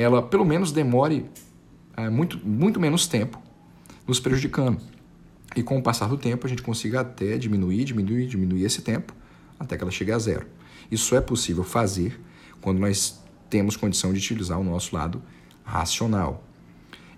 ela 0.00 0.22
pelo 0.22 0.44
menos 0.44 0.70
demore 0.72 1.26
é, 1.96 2.08
muito, 2.08 2.38
muito 2.46 2.78
menos 2.78 3.06
tempo 3.06 3.42
nos 4.06 4.20
prejudicando. 4.20 4.80
E 5.56 5.62
com 5.62 5.78
o 5.78 5.82
passar 5.82 6.08
do 6.08 6.16
tempo, 6.16 6.46
a 6.46 6.50
gente 6.50 6.62
consiga 6.62 7.00
até 7.00 7.36
diminuir, 7.36 7.84
diminuir, 7.84 8.26
diminuir 8.26 8.64
esse 8.64 8.82
tempo, 8.82 9.12
até 9.58 9.76
que 9.76 9.82
ela 9.82 9.90
chegue 9.90 10.12
a 10.12 10.18
zero. 10.18 10.46
Isso 10.90 11.16
é 11.16 11.20
possível 11.20 11.64
fazer 11.64 12.20
quando 12.60 12.78
nós 12.78 13.20
temos 13.50 13.76
condição 13.76 14.12
de 14.12 14.18
utilizar 14.18 14.60
o 14.60 14.64
nosso 14.64 14.94
lado 14.94 15.22
racional. 15.64 16.44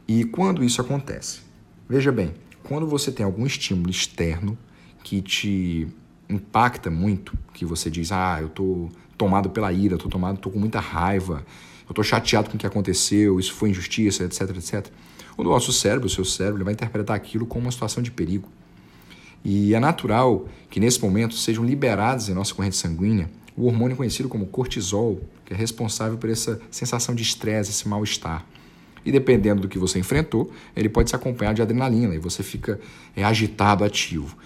E 0.08 0.24
quando 0.24 0.64
isso 0.64 0.80
acontece? 0.80 1.40
Veja 1.88 2.10
bem, 2.10 2.34
quando 2.62 2.86
você 2.86 3.12
tem 3.12 3.24
algum 3.26 3.44
estímulo 3.44 3.90
externo 3.90 4.56
que 5.02 5.20
te 5.20 5.88
impacta 6.28 6.90
muito, 6.90 7.36
que 7.52 7.64
você 7.64 7.90
diz, 7.90 8.12
ah, 8.12 8.38
eu 8.40 8.46
estou 8.46 8.90
tomado 9.18 9.50
pela 9.50 9.72
ira, 9.72 9.96
estou 9.96 10.10
tomado, 10.10 10.36
estou 10.36 10.50
com 10.50 10.58
muita 10.58 10.80
raiva, 10.80 11.44
eu 11.90 11.92
estou 11.92 12.04
chateado 12.04 12.48
com 12.48 12.56
o 12.56 12.58
que 12.58 12.66
aconteceu, 12.66 13.40
isso 13.40 13.52
foi 13.52 13.70
injustiça, 13.70 14.22
etc, 14.22 14.42
etc. 14.56 14.86
O 15.36 15.42
nosso 15.42 15.72
cérebro, 15.72 16.06
o 16.06 16.10
seu 16.10 16.24
cérebro, 16.24 16.58
ele 16.58 16.64
vai 16.64 16.72
interpretar 16.72 17.16
aquilo 17.16 17.44
como 17.44 17.64
uma 17.64 17.72
situação 17.72 18.00
de 18.00 18.12
perigo. 18.12 18.48
E 19.44 19.74
é 19.74 19.80
natural 19.80 20.46
que 20.68 20.78
nesse 20.78 21.02
momento 21.02 21.34
sejam 21.34 21.64
liberados 21.64 22.28
em 22.28 22.34
nossa 22.34 22.54
corrente 22.54 22.76
sanguínea 22.76 23.28
o 23.56 23.66
hormônio 23.66 23.96
conhecido 23.96 24.28
como 24.28 24.46
cortisol, 24.46 25.20
que 25.44 25.52
é 25.52 25.56
responsável 25.56 26.16
por 26.16 26.30
essa 26.30 26.60
sensação 26.70 27.12
de 27.12 27.24
estresse, 27.24 27.70
esse 27.70 27.88
mal-estar. 27.88 28.46
E 29.04 29.10
dependendo 29.10 29.62
do 29.62 29.68
que 29.68 29.78
você 29.78 29.98
enfrentou, 29.98 30.52
ele 30.76 30.88
pode 30.88 31.10
se 31.10 31.16
acompanhar 31.16 31.54
de 31.54 31.60
adrenalina 31.60 32.14
e 32.14 32.18
você 32.18 32.44
fica 32.44 32.78
é, 33.16 33.24
agitado, 33.24 33.82
ativo. 33.82 34.36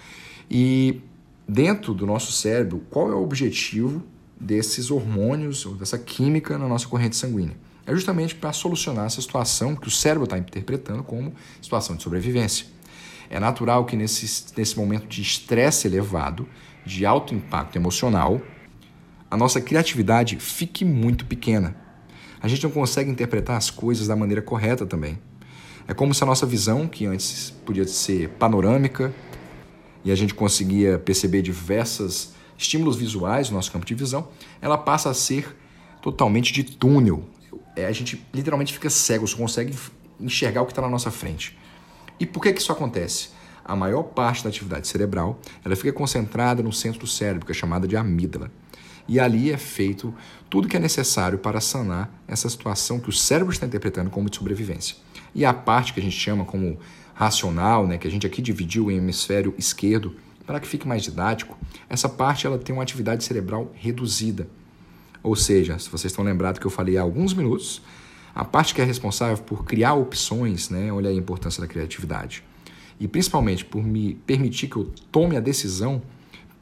E 0.50 1.02
dentro 1.46 1.92
do 1.92 2.06
nosso 2.06 2.32
cérebro, 2.32 2.80
qual 2.88 3.10
é 3.10 3.14
o 3.14 3.22
objetivo 3.22 4.02
desses 4.44 4.90
hormônios 4.90 5.64
ou 5.64 5.74
dessa 5.74 5.98
química 5.98 6.58
na 6.58 6.68
nossa 6.68 6.86
corrente 6.86 7.16
sanguínea? 7.16 7.56
É 7.86 7.92
justamente 7.92 8.34
para 8.34 8.52
solucionar 8.52 9.06
essa 9.06 9.20
situação 9.20 9.74
que 9.74 9.88
o 9.88 9.90
cérebro 9.90 10.24
está 10.24 10.38
interpretando 10.38 11.02
como 11.02 11.34
situação 11.60 11.96
de 11.96 12.02
sobrevivência. 12.02 12.66
É 13.28 13.40
natural 13.40 13.84
que 13.84 13.96
nesse, 13.96 14.44
nesse 14.56 14.76
momento 14.76 15.06
de 15.06 15.22
estresse 15.22 15.86
elevado, 15.86 16.48
de 16.84 17.04
alto 17.04 17.34
impacto 17.34 17.76
emocional, 17.76 18.40
a 19.30 19.36
nossa 19.36 19.60
criatividade 19.60 20.36
fique 20.36 20.84
muito 20.84 21.26
pequena. 21.26 21.76
A 22.40 22.48
gente 22.48 22.62
não 22.62 22.70
consegue 22.70 23.10
interpretar 23.10 23.56
as 23.56 23.70
coisas 23.70 24.06
da 24.06 24.14
maneira 24.14 24.42
correta 24.42 24.86
também. 24.86 25.18
É 25.88 25.92
como 25.92 26.14
se 26.14 26.22
a 26.22 26.26
nossa 26.26 26.46
visão, 26.46 26.86
que 26.86 27.06
antes 27.06 27.50
podia 27.50 27.86
ser 27.86 28.28
panorâmica, 28.30 29.12
e 30.04 30.10
a 30.10 30.14
gente 30.14 30.34
conseguia 30.34 30.98
perceber 30.98 31.42
diversos 31.42 32.34
estímulos 32.56 32.96
visuais 32.96 33.50
no 33.50 33.56
nosso 33.56 33.70
campo 33.70 33.84
de 33.84 33.94
visão, 33.94 34.28
ela 34.60 34.78
passa 34.78 35.10
a 35.10 35.14
ser 35.14 35.56
totalmente 36.00 36.52
de 36.52 36.64
túnel. 36.64 37.24
É, 37.76 37.86
a 37.86 37.92
gente 37.92 38.24
literalmente 38.32 38.72
fica 38.72 38.88
cego, 38.90 39.26
só 39.26 39.36
consegue 39.36 39.74
enxergar 40.20 40.62
o 40.62 40.66
que 40.66 40.72
está 40.72 40.82
na 40.82 40.88
nossa 40.88 41.10
frente. 41.10 41.58
E 42.18 42.26
por 42.26 42.42
que, 42.42 42.52
que 42.52 42.60
isso 42.60 42.70
acontece? 42.70 43.30
A 43.64 43.74
maior 43.74 44.02
parte 44.02 44.42
da 44.44 44.50
atividade 44.50 44.86
cerebral 44.86 45.40
ela 45.64 45.74
fica 45.74 45.92
concentrada 45.92 46.62
no 46.62 46.72
centro 46.72 47.00
do 47.00 47.06
cérebro, 47.06 47.46
que 47.46 47.52
é 47.52 47.54
chamada 47.54 47.88
de 47.88 47.96
amígdala. 47.96 48.50
E 49.08 49.20
ali 49.20 49.50
é 49.50 49.56
feito 49.56 50.14
tudo 50.48 50.68
que 50.68 50.76
é 50.76 50.80
necessário 50.80 51.38
para 51.38 51.60
sanar 51.60 52.10
essa 52.26 52.48
situação 52.48 52.98
que 52.98 53.08
o 53.08 53.12
cérebro 53.12 53.52
está 53.52 53.66
interpretando 53.66 54.10
como 54.10 54.30
de 54.30 54.36
sobrevivência. 54.36 54.96
E 55.34 55.44
a 55.44 55.52
parte 55.52 55.92
que 55.92 56.00
a 56.00 56.02
gente 56.02 56.16
chama 56.16 56.44
como 56.44 56.78
racional, 57.14 57.86
né, 57.86 57.98
que 57.98 58.08
a 58.08 58.10
gente 58.10 58.26
aqui 58.26 58.40
dividiu 58.40 58.90
em 58.90 58.96
hemisfério 58.96 59.54
esquerdo, 59.58 60.14
para 60.46 60.60
que 60.60 60.66
fique 60.66 60.86
mais 60.86 61.02
didático, 61.02 61.58
essa 61.88 62.08
parte 62.08 62.46
ela 62.46 62.58
tem 62.58 62.74
uma 62.74 62.82
atividade 62.82 63.24
cerebral 63.24 63.70
reduzida. 63.74 64.46
Ou 65.22 65.34
seja, 65.34 65.78
se 65.78 65.88
vocês 65.88 66.12
estão 66.12 66.24
lembrados 66.24 66.58
que 66.58 66.66
eu 66.66 66.70
falei 66.70 66.98
há 66.98 67.02
alguns 67.02 67.32
minutos, 67.32 67.80
a 68.34 68.44
parte 68.44 68.74
que 68.74 68.80
é 68.80 68.84
responsável 68.84 69.38
por 69.38 69.64
criar 69.64 69.94
opções, 69.94 70.68
né? 70.68 70.92
olha 70.92 71.08
a 71.08 71.14
importância 71.14 71.60
da 71.60 71.66
criatividade, 71.66 72.44
e 72.98 73.08
principalmente 73.08 73.64
por 73.64 73.82
me 73.82 74.14
permitir 74.26 74.68
que 74.68 74.76
eu 74.76 74.92
tome 75.10 75.36
a 75.36 75.40
decisão 75.40 76.02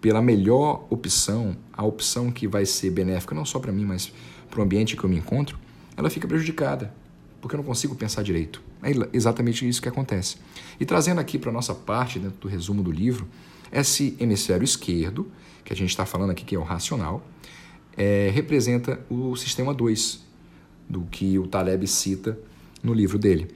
pela 0.01 0.21
melhor 0.21 0.87
opção, 0.90 1.57
a 1.73 1.85
opção 1.85 2.31
que 2.31 2.47
vai 2.47 2.66
ser 2.66 2.90
benéfica 2.90 3.35
não 3.35 3.45
só 3.45 3.59
para 3.59 3.73
mim, 3.73 3.85
mas 3.85 4.12
para 4.51 4.61
o 4.61 4.62
ambiente 4.62 4.97
que 4.97 5.05
eu 5.05 5.09
me 5.09 5.16
encontro, 5.16 5.59
ela 5.97 6.11
fica 6.11 6.27
prejudicada, 6.27 6.92
porque 7.40 7.55
eu 7.55 7.59
não 7.59 7.64
consigo 7.64 7.95
pensar 7.95 8.23
direito. 8.23 8.62
É 8.83 8.90
exatamente 9.12 9.66
isso 9.66 9.81
que 9.81 9.88
acontece. 9.88 10.37
E 10.79 10.85
trazendo 10.85 11.21
aqui 11.21 11.38
para 11.38 11.51
a 11.51 11.53
nossa 11.53 11.75
parte, 11.75 12.18
dentro 12.18 12.38
do 12.38 12.49
resumo 12.49 12.83
do 12.83 12.90
livro, 12.90 13.29
esse 13.73 14.17
hemisfério 14.21 14.65
esquerdo, 14.65 15.31
que 15.65 15.73
a 15.73 15.77
gente 15.77 15.91
está 15.91 16.05
falando 16.05 16.31
aqui 16.31 16.45
que 16.45 16.55
é 16.55 16.59
o 16.59 16.63
racional, 16.63 17.27
é, 17.97 18.31
representa 18.33 19.01
o 19.09 19.35
sistema 19.37 19.73
2, 19.73 20.23
do 20.89 21.03
que 21.03 21.39
o 21.39 21.47
Taleb 21.47 21.87
cita 21.87 22.39
no 22.83 22.93
livro 22.93 23.19
dele. 23.19 23.49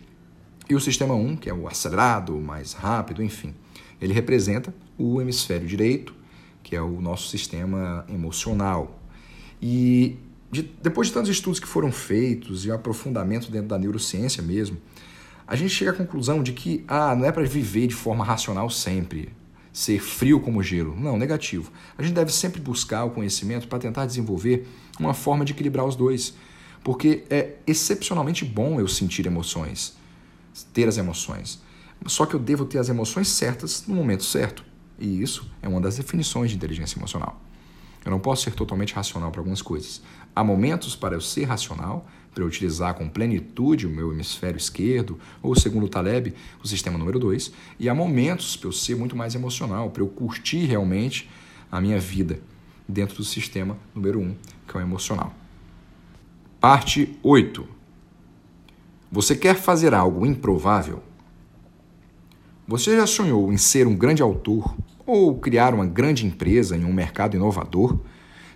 E 0.69 0.75
o 0.75 0.81
sistema 0.81 1.15
1, 1.15 1.37
que 1.37 1.51
é 1.51 1.55
o 1.55 1.69
acelerado, 1.69 2.33
mais 2.41 2.73
rápido, 2.73 3.23
enfim, 3.23 3.55
ele 4.01 4.13
representa 4.13 4.75
o 4.99 5.21
hemisfério 5.21 5.67
direito, 5.67 6.15
que 6.63 6.75
é 6.75 6.81
o 6.81 7.01
nosso 7.01 7.29
sistema 7.29 8.05
emocional. 8.09 9.01
E 9.61 10.17
de, 10.51 10.63
depois 10.83 11.09
de 11.09 11.15
tantos 11.15 11.31
estudos 11.31 11.61
que 11.61 11.67
foram 11.67 11.93
feitos 11.93 12.65
e 12.65 12.71
o 12.71 12.75
aprofundamento 12.75 13.51
dentro 13.51 13.69
da 13.69 13.79
neurociência 13.79 14.43
mesmo, 14.43 14.79
a 15.47 15.55
gente 15.55 15.71
chega 15.71 15.93
à 15.93 15.95
conclusão 15.95 16.43
de 16.43 16.53
que 16.53 16.85
ah, 16.89 17.15
não 17.15 17.25
é 17.25 17.31
para 17.31 17.45
viver 17.45 17.87
de 17.87 17.95
forma 17.95 18.25
racional 18.25 18.69
sempre, 18.69 19.33
ser 19.77 20.01
frio 20.01 20.41
como 20.41 20.63
gelo. 20.63 20.97
Não, 20.99 21.19
negativo. 21.19 21.71
A 21.99 22.03
gente 22.03 22.15
deve 22.15 22.33
sempre 22.33 22.63
buscar 22.63 23.05
o 23.05 23.11
conhecimento 23.11 23.69
para 23.69 23.79
tentar 23.79 24.07
desenvolver 24.07 24.67
uma 24.99 25.13
forma 25.13 25.45
de 25.45 25.53
equilibrar 25.53 25.85
os 25.85 25.95
dois. 25.95 26.33
Porque 26.83 27.25
é 27.29 27.57
excepcionalmente 27.67 28.43
bom 28.43 28.81
eu 28.81 28.89
sentir 28.89 29.27
emoções, 29.27 29.95
ter 30.73 30.89
as 30.89 30.97
emoções. 30.97 31.61
Só 32.07 32.25
que 32.25 32.33
eu 32.33 32.41
devo 32.41 32.65
ter 32.65 32.79
as 32.79 32.89
emoções 32.89 33.29
certas 33.29 33.87
no 33.87 33.95
momento 33.95 34.25
certo. 34.25 34.65
E 34.99 35.21
isso 35.21 35.47
é 35.61 35.69
uma 35.69 35.81
das 35.81 35.99
definições 35.99 36.51
de 36.51 36.57
inteligência 36.57 36.99
emocional. 36.99 37.39
Eu 38.03 38.11
não 38.11 38.19
posso 38.19 38.45
ser 38.45 38.55
totalmente 38.55 38.95
racional 38.95 39.31
para 39.31 39.43
algumas 39.43 39.61
coisas. 39.61 40.01
Há 40.35 40.43
momentos 40.43 40.97
para 40.97 41.15
eu 41.15 41.21
ser 41.21 41.45
racional, 41.45 42.09
para 42.37 42.45
eu 42.45 42.49
utilizar 42.49 42.93
com 42.93 43.09
plenitude 43.09 43.87
o 43.87 43.91
meu 43.91 44.13
hemisfério 44.13 44.59
esquerdo, 44.59 45.19
ou 45.43 45.59
segundo 45.59 45.87
o 45.87 45.89
Taleb, 45.89 46.35
o 46.63 46.69
sistema 46.69 46.99
número 46.99 47.19
2, 47.19 47.51
e 47.81 47.89
há 47.89 47.95
momentos 47.95 48.59
para 48.59 48.69
eu 48.69 48.73
ser 48.73 48.95
muito 48.95 49.17
mais 49.17 49.35
emocional, 49.35 49.89
para 49.89 50.03
eu 50.03 50.07
curtir 50.07 50.67
realmente 50.67 51.31
a 51.73 51.81
minha 51.81 51.99
vida 51.99 52.39
dentro 52.87 53.17
do 53.17 53.25
sistema 53.25 53.79
número 53.95 54.21
1, 54.21 54.23
um, 54.23 54.37
que 54.69 54.77
é 54.77 54.81
o 54.81 54.83
emocional. 54.83 55.35
Parte 56.61 57.19
8. 57.23 57.67
Você 59.11 59.35
quer 59.35 59.57
fazer 59.57 59.95
algo 59.95 60.27
improvável? 60.27 61.03
Você 62.69 62.97
já 62.97 63.07
sonhou 63.07 63.51
em 63.51 63.57
ser 63.57 63.87
um 63.87 63.97
grande 63.97 64.21
autor 64.21 64.77
ou 65.07 65.39
criar 65.39 65.73
uma 65.73 65.87
grande 65.87 66.27
empresa 66.27 66.77
em 66.77 66.85
um 66.85 66.93
mercado 66.93 67.35
inovador? 67.35 67.99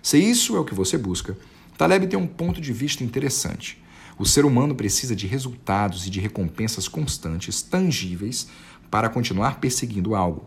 Se 0.03 0.19
isso 0.19 0.55
é 0.55 0.59
o 0.59 0.65
que 0.65 0.75
você 0.75 0.99
busca, 0.99 1.35
Taleb 1.81 2.05
tem 2.05 2.19
um 2.19 2.27
ponto 2.27 2.61
de 2.61 2.71
vista 2.71 3.03
interessante. 3.03 3.81
O 4.15 4.23
ser 4.23 4.45
humano 4.45 4.75
precisa 4.75 5.15
de 5.15 5.25
resultados 5.25 6.05
e 6.05 6.11
de 6.11 6.19
recompensas 6.19 6.87
constantes, 6.87 7.63
tangíveis, 7.63 8.47
para 8.91 9.09
continuar 9.09 9.59
perseguindo 9.59 10.13
algo. 10.13 10.45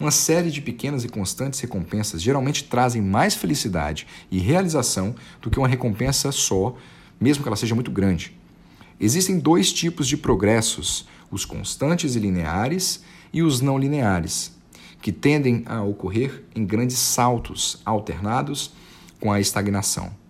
Uma 0.00 0.10
série 0.10 0.50
de 0.50 0.60
pequenas 0.60 1.04
e 1.04 1.08
constantes 1.08 1.60
recompensas 1.60 2.20
geralmente 2.20 2.64
trazem 2.64 3.00
mais 3.00 3.36
felicidade 3.36 4.08
e 4.28 4.40
realização 4.40 5.14
do 5.40 5.50
que 5.50 5.58
uma 5.60 5.68
recompensa 5.68 6.32
só, 6.32 6.76
mesmo 7.20 7.44
que 7.44 7.48
ela 7.48 7.54
seja 7.54 7.76
muito 7.76 7.92
grande. 7.92 8.36
Existem 8.98 9.38
dois 9.38 9.72
tipos 9.72 10.08
de 10.08 10.16
progressos 10.16 11.06
os 11.30 11.44
constantes 11.44 12.16
e 12.16 12.18
lineares 12.18 13.04
e 13.32 13.40
os 13.40 13.60
não 13.60 13.78
lineares, 13.78 14.50
que 15.00 15.12
tendem 15.12 15.62
a 15.64 15.80
ocorrer 15.80 16.42
em 16.56 16.66
grandes 16.66 16.98
saltos 16.98 17.80
alternados 17.84 18.72
com 19.20 19.30
a 19.30 19.38
estagnação. 19.38 20.20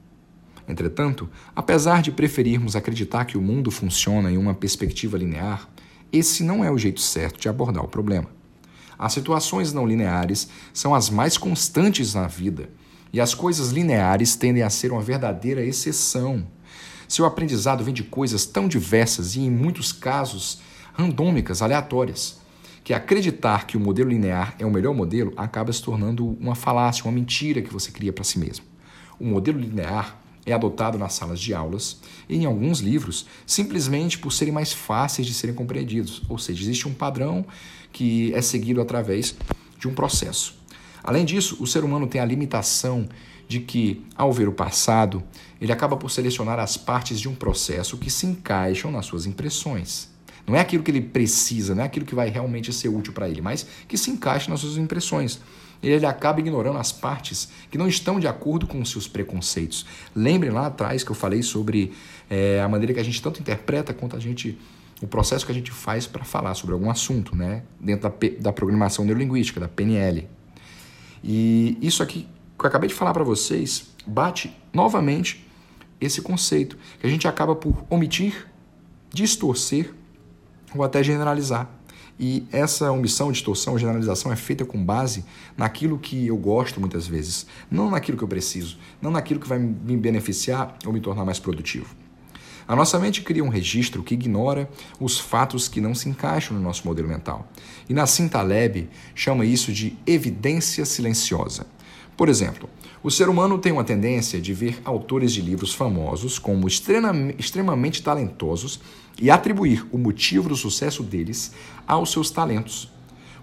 Entretanto, 0.68 1.28
apesar 1.54 2.02
de 2.02 2.12
preferirmos 2.12 2.76
acreditar 2.76 3.24
que 3.24 3.36
o 3.36 3.42
mundo 3.42 3.70
funciona 3.70 4.30
em 4.30 4.36
uma 4.36 4.54
perspectiva 4.54 5.18
linear, 5.18 5.68
esse 6.12 6.44
não 6.44 6.64
é 6.64 6.70
o 6.70 6.78
jeito 6.78 7.00
certo 7.00 7.40
de 7.40 7.48
abordar 7.48 7.84
o 7.84 7.88
problema. 7.88 8.28
As 8.98 9.12
situações 9.12 9.72
não 9.72 9.86
lineares 9.86 10.48
são 10.72 10.94
as 10.94 11.10
mais 11.10 11.36
constantes 11.36 12.14
na 12.14 12.26
vida, 12.26 12.70
e 13.12 13.20
as 13.20 13.34
coisas 13.34 13.70
lineares 13.70 14.36
tendem 14.36 14.62
a 14.62 14.70
ser 14.70 14.92
uma 14.92 15.02
verdadeira 15.02 15.64
exceção. 15.64 16.46
Seu 17.08 17.26
aprendizado 17.26 17.84
vem 17.84 17.92
de 17.92 18.04
coisas 18.04 18.46
tão 18.46 18.68
diversas 18.68 19.34
e, 19.34 19.40
em 19.40 19.50
muitos 19.50 19.92
casos, 19.92 20.60
randômicas, 20.94 21.60
aleatórias, 21.60 22.40
que 22.84 22.94
acreditar 22.94 23.66
que 23.66 23.76
o 23.76 23.80
modelo 23.80 24.10
linear 24.10 24.54
é 24.58 24.64
o 24.64 24.70
melhor 24.70 24.94
modelo 24.94 25.32
acaba 25.36 25.72
se 25.72 25.82
tornando 25.82 26.26
uma 26.40 26.54
falácia, 26.54 27.04
uma 27.04 27.12
mentira 27.12 27.60
que 27.60 27.72
você 27.72 27.90
cria 27.90 28.12
para 28.12 28.24
si 28.24 28.38
mesmo. 28.38 28.64
O 29.18 29.26
modelo 29.26 29.58
linear 29.58 30.21
é 30.44 30.52
adotado 30.52 30.98
nas 30.98 31.12
salas 31.14 31.40
de 31.40 31.54
aulas 31.54 32.00
e 32.28 32.36
em 32.36 32.44
alguns 32.44 32.80
livros 32.80 33.26
simplesmente 33.46 34.18
por 34.18 34.32
serem 34.32 34.52
mais 34.52 34.72
fáceis 34.72 35.26
de 35.26 35.34
serem 35.34 35.54
compreendidos, 35.54 36.22
ou 36.28 36.38
seja, 36.38 36.62
existe 36.62 36.88
um 36.88 36.94
padrão 36.94 37.44
que 37.92 38.32
é 38.34 38.42
seguido 38.42 38.80
através 38.80 39.36
de 39.78 39.88
um 39.88 39.94
processo. 39.94 40.54
Além 41.02 41.24
disso, 41.24 41.56
o 41.60 41.66
ser 41.66 41.84
humano 41.84 42.06
tem 42.06 42.20
a 42.20 42.24
limitação 42.24 43.08
de 43.48 43.60
que, 43.60 44.02
ao 44.16 44.32
ver 44.32 44.48
o 44.48 44.52
passado, 44.52 45.22
ele 45.60 45.72
acaba 45.72 45.96
por 45.96 46.10
selecionar 46.10 46.58
as 46.58 46.76
partes 46.76 47.20
de 47.20 47.28
um 47.28 47.34
processo 47.34 47.98
que 47.98 48.10
se 48.10 48.24
encaixam 48.24 48.90
nas 48.90 49.06
suas 49.06 49.26
impressões. 49.26 50.10
Não 50.46 50.56
é 50.56 50.60
aquilo 50.60 50.82
que 50.82 50.90
ele 50.90 51.00
precisa, 51.00 51.74
não 51.74 51.82
é 51.82 51.86
aquilo 51.86 52.06
que 52.06 52.14
vai 52.14 52.28
realmente 52.28 52.72
ser 52.72 52.88
útil 52.88 53.12
para 53.12 53.28
ele, 53.28 53.40
mas 53.40 53.66
que 53.86 53.96
se 53.96 54.10
encaixe 54.10 54.48
nas 54.48 54.60
suas 54.60 54.76
impressões. 54.76 55.40
Ele 55.82 56.06
acaba 56.06 56.40
ignorando 56.40 56.78
as 56.78 56.92
partes 56.92 57.48
que 57.70 57.76
não 57.76 57.88
estão 57.88 58.20
de 58.20 58.28
acordo 58.28 58.66
com 58.66 58.80
os 58.80 58.90
seus 58.90 59.08
preconceitos. 59.08 59.84
Lembrem 60.14 60.52
lá 60.52 60.66
atrás 60.66 61.02
que 61.02 61.10
eu 61.10 61.14
falei 61.16 61.42
sobre 61.42 61.92
é, 62.30 62.60
a 62.60 62.68
maneira 62.68 62.94
que 62.94 63.00
a 63.00 63.04
gente 63.04 63.20
tanto 63.20 63.40
interpreta 63.40 63.92
quanto 63.92 64.16
a 64.16 64.20
gente 64.20 64.58
o 65.02 65.06
processo 65.06 65.44
que 65.44 65.50
a 65.50 65.54
gente 65.54 65.72
faz 65.72 66.06
para 66.06 66.24
falar 66.24 66.54
sobre 66.54 66.74
algum 66.74 66.88
assunto, 66.88 67.34
né? 67.34 67.64
dentro 67.80 68.08
da, 68.08 68.14
da 68.38 68.52
programação 68.52 69.04
neurolinguística, 69.04 69.58
da 69.58 69.66
PNL. 69.66 70.28
E 71.24 71.76
isso 71.82 72.04
aqui 72.04 72.28
que 72.62 72.66
eu 72.66 72.68
acabei 72.68 72.88
de 72.88 72.94
falar 72.94 73.12
para 73.12 73.24
vocês 73.24 73.92
bate 74.06 74.56
novamente 74.72 75.46
esse 76.00 76.22
conceito, 76.22 76.76
que 77.00 77.06
a 77.06 77.10
gente 77.10 77.26
acaba 77.28 77.54
por 77.54 77.84
omitir, 77.90 78.46
distorcer 79.12 79.92
ou 80.74 80.82
até 80.82 81.02
generalizar. 81.02 81.68
E 82.18 82.46
essa 82.52 82.90
omissão, 82.92 83.32
distorção, 83.32 83.78
generalização 83.78 84.32
é 84.32 84.36
feita 84.36 84.64
com 84.64 84.82
base 84.82 85.24
naquilo 85.56 85.98
que 85.98 86.26
eu 86.26 86.36
gosto 86.36 86.80
muitas 86.80 87.06
vezes, 87.06 87.46
não 87.70 87.90
naquilo 87.90 88.16
que 88.16 88.24
eu 88.24 88.28
preciso, 88.28 88.78
não 89.00 89.10
naquilo 89.10 89.40
que 89.40 89.48
vai 89.48 89.58
me 89.58 89.96
beneficiar 89.96 90.76
ou 90.86 90.92
me 90.92 91.00
tornar 91.00 91.24
mais 91.24 91.38
produtivo. 91.38 91.94
A 92.66 92.76
nossa 92.76 92.98
mente 92.98 93.22
cria 93.22 93.42
um 93.42 93.48
registro 93.48 94.02
que 94.02 94.14
ignora 94.14 94.70
os 95.00 95.18
fatos 95.18 95.68
que 95.68 95.80
não 95.80 95.94
se 95.94 96.08
encaixam 96.08 96.56
no 96.56 96.62
nosso 96.62 96.86
modelo 96.86 97.08
mental. 97.08 97.50
E 97.88 97.94
Nassim 97.94 98.28
Taleb 98.28 98.88
chama 99.14 99.44
isso 99.44 99.72
de 99.72 99.96
evidência 100.06 100.84
silenciosa. 100.84 101.66
Por 102.16 102.28
exemplo, 102.28 102.68
o 103.02 103.10
ser 103.10 103.28
humano 103.28 103.58
tem 103.58 103.72
uma 103.72 103.84
tendência 103.84 104.40
de 104.40 104.52
ver 104.52 104.80
autores 104.84 105.32
de 105.32 105.40
livros 105.40 105.74
famosos 105.74 106.38
como 106.38 106.68
extremamente 106.68 108.02
talentosos 108.02 108.80
e 109.20 109.30
atribuir 109.30 109.86
o 109.90 109.98
motivo 109.98 110.48
do 110.48 110.56
sucesso 110.56 111.02
deles 111.02 111.52
aos 111.86 112.12
seus 112.12 112.30
talentos. 112.30 112.90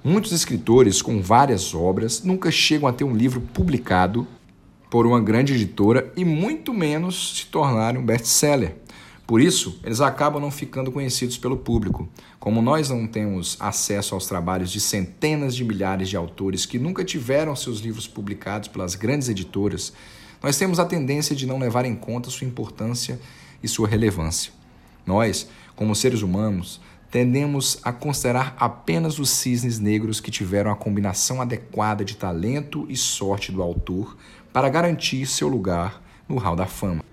Muitos 0.03 0.31
escritores 0.31 1.01
com 1.01 1.21
várias 1.21 1.75
obras 1.75 2.23
nunca 2.23 2.49
chegam 2.51 2.87
a 2.87 2.93
ter 2.93 3.03
um 3.03 3.15
livro 3.15 3.41
publicado 3.41 4.25
por 4.89 5.05
uma 5.05 5.19
grande 5.19 5.53
editora 5.53 6.11
e 6.15 6.23
muito 6.23 6.73
menos 6.73 7.37
se 7.37 7.47
tornarem 7.47 7.99
um 7.99 8.05
best-seller. 8.05 8.75
Por 9.29 9.39
isso, 9.39 9.79
eles 9.83 10.01
acabam 10.01 10.41
não 10.41 10.49
ficando 10.49 10.91
conhecidos 10.91 11.37
pelo 11.37 11.55
público. 11.55 12.09
Como 12.39 12.63
nós 12.63 12.89
não 12.89 13.05
temos 13.05 13.57
acesso 13.59 14.15
aos 14.15 14.25
trabalhos 14.25 14.71
de 14.71 14.81
centenas 14.81 15.55
de 15.55 15.63
milhares 15.63 16.09
de 16.09 16.17
autores 16.17 16.65
que 16.65 16.79
nunca 16.79 17.05
tiveram 17.05 17.55
seus 17.55 17.79
livros 17.79 18.07
publicados 18.07 18.69
pelas 18.69 18.95
grandes 18.95 19.29
editoras, 19.29 19.93
nós 20.41 20.57
temos 20.57 20.79
a 20.79 20.85
tendência 20.85 21.35
de 21.35 21.45
não 21.45 21.59
levar 21.59 21.85
em 21.85 21.95
conta 21.95 22.31
sua 22.31 22.47
importância 22.47 23.19
e 23.61 23.67
sua 23.67 23.87
relevância. 23.87 24.51
Nós, 25.05 25.47
como 25.75 25.95
seres 25.95 26.23
humanos, 26.23 26.81
tendemos 27.11 27.77
a 27.83 27.93
considerar 27.93 28.55
apenas 28.57 29.19
os 29.19 29.29
cisnes 29.29 29.77
negros 29.77 30.19
que 30.19 30.31
tiveram 30.31 30.71
a 30.71 30.75
combinação 30.75 31.39
adequada 31.39 32.03
de 32.03 32.17
talento 32.17 32.87
e 32.89 32.97
sorte 32.97 33.51
do 33.51 33.61
autor 33.61 34.17
para 34.51 34.69
garantir 34.69 35.27
seu 35.27 35.47
lugar 35.47 36.01
no 36.27 36.39
hall 36.39 36.55
da 36.55 36.65
fama. 36.65 37.03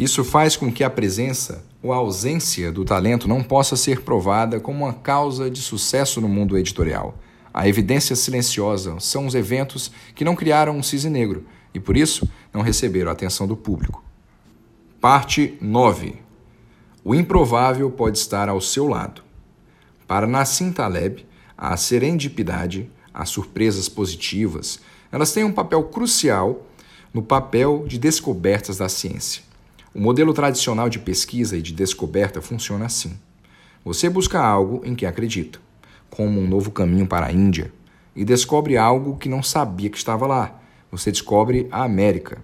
Isso 0.00 0.24
faz 0.24 0.56
com 0.56 0.72
que 0.72 0.82
a 0.82 0.88
presença 0.88 1.62
ou 1.82 1.92
a 1.92 1.96
ausência 1.96 2.72
do 2.72 2.86
talento 2.86 3.28
não 3.28 3.42
possa 3.42 3.76
ser 3.76 4.00
provada 4.00 4.58
como 4.58 4.86
uma 4.86 4.94
causa 4.94 5.50
de 5.50 5.60
sucesso 5.60 6.22
no 6.22 6.28
mundo 6.28 6.56
editorial. 6.56 7.18
A 7.52 7.68
evidência 7.68 8.16
silenciosa 8.16 8.98
são 8.98 9.26
os 9.26 9.34
eventos 9.34 9.92
que 10.14 10.24
não 10.24 10.34
criaram 10.34 10.74
um 10.74 10.82
cisne 10.82 11.10
negro 11.10 11.44
e, 11.74 11.78
por 11.78 11.98
isso, 11.98 12.26
não 12.50 12.62
receberam 12.62 13.10
a 13.10 13.12
atenção 13.12 13.46
do 13.46 13.54
público. 13.54 14.02
Parte 15.02 15.58
9. 15.60 16.14
O 17.04 17.14
improvável 17.14 17.90
pode 17.90 18.16
estar 18.16 18.48
ao 18.48 18.62
seu 18.62 18.88
lado. 18.88 19.22
Para 20.08 20.26
Nassim 20.26 20.72
Taleb, 20.72 21.26
a 21.58 21.76
serendipidade, 21.76 22.90
as 23.12 23.28
surpresas 23.28 23.86
positivas, 23.86 24.80
elas 25.12 25.30
têm 25.34 25.44
um 25.44 25.52
papel 25.52 25.82
crucial 25.84 26.66
no 27.12 27.22
papel 27.22 27.84
de 27.86 27.98
descobertas 27.98 28.78
da 28.78 28.88
ciência. 28.88 29.49
O 29.92 30.00
modelo 30.00 30.32
tradicional 30.32 30.88
de 30.88 31.00
pesquisa 31.00 31.56
e 31.56 31.62
de 31.62 31.72
descoberta 31.72 32.40
funciona 32.40 32.86
assim. 32.86 33.18
Você 33.84 34.08
busca 34.08 34.38
algo 34.38 34.82
em 34.84 34.94
que 34.94 35.04
acredita, 35.04 35.58
como 36.08 36.40
um 36.40 36.46
novo 36.46 36.70
caminho 36.70 37.08
para 37.08 37.26
a 37.26 37.32
Índia, 37.32 37.72
e 38.14 38.24
descobre 38.24 38.76
algo 38.76 39.16
que 39.16 39.28
não 39.28 39.42
sabia 39.42 39.90
que 39.90 39.98
estava 39.98 40.28
lá. 40.28 40.60
Você 40.92 41.10
descobre 41.10 41.66
a 41.72 41.82
América, 41.82 42.38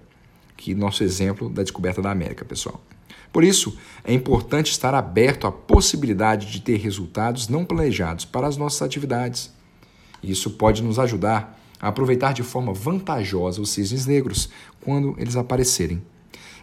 que 0.57 0.75
nosso 0.75 1.05
exemplo 1.05 1.49
da 1.49 1.63
descoberta 1.63 2.01
da 2.01 2.11
América, 2.11 2.43
pessoal. 2.43 2.81
Por 3.31 3.45
isso, 3.45 3.77
é 4.03 4.13
importante 4.13 4.71
estar 4.71 4.93
aberto 4.93 5.47
à 5.47 5.51
possibilidade 5.51 6.51
de 6.51 6.59
ter 6.59 6.75
resultados 6.75 7.47
não 7.47 7.63
planejados 7.63 8.25
para 8.25 8.45
as 8.45 8.57
nossas 8.57 8.81
atividades. 8.81 9.53
Isso 10.21 10.49
pode 10.49 10.83
nos 10.83 10.99
ajudar 10.99 11.57
a 11.79 11.87
aproveitar 11.87 12.33
de 12.33 12.43
forma 12.43 12.73
vantajosa 12.73 13.61
os 13.61 13.69
cisnes 13.69 14.05
negros 14.05 14.49
quando 14.81 15.15
eles 15.17 15.37
aparecerem. 15.37 16.01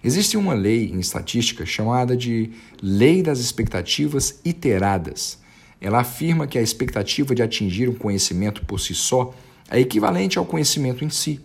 Existe 0.05 0.37
uma 0.37 0.53
lei 0.53 0.91
em 0.93 1.01
estatística 1.01 1.65
chamada 1.65 2.15
de 2.15 2.51
Lei 2.83 3.23
das 3.23 3.39
Expectativas 3.39 4.39
Iteradas. 4.45 5.39
Ela 5.81 6.01
afirma 6.01 6.47
que 6.47 6.59
a 6.59 6.63
expectativa 6.63 7.35
de 7.35 7.43
atingir 7.43 7.89
um 7.89 7.95
conhecimento 7.95 8.67
por 8.67 8.79
si 8.79 8.95
só 8.95 9.35
é 9.71 9.81
equivalente 9.81 10.39
ao 10.39 10.45
conhecimento 10.45 11.07
em 11.07 11.09
si. 11.09 11.41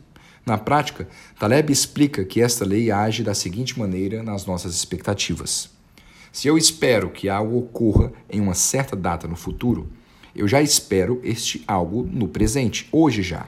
Na 0.46 0.58
prática, 0.58 1.08
Taleb 1.40 1.72
explica 1.72 2.26
que 2.26 2.42
esta 2.42 2.66
lei 2.66 2.92
age 2.92 3.24
da 3.24 3.34
seguinte 3.34 3.80
maneira 3.80 4.22
nas 4.22 4.46
nossas 4.46 4.76
expectativas. 4.76 5.70
Se 6.30 6.50
eu 6.50 6.58
espero 6.58 7.10
que 7.10 7.30
algo 7.30 7.60
ocorra 7.60 8.12
em 8.30 8.42
uma 8.42 8.54
certa 8.54 8.94
data 8.94 9.26
no 9.26 9.38
futuro, 9.38 9.90
eu 10.36 10.50
já 10.50 10.62
espero 10.62 11.22
este 11.24 11.64
algo 11.66 12.06
no 12.12 12.28
presente, 12.28 12.90
hoje 12.92 13.24
já. 13.24 13.48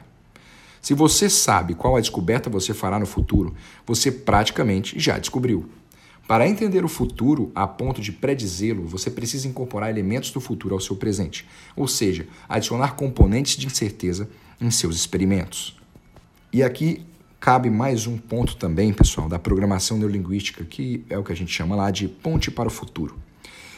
Se 0.82 0.94
você 0.94 1.30
sabe 1.30 1.76
qual 1.76 1.94
a 1.94 2.00
descoberta 2.00 2.50
você 2.50 2.74
fará 2.74 2.98
no 2.98 3.06
futuro, 3.06 3.54
você 3.86 4.10
praticamente 4.10 4.98
já 4.98 5.16
descobriu. 5.16 5.70
Para 6.26 6.48
entender 6.48 6.84
o 6.84 6.88
futuro 6.88 7.52
a 7.54 7.68
ponto 7.68 8.00
de 8.00 8.10
predizê-lo, 8.10 8.84
você 8.84 9.08
precisa 9.08 9.46
incorporar 9.46 9.90
elementos 9.90 10.32
do 10.32 10.40
futuro 10.40 10.74
ao 10.74 10.80
seu 10.80 10.96
presente, 10.96 11.46
ou 11.76 11.86
seja, 11.86 12.26
adicionar 12.48 12.96
componentes 12.96 13.56
de 13.56 13.66
incerteza 13.66 14.28
em 14.60 14.72
seus 14.72 14.96
experimentos. 14.96 15.78
E 16.52 16.64
aqui 16.64 17.06
cabe 17.38 17.70
mais 17.70 18.08
um 18.08 18.18
ponto 18.18 18.56
também, 18.56 18.92
pessoal, 18.92 19.28
da 19.28 19.38
programação 19.38 19.96
neurolinguística, 19.98 20.64
que 20.64 21.04
é 21.08 21.16
o 21.16 21.22
que 21.22 21.32
a 21.32 21.36
gente 21.36 21.52
chama 21.52 21.76
lá 21.76 21.92
de 21.92 22.08
ponte 22.08 22.50
para 22.50 22.66
o 22.66 22.72
futuro. 22.72 23.16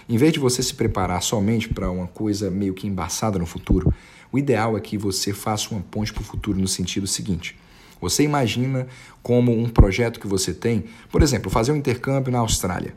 Em 0.09 0.17
vez 0.17 0.33
de 0.33 0.39
você 0.39 0.63
se 0.63 0.75
preparar 0.75 1.23
somente 1.23 1.69
para 1.69 1.91
uma 1.91 2.07
coisa 2.07 2.51
meio 2.51 2.75
que 2.75 2.87
embaçada 2.87 3.39
no 3.39 3.47
futuro, 3.47 3.93
o 4.35 4.39
ideal 4.39 4.77
é 4.77 4.81
que 4.81 4.99
você 4.99 5.33
faça 5.33 5.71
uma 5.71 5.81
ponte 5.81 6.13
para 6.13 6.23
o 6.23 6.25
futuro 6.25 6.59
no 6.59 6.67
sentido 6.67 7.07
seguinte. 7.07 7.57
Você 8.01 8.25
imagina 8.25 8.89
como 9.23 9.57
um 9.57 9.69
projeto 9.69 10.19
que 10.19 10.27
você 10.27 10.53
tem, 10.53 10.87
por 11.09 11.23
exemplo, 11.23 11.49
fazer 11.49 11.71
um 11.71 11.77
intercâmbio 11.77 12.33
na 12.33 12.41
Austrália. 12.41 12.97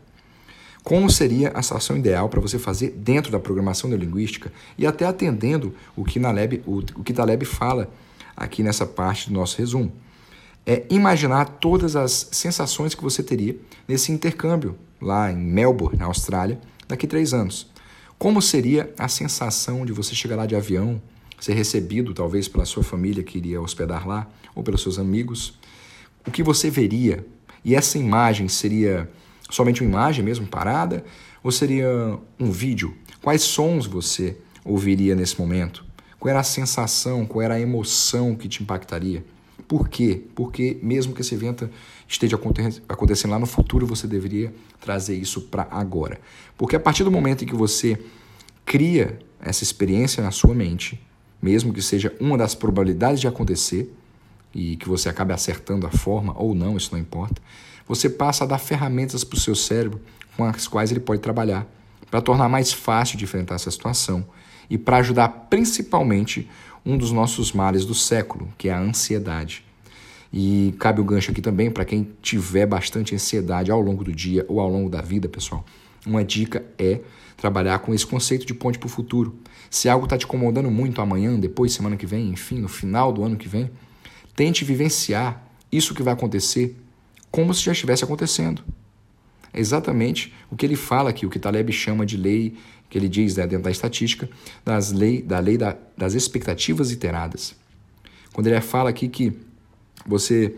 Como 0.83 1.07
seria 1.11 1.49
a 1.49 1.61
situação 1.61 1.95
ideal 1.95 2.27
para 2.27 2.41
você 2.41 2.57
fazer 2.57 2.89
dentro 2.89 3.31
da 3.31 3.39
programação 3.39 3.87
neurolinguística 3.87 4.51
e 4.79 4.87
até 4.87 5.05
atendendo 5.05 5.75
o 5.95 6.03
que, 6.03 6.17
Naleb, 6.17 6.63
o, 6.65 6.79
o 6.79 7.03
que 7.03 7.13
Taleb 7.13 7.45
fala 7.45 7.87
aqui 8.35 8.63
nessa 8.63 8.87
parte 8.87 9.29
do 9.29 9.35
nosso 9.35 9.59
resumo. 9.59 9.93
É 10.65 10.87
imaginar 10.89 11.45
todas 11.45 11.95
as 11.95 12.29
sensações 12.31 12.95
que 12.95 13.03
você 13.03 13.21
teria 13.21 13.55
nesse 13.87 14.11
intercâmbio 14.11 14.75
lá 14.99 15.31
em 15.31 15.37
Melbourne, 15.37 15.99
na 15.99 16.05
Austrália, 16.05 16.59
daqui 16.87 17.05
a 17.05 17.09
três 17.09 17.31
anos. 17.31 17.69
Como 18.17 18.41
seria 18.41 18.91
a 18.97 19.07
sensação 19.07 19.85
de 19.85 19.93
você 19.93 20.15
chegar 20.15 20.35
lá 20.35 20.47
de 20.47 20.55
avião, 20.55 20.99
ser 21.39 21.53
recebido 21.53 22.13
talvez 22.13 22.47
pela 22.47 22.65
sua 22.65 22.83
família 22.83 23.23
que 23.23 23.37
iria 23.37 23.61
hospedar 23.61 24.07
lá, 24.07 24.27
ou 24.55 24.63
pelos 24.63 24.81
seus 24.81 24.97
amigos? 24.97 25.57
O 26.25 26.31
que 26.31 26.43
você 26.43 26.69
veria? 26.69 27.25
E 27.63 27.75
essa 27.75 27.97
imagem 27.97 28.47
seria 28.47 29.09
somente 29.49 29.81
uma 29.81 29.89
imagem 29.89 30.23
mesmo, 30.23 30.47
parada? 30.47 31.05
Ou 31.43 31.51
seria 31.51 32.17
um 32.39 32.51
vídeo? 32.51 32.95
Quais 33.21 33.41
sons 33.41 33.85
você 33.85 34.37
ouviria 34.65 35.15
nesse 35.15 35.39
momento? 35.39 35.85
Qual 36.19 36.29
era 36.29 36.39
a 36.39 36.43
sensação, 36.43 37.25
qual 37.25 37.41
era 37.41 37.55
a 37.55 37.59
emoção 37.59 38.35
que 38.35 38.47
te 38.47 38.63
impactaria? 38.63 39.23
Por 39.67 39.89
quê? 39.89 40.23
Porque 40.33 40.79
mesmo 40.81 41.13
que 41.13 41.21
esse 41.21 41.35
evento 41.35 41.69
esteja 42.07 42.39
acontecendo 42.87 43.31
lá 43.31 43.39
no 43.39 43.45
futuro, 43.45 43.85
você 43.85 44.07
deveria 44.07 44.53
trazer 44.79 45.15
isso 45.15 45.41
para 45.41 45.67
agora. 45.69 46.19
Porque 46.57 46.75
a 46.75 46.79
partir 46.79 47.03
do 47.03 47.11
momento 47.11 47.43
em 47.43 47.47
que 47.47 47.55
você 47.55 47.99
cria 48.65 49.19
essa 49.41 49.63
experiência 49.63 50.23
na 50.23 50.31
sua 50.31 50.53
mente, 50.53 50.99
mesmo 51.41 51.73
que 51.73 51.81
seja 51.81 52.13
uma 52.19 52.37
das 52.37 52.55
probabilidades 52.55 53.19
de 53.19 53.27
acontecer, 53.27 53.93
e 54.53 54.75
que 54.75 54.89
você 54.89 55.09
acabe 55.09 55.33
acertando 55.33 55.85
a 55.85 55.91
forma 55.91 56.33
ou 56.35 56.55
não, 56.55 56.77
isso 56.77 56.89
não 56.91 56.99
importa, 56.99 57.41
você 57.87 58.09
passa 58.09 58.43
a 58.43 58.47
dar 58.47 58.57
ferramentas 58.57 59.23
para 59.23 59.37
o 59.37 59.39
seu 59.39 59.55
cérebro 59.55 60.01
com 60.35 60.43
as 60.43 60.67
quais 60.67 60.91
ele 60.91 60.99
pode 60.99 61.21
trabalhar 61.21 61.67
para 62.09 62.21
tornar 62.21 62.49
mais 62.49 62.73
fácil 62.73 63.17
de 63.17 63.25
enfrentar 63.25 63.55
essa 63.55 63.69
situação 63.69 64.25
e 64.69 64.77
para 64.77 64.97
ajudar 64.97 65.27
principalmente 65.49 66.49
um 66.85 66.97
dos 66.97 67.11
nossos 67.11 67.51
males 67.51 67.85
do 67.85 67.93
século, 67.93 68.47
que 68.57 68.69
é 68.69 68.73
a 68.73 68.79
ansiedade. 68.79 69.63
E 70.31 70.73
cabe 70.79 71.01
o 71.01 71.03
gancho 71.03 71.31
aqui 71.31 71.41
também 71.41 71.69
para 71.69 71.85
quem 71.85 72.09
tiver 72.21 72.65
bastante 72.65 73.13
ansiedade 73.13 73.71
ao 73.71 73.81
longo 73.81 74.03
do 74.03 74.11
dia 74.11 74.45
ou 74.47 74.59
ao 74.59 74.69
longo 74.69 74.89
da 74.89 75.01
vida, 75.01 75.27
pessoal. 75.27 75.65
Uma 76.05 76.23
dica 76.23 76.65
é 76.77 77.01
trabalhar 77.37 77.79
com 77.79 77.93
esse 77.93 78.05
conceito 78.05 78.45
de 78.45 78.53
ponte 78.53 78.79
para 78.79 78.87
o 78.87 78.89
futuro. 78.89 79.39
Se 79.69 79.87
algo 79.87 80.05
está 80.05 80.17
te 80.17 80.25
incomodando 80.25 80.69
muito 80.69 80.99
amanhã, 81.01 81.39
depois, 81.39 81.71
semana 81.71 81.95
que 81.95 82.05
vem, 82.05 82.29
enfim, 82.29 82.59
no 82.59 82.67
final 82.67 83.13
do 83.13 83.23
ano 83.23 83.37
que 83.37 83.47
vem, 83.47 83.69
tente 84.35 84.65
vivenciar 84.65 85.47
isso 85.71 85.93
que 85.93 86.03
vai 86.03 86.13
acontecer 86.13 86.75
como 87.31 87.53
se 87.53 87.63
já 87.63 87.71
estivesse 87.71 88.03
acontecendo. 88.03 88.63
É 89.53 89.59
exatamente 89.59 90.33
o 90.51 90.55
que 90.55 90.65
ele 90.65 90.75
fala 90.75 91.09
aqui, 91.09 91.25
o 91.25 91.29
que 91.29 91.39
Taleb 91.39 91.71
chama 91.71 92.05
de 92.05 92.17
lei 92.17 92.57
que 92.89 92.97
ele 92.97 93.09
diz 93.09 93.35
né, 93.35 93.45
dentro 93.45 93.65
da 93.65 93.71
estatística, 93.71 94.29
das 94.63 94.91
lei, 94.91 95.21
da 95.21 95.39
lei 95.39 95.57
da, 95.57 95.75
das 95.95 96.13
expectativas 96.13 96.91
iteradas. 96.91 97.55
Quando 98.33 98.47
ele 98.47 98.61
fala 98.61 98.89
aqui 98.89 99.07
que 99.07 99.33
você 100.05 100.55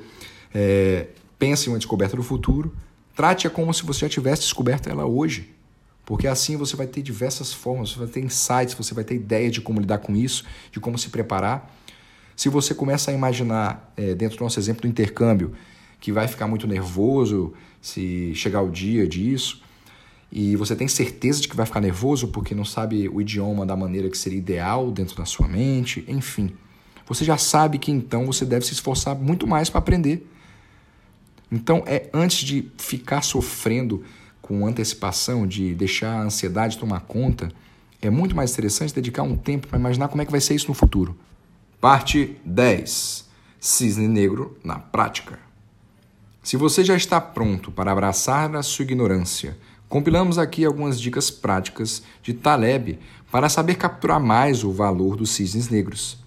é, 0.53 1.07
pensa 1.37 1.67
em 1.67 1.73
uma 1.73 1.79
descoberta 1.79 2.15
do 2.15 2.23
futuro, 2.23 2.75
trate-a 3.15 3.49
como 3.49 3.73
se 3.73 3.83
você 3.83 4.01
já 4.01 4.09
tivesse 4.09 4.43
descoberto 4.43 4.87
ela 4.87 5.05
hoje. 5.05 5.49
Porque 6.09 6.25
assim 6.25 6.57
você 6.57 6.75
vai 6.75 6.87
ter 6.87 7.03
diversas 7.03 7.53
formas, 7.53 7.91
você 7.91 7.99
vai 7.99 8.07
ter 8.07 8.19
insights, 8.19 8.73
você 8.73 8.95
vai 8.95 9.03
ter 9.03 9.13
ideia 9.13 9.47
de 9.47 9.61
como 9.61 9.79
lidar 9.79 9.99
com 9.99 10.15
isso, 10.15 10.43
de 10.71 10.79
como 10.79 10.97
se 10.97 11.09
preparar. 11.09 11.71
Se 12.35 12.49
você 12.49 12.73
começa 12.73 13.11
a 13.11 13.13
imaginar, 13.13 13.93
é, 13.95 14.15
dentro 14.15 14.35
do 14.35 14.43
nosso 14.43 14.59
exemplo 14.59 14.81
do 14.81 14.87
intercâmbio, 14.87 15.53
que 15.99 16.11
vai 16.11 16.27
ficar 16.27 16.47
muito 16.47 16.65
nervoso 16.65 17.53
se 17.79 18.33
chegar 18.33 18.63
o 18.63 18.71
dia 18.71 19.07
disso, 19.07 19.61
e 20.31 20.55
você 20.55 20.75
tem 20.75 20.87
certeza 20.87 21.41
de 21.41 21.47
que 21.47 21.55
vai 21.55 21.67
ficar 21.67 21.79
nervoso 21.79 22.29
porque 22.29 22.55
não 22.55 22.65
sabe 22.65 23.07
o 23.07 23.21
idioma 23.21 23.63
da 23.63 23.75
maneira 23.75 24.09
que 24.09 24.17
seria 24.17 24.39
ideal 24.39 24.89
dentro 24.89 25.15
da 25.15 25.25
sua 25.25 25.47
mente, 25.47 26.03
enfim. 26.07 26.55
Você 27.05 27.23
já 27.23 27.37
sabe 27.37 27.77
que 27.77 27.91
então 27.91 28.25
você 28.25 28.45
deve 28.45 28.65
se 28.65 28.73
esforçar 28.73 29.15
muito 29.15 29.45
mais 29.45 29.69
para 29.69 29.77
aprender. 29.77 30.27
Então, 31.51 31.83
é 31.85 32.09
antes 32.11 32.39
de 32.39 32.71
ficar 32.79 33.21
sofrendo 33.21 34.03
com 34.49 34.67
antecipação, 34.67 35.47
de 35.47 35.73
deixar 35.73 36.11
a 36.11 36.23
ansiedade 36.23 36.77
tomar 36.77 37.01
conta, 37.01 37.49
é 38.01 38.09
muito 38.09 38.35
mais 38.35 38.51
interessante 38.51 38.93
dedicar 38.93 39.23
um 39.23 39.37
tempo 39.37 39.67
para 39.67 39.79
imaginar 39.79 40.09
como 40.09 40.21
é 40.21 40.25
que 40.25 40.31
vai 40.31 40.41
ser 40.41 40.55
isso 40.55 40.67
no 40.67 40.73
futuro. 40.73 41.15
Parte 41.79 42.35
10. 42.43 43.29
Cisne 43.59 44.07
negro 44.07 44.57
na 44.63 44.79
prática. 44.79 45.39
Se 46.43 46.57
você 46.57 46.83
já 46.83 46.95
está 46.95 47.21
pronto 47.21 47.71
para 47.71 47.91
abraçar 47.91 48.53
a 48.55 48.63
sua 48.63 48.83
ignorância, 48.83 49.55
Compilamos 49.89 50.37
aqui 50.37 50.63
algumas 50.63 51.01
dicas 51.01 51.31
práticas 51.31 52.03
de 52.21 52.31
Taleb 52.31 52.99
para 53.31 53.49
saber 53.49 53.73
capturar 53.73 54.19
mais 54.19 54.63
o 54.63 54.71
valor 54.71 55.15
dos 55.15 55.31
cisnes 55.31 55.67
negros. 55.67 56.19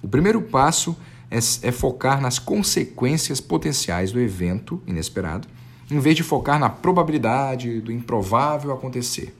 O 0.00 0.08
primeiro 0.08 0.40
passo 0.40 0.96
é, 1.30 1.36
é, 1.36 1.70
focar 1.70 2.22
nas 2.22 2.38
consequências 2.38 3.38
potenciais 3.38 4.12
do 4.12 4.18
evento 4.18 4.82
inesperado, 4.86 5.46
em 5.92 5.98
vez 5.98 6.16
de 6.16 6.22
focar 6.22 6.58
na 6.58 6.70
probabilidade 6.70 7.80
do 7.82 7.92
improvável 7.92 8.72
acontecer. 8.72 9.34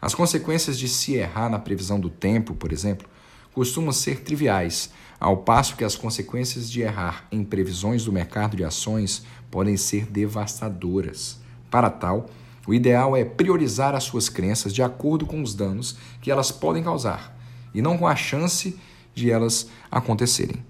As 0.00 0.14
consequências 0.14 0.78
de 0.78 0.86
se 0.86 1.14
errar 1.14 1.48
na 1.48 1.58
previsão 1.58 1.98
do 1.98 2.10
tempo, 2.10 2.54
por 2.54 2.72
exemplo, 2.72 3.08
costumam 3.54 3.90
ser 3.90 4.20
triviais, 4.20 4.90
ao 5.18 5.38
passo 5.38 5.76
que 5.76 5.82
as 5.82 5.96
consequências 5.96 6.70
de 6.70 6.82
errar 6.82 7.26
em 7.32 7.42
previsões 7.42 8.04
do 8.04 8.12
mercado 8.12 8.54
de 8.54 8.64
ações 8.64 9.24
podem 9.50 9.78
ser 9.78 10.04
devastadoras. 10.04 11.40
Para 11.70 11.88
tal, 11.88 12.28
o 12.66 12.74
ideal 12.74 13.16
é 13.16 13.24
priorizar 13.24 13.94
as 13.94 14.04
suas 14.04 14.28
crenças 14.28 14.74
de 14.74 14.82
acordo 14.82 15.24
com 15.24 15.42
os 15.42 15.54
danos 15.54 15.96
que 16.20 16.30
elas 16.30 16.52
podem 16.52 16.82
causar 16.82 17.34
e 17.74 17.80
não 17.80 17.96
com 17.96 18.06
a 18.06 18.14
chance 18.14 18.78
de 19.14 19.30
elas 19.30 19.70
acontecerem. 19.90 20.62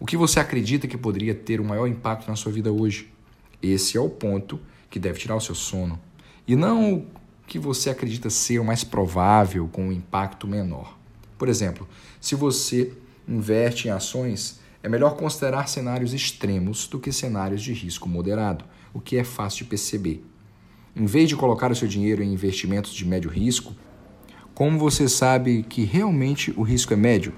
O 0.00 0.04
que 0.04 0.16
você 0.16 0.40
acredita 0.40 0.88
que 0.88 0.98
poderia 0.98 1.34
ter 1.34 1.60
o 1.60 1.64
maior 1.64 1.86
impacto 1.86 2.28
na 2.28 2.36
sua 2.36 2.50
vida 2.50 2.70
hoje? 2.70 3.15
Esse 3.62 3.96
é 3.96 4.00
o 4.00 4.08
ponto 4.08 4.60
que 4.90 4.98
deve 4.98 5.18
tirar 5.18 5.36
o 5.36 5.40
seu 5.40 5.54
sono. 5.54 5.98
E 6.46 6.54
não 6.54 6.94
o 6.94 7.06
que 7.46 7.58
você 7.58 7.90
acredita 7.90 8.30
ser 8.30 8.58
o 8.58 8.64
mais 8.64 8.84
provável 8.84 9.68
com 9.68 9.88
um 9.88 9.92
impacto 9.92 10.46
menor. 10.46 10.96
Por 11.38 11.48
exemplo, 11.48 11.88
se 12.20 12.34
você 12.34 12.92
investe 13.28 13.88
em 13.88 13.90
ações, 13.90 14.60
é 14.82 14.88
melhor 14.88 15.16
considerar 15.16 15.68
cenários 15.68 16.14
extremos 16.14 16.86
do 16.86 16.98
que 16.98 17.12
cenários 17.12 17.62
de 17.62 17.72
risco 17.72 18.08
moderado, 18.08 18.64
o 18.94 19.00
que 19.00 19.16
é 19.16 19.24
fácil 19.24 19.64
de 19.64 19.70
perceber. 19.70 20.24
Em 20.94 21.04
vez 21.04 21.28
de 21.28 21.36
colocar 21.36 21.70
o 21.70 21.76
seu 21.76 21.86
dinheiro 21.86 22.22
em 22.22 22.32
investimentos 22.32 22.94
de 22.94 23.04
médio 23.04 23.30
risco, 23.30 23.74
como 24.54 24.78
você 24.78 25.08
sabe 25.08 25.62
que 25.62 25.84
realmente 25.84 26.54
o 26.56 26.62
risco 26.62 26.94
é 26.94 26.96
médio? 26.96 27.34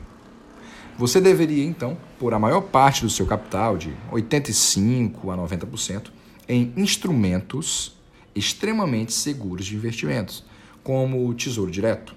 Você 0.98 1.20
deveria, 1.20 1.64
então, 1.64 1.96
pôr 2.18 2.34
a 2.34 2.40
maior 2.40 2.60
parte 2.60 3.04
do 3.04 3.10
seu 3.10 3.24
capital, 3.24 3.78
de 3.78 3.94
85% 4.10 5.32
a 5.32 5.36
90%, 5.36 6.10
em 6.48 6.72
instrumentos 6.76 7.96
extremamente 8.34 9.12
seguros 9.12 9.66
de 9.66 9.76
investimentos, 9.76 10.44
como 10.82 11.28
o 11.28 11.32
Tesouro 11.34 11.70
Direto. 11.70 12.16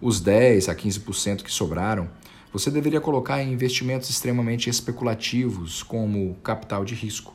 Os 0.00 0.18
10 0.18 0.70
a 0.70 0.74
15% 0.74 1.42
que 1.42 1.52
sobraram, 1.52 2.08
você 2.50 2.70
deveria 2.70 3.02
colocar 3.02 3.42
em 3.42 3.52
investimentos 3.52 4.08
extremamente 4.08 4.70
especulativos, 4.70 5.82
como 5.82 6.36
capital 6.42 6.86
de 6.86 6.94
risco. 6.94 7.34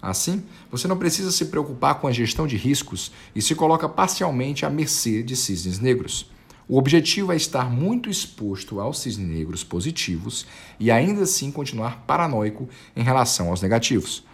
Assim, 0.00 0.44
você 0.70 0.86
não 0.86 0.96
precisa 0.96 1.32
se 1.32 1.46
preocupar 1.46 1.96
com 1.96 2.06
a 2.06 2.12
gestão 2.12 2.46
de 2.46 2.56
riscos 2.56 3.10
e 3.34 3.42
se 3.42 3.56
coloca 3.56 3.88
parcialmente 3.88 4.64
à 4.64 4.70
mercê 4.70 5.20
de 5.20 5.34
cisnes 5.34 5.80
negros. 5.80 6.30
O 6.68 6.78
objetivo 6.78 7.32
é 7.32 7.36
estar 7.36 7.70
muito 7.70 8.10
exposto 8.10 8.80
aos 8.80 8.98
cisnes 8.98 9.28
negros 9.28 9.62
positivos 9.62 10.44
e 10.80 10.90
ainda 10.90 11.22
assim 11.22 11.52
continuar 11.52 12.02
paranoico 12.08 12.68
em 12.96 13.04
relação 13.04 13.50
aos 13.50 13.62
negativos. 13.62 14.24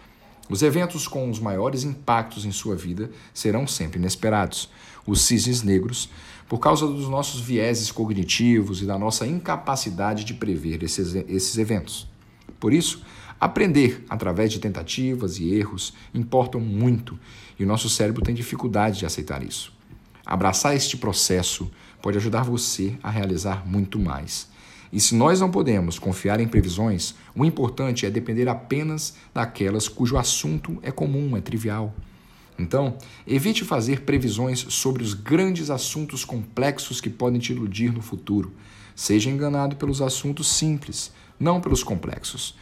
Os 0.49 0.63
eventos 0.63 1.07
com 1.07 1.29
os 1.29 1.39
maiores 1.39 1.83
impactos 1.83 2.43
em 2.43 2.51
sua 2.51 2.75
vida 2.75 3.11
serão 3.35 3.67
sempre 3.67 3.99
inesperados. 3.99 4.67
Os 5.05 5.21
cisnes 5.21 5.61
negros, 5.61 6.09
por 6.49 6.57
causa 6.57 6.87
dos 6.87 7.07
nossos 7.07 7.39
vieses 7.39 7.91
cognitivos 7.91 8.81
e 8.81 8.85
da 8.85 8.97
nossa 8.97 9.27
incapacidade 9.27 10.23
de 10.23 10.33
prever 10.33 10.81
esses, 10.81 11.13
esses 11.13 11.55
eventos. 11.59 12.07
Por 12.59 12.73
isso, 12.73 13.03
aprender 13.39 14.03
através 14.09 14.51
de 14.51 14.59
tentativas 14.59 15.37
e 15.37 15.53
erros 15.53 15.93
importam 16.15 16.59
muito 16.59 17.19
e 17.59 17.63
o 17.63 17.67
nosso 17.67 17.89
cérebro 17.89 18.23
tem 18.23 18.33
dificuldade 18.33 18.97
de 18.97 19.05
aceitar 19.05 19.43
isso. 19.43 19.71
Abraçar 20.25 20.75
este 20.75 20.97
processo 20.97 21.69
pode 22.03 22.17
ajudar 22.17 22.43
você 22.43 22.97
a 23.01 23.09
realizar 23.09 23.65
muito 23.65 23.97
mais. 23.97 24.49
E 24.91 24.99
se 24.99 25.15
nós 25.15 25.39
não 25.39 25.49
podemos 25.49 25.97
confiar 25.97 26.41
em 26.41 26.47
previsões, 26.49 27.15
o 27.33 27.45
importante 27.45 28.05
é 28.05 28.09
depender 28.09 28.49
apenas 28.49 29.15
daquelas 29.33 29.87
cujo 29.87 30.17
assunto 30.17 30.77
é 30.83 30.91
comum, 30.91 31.37
é 31.37 31.41
trivial. 31.41 31.95
Então, 32.59 32.97
evite 33.25 33.63
fazer 33.63 34.01
previsões 34.01 34.65
sobre 34.67 35.01
os 35.01 35.13
grandes 35.13 35.69
assuntos 35.69 36.25
complexos 36.25 36.99
que 36.99 37.09
podem 37.09 37.39
te 37.39 37.53
iludir 37.53 37.93
no 37.93 38.01
futuro. 38.01 38.51
Seja 38.93 39.29
enganado 39.29 39.77
pelos 39.77 40.01
assuntos 40.01 40.47
simples, 40.47 41.13
não 41.39 41.61
pelos 41.61 41.83
complexos. 41.83 42.53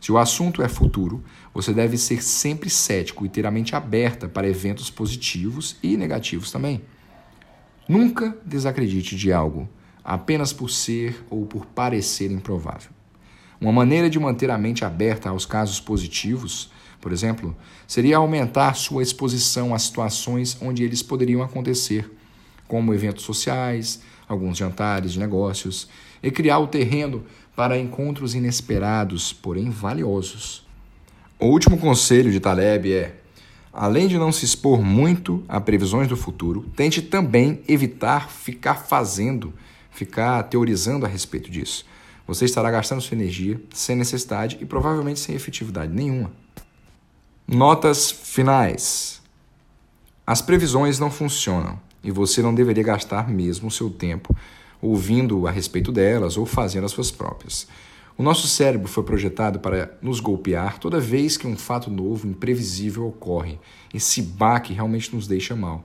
Se 0.00 0.10
o 0.10 0.18
assunto 0.18 0.60
é 0.60 0.68
futuro, 0.68 1.22
você 1.54 1.72
deve 1.72 1.96
ser 1.96 2.20
sempre 2.20 2.68
cético 2.68 3.24
e 3.24 3.28
ter 3.28 3.46
a 3.46 3.50
mente 3.50 3.76
aberta 3.76 4.28
para 4.28 4.48
eventos 4.48 4.90
positivos 4.90 5.76
e 5.84 5.96
negativos 5.96 6.50
também. 6.50 6.82
Nunca 7.88 8.36
desacredite 8.44 9.16
de 9.16 9.32
algo 9.32 9.66
apenas 10.04 10.52
por 10.52 10.70
ser 10.70 11.24
ou 11.30 11.46
por 11.46 11.64
parecer 11.66 12.30
improvável. 12.30 12.90
Uma 13.60 13.72
maneira 13.72 14.08
de 14.08 14.18
manter 14.18 14.50
a 14.50 14.58
mente 14.58 14.84
aberta 14.84 15.30
aos 15.30 15.44
casos 15.44 15.80
positivos, 15.80 16.70
por 17.00 17.12
exemplo, 17.12 17.56
seria 17.86 18.18
aumentar 18.18 18.74
sua 18.74 19.02
exposição 19.02 19.74
a 19.74 19.78
situações 19.78 20.56
onde 20.60 20.84
eles 20.84 21.02
poderiam 21.02 21.42
acontecer, 21.42 22.10
como 22.66 22.92
eventos 22.92 23.24
sociais, 23.24 24.02
alguns 24.28 24.58
jantares 24.58 25.12
de 25.12 25.18
negócios, 25.18 25.88
e 26.22 26.30
criar 26.30 26.58
o 26.58 26.66
terreno 26.66 27.24
para 27.56 27.78
encontros 27.78 28.34
inesperados, 28.34 29.32
porém 29.32 29.70
valiosos. 29.70 30.66
O 31.38 31.46
último 31.46 31.78
conselho 31.78 32.30
de 32.30 32.38
Taleb 32.38 32.92
é: 32.92 33.16
além 33.80 34.08
de 34.08 34.18
não 34.18 34.32
se 34.32 34.44
expor 34.44 34.82
muito 34.82 35.44
a 35.46 35.60
previsões 35.60 36.08
do 36.08 36.16
futuro, 36.16 36.68
tente 36.74 37.00
também 37.00 37.62
evitar 37.68 38.28
ficar 38.28 38.74
fazendo 38.74 39.54
ficar 39.92 40.42
teorizando 40.42 41.06
a 41.06 41.08
respeito 41.08 41.48
disso. 41.48 41.86
Você 42.26 42.44
estará 42.44 42.72
gastando 42.72 43.00
sua 43.00 43.14
energia 43.14 43.60
sem 43.72 43.94
necessidade 43.94 44.58
e 44.60 44.66
provavelmente 44.66 45.20
sem 45.20 45.32
efetividade 45.32 45.92
nenhuma. 45.92 46.32
Notas 47.46 48.10
finais. 48.10 49.22
As 50.26 50.42
previsões 50.42 50.98
não 50.98 51.10
funcionam 51.10 51.80
e 52.02 52.10
você 52.10 52.42
não 52.42 52.52
deveria 52.52 52.82
gastar 52.82 53.28
mesmo 53.28 53.68
o 53.68 53.72
seu 53.72 53.88
tempo 53.88 54.34
ouvindo 54.82 55.46
a 55.46 55.52
respeito 55.52 55.92
delas 55.92 56.36
ou 56.36 56.44
fazendo 56.44 56.84
as 56.84 56.92
suas 56.92 57.12
próprias. 57.12 57.68
O 58.18 58.22
nosso 58.24 58.48
cérebro 58.48 58.88
foi 58.88 59.04
projetado 59.04 59.60
para 59.60 59.96
nos 60.02 60.18
golpear 60.18 60.80
toda 60.80 60.98
vez 60.98 61.36
que 61.36 61.46
um 61.46 61.56
fato 61.56 61.88
novo, 61.88 62.26
imprevisível 62.26 63.06
ocorre. 63.06 63.60
Esse 63.94 64.20
baque 64.20 64.72
realmente 64.72 65.14
nos 65.14 65.28
deixa 65.28 65.54
mal. 65.54 65.84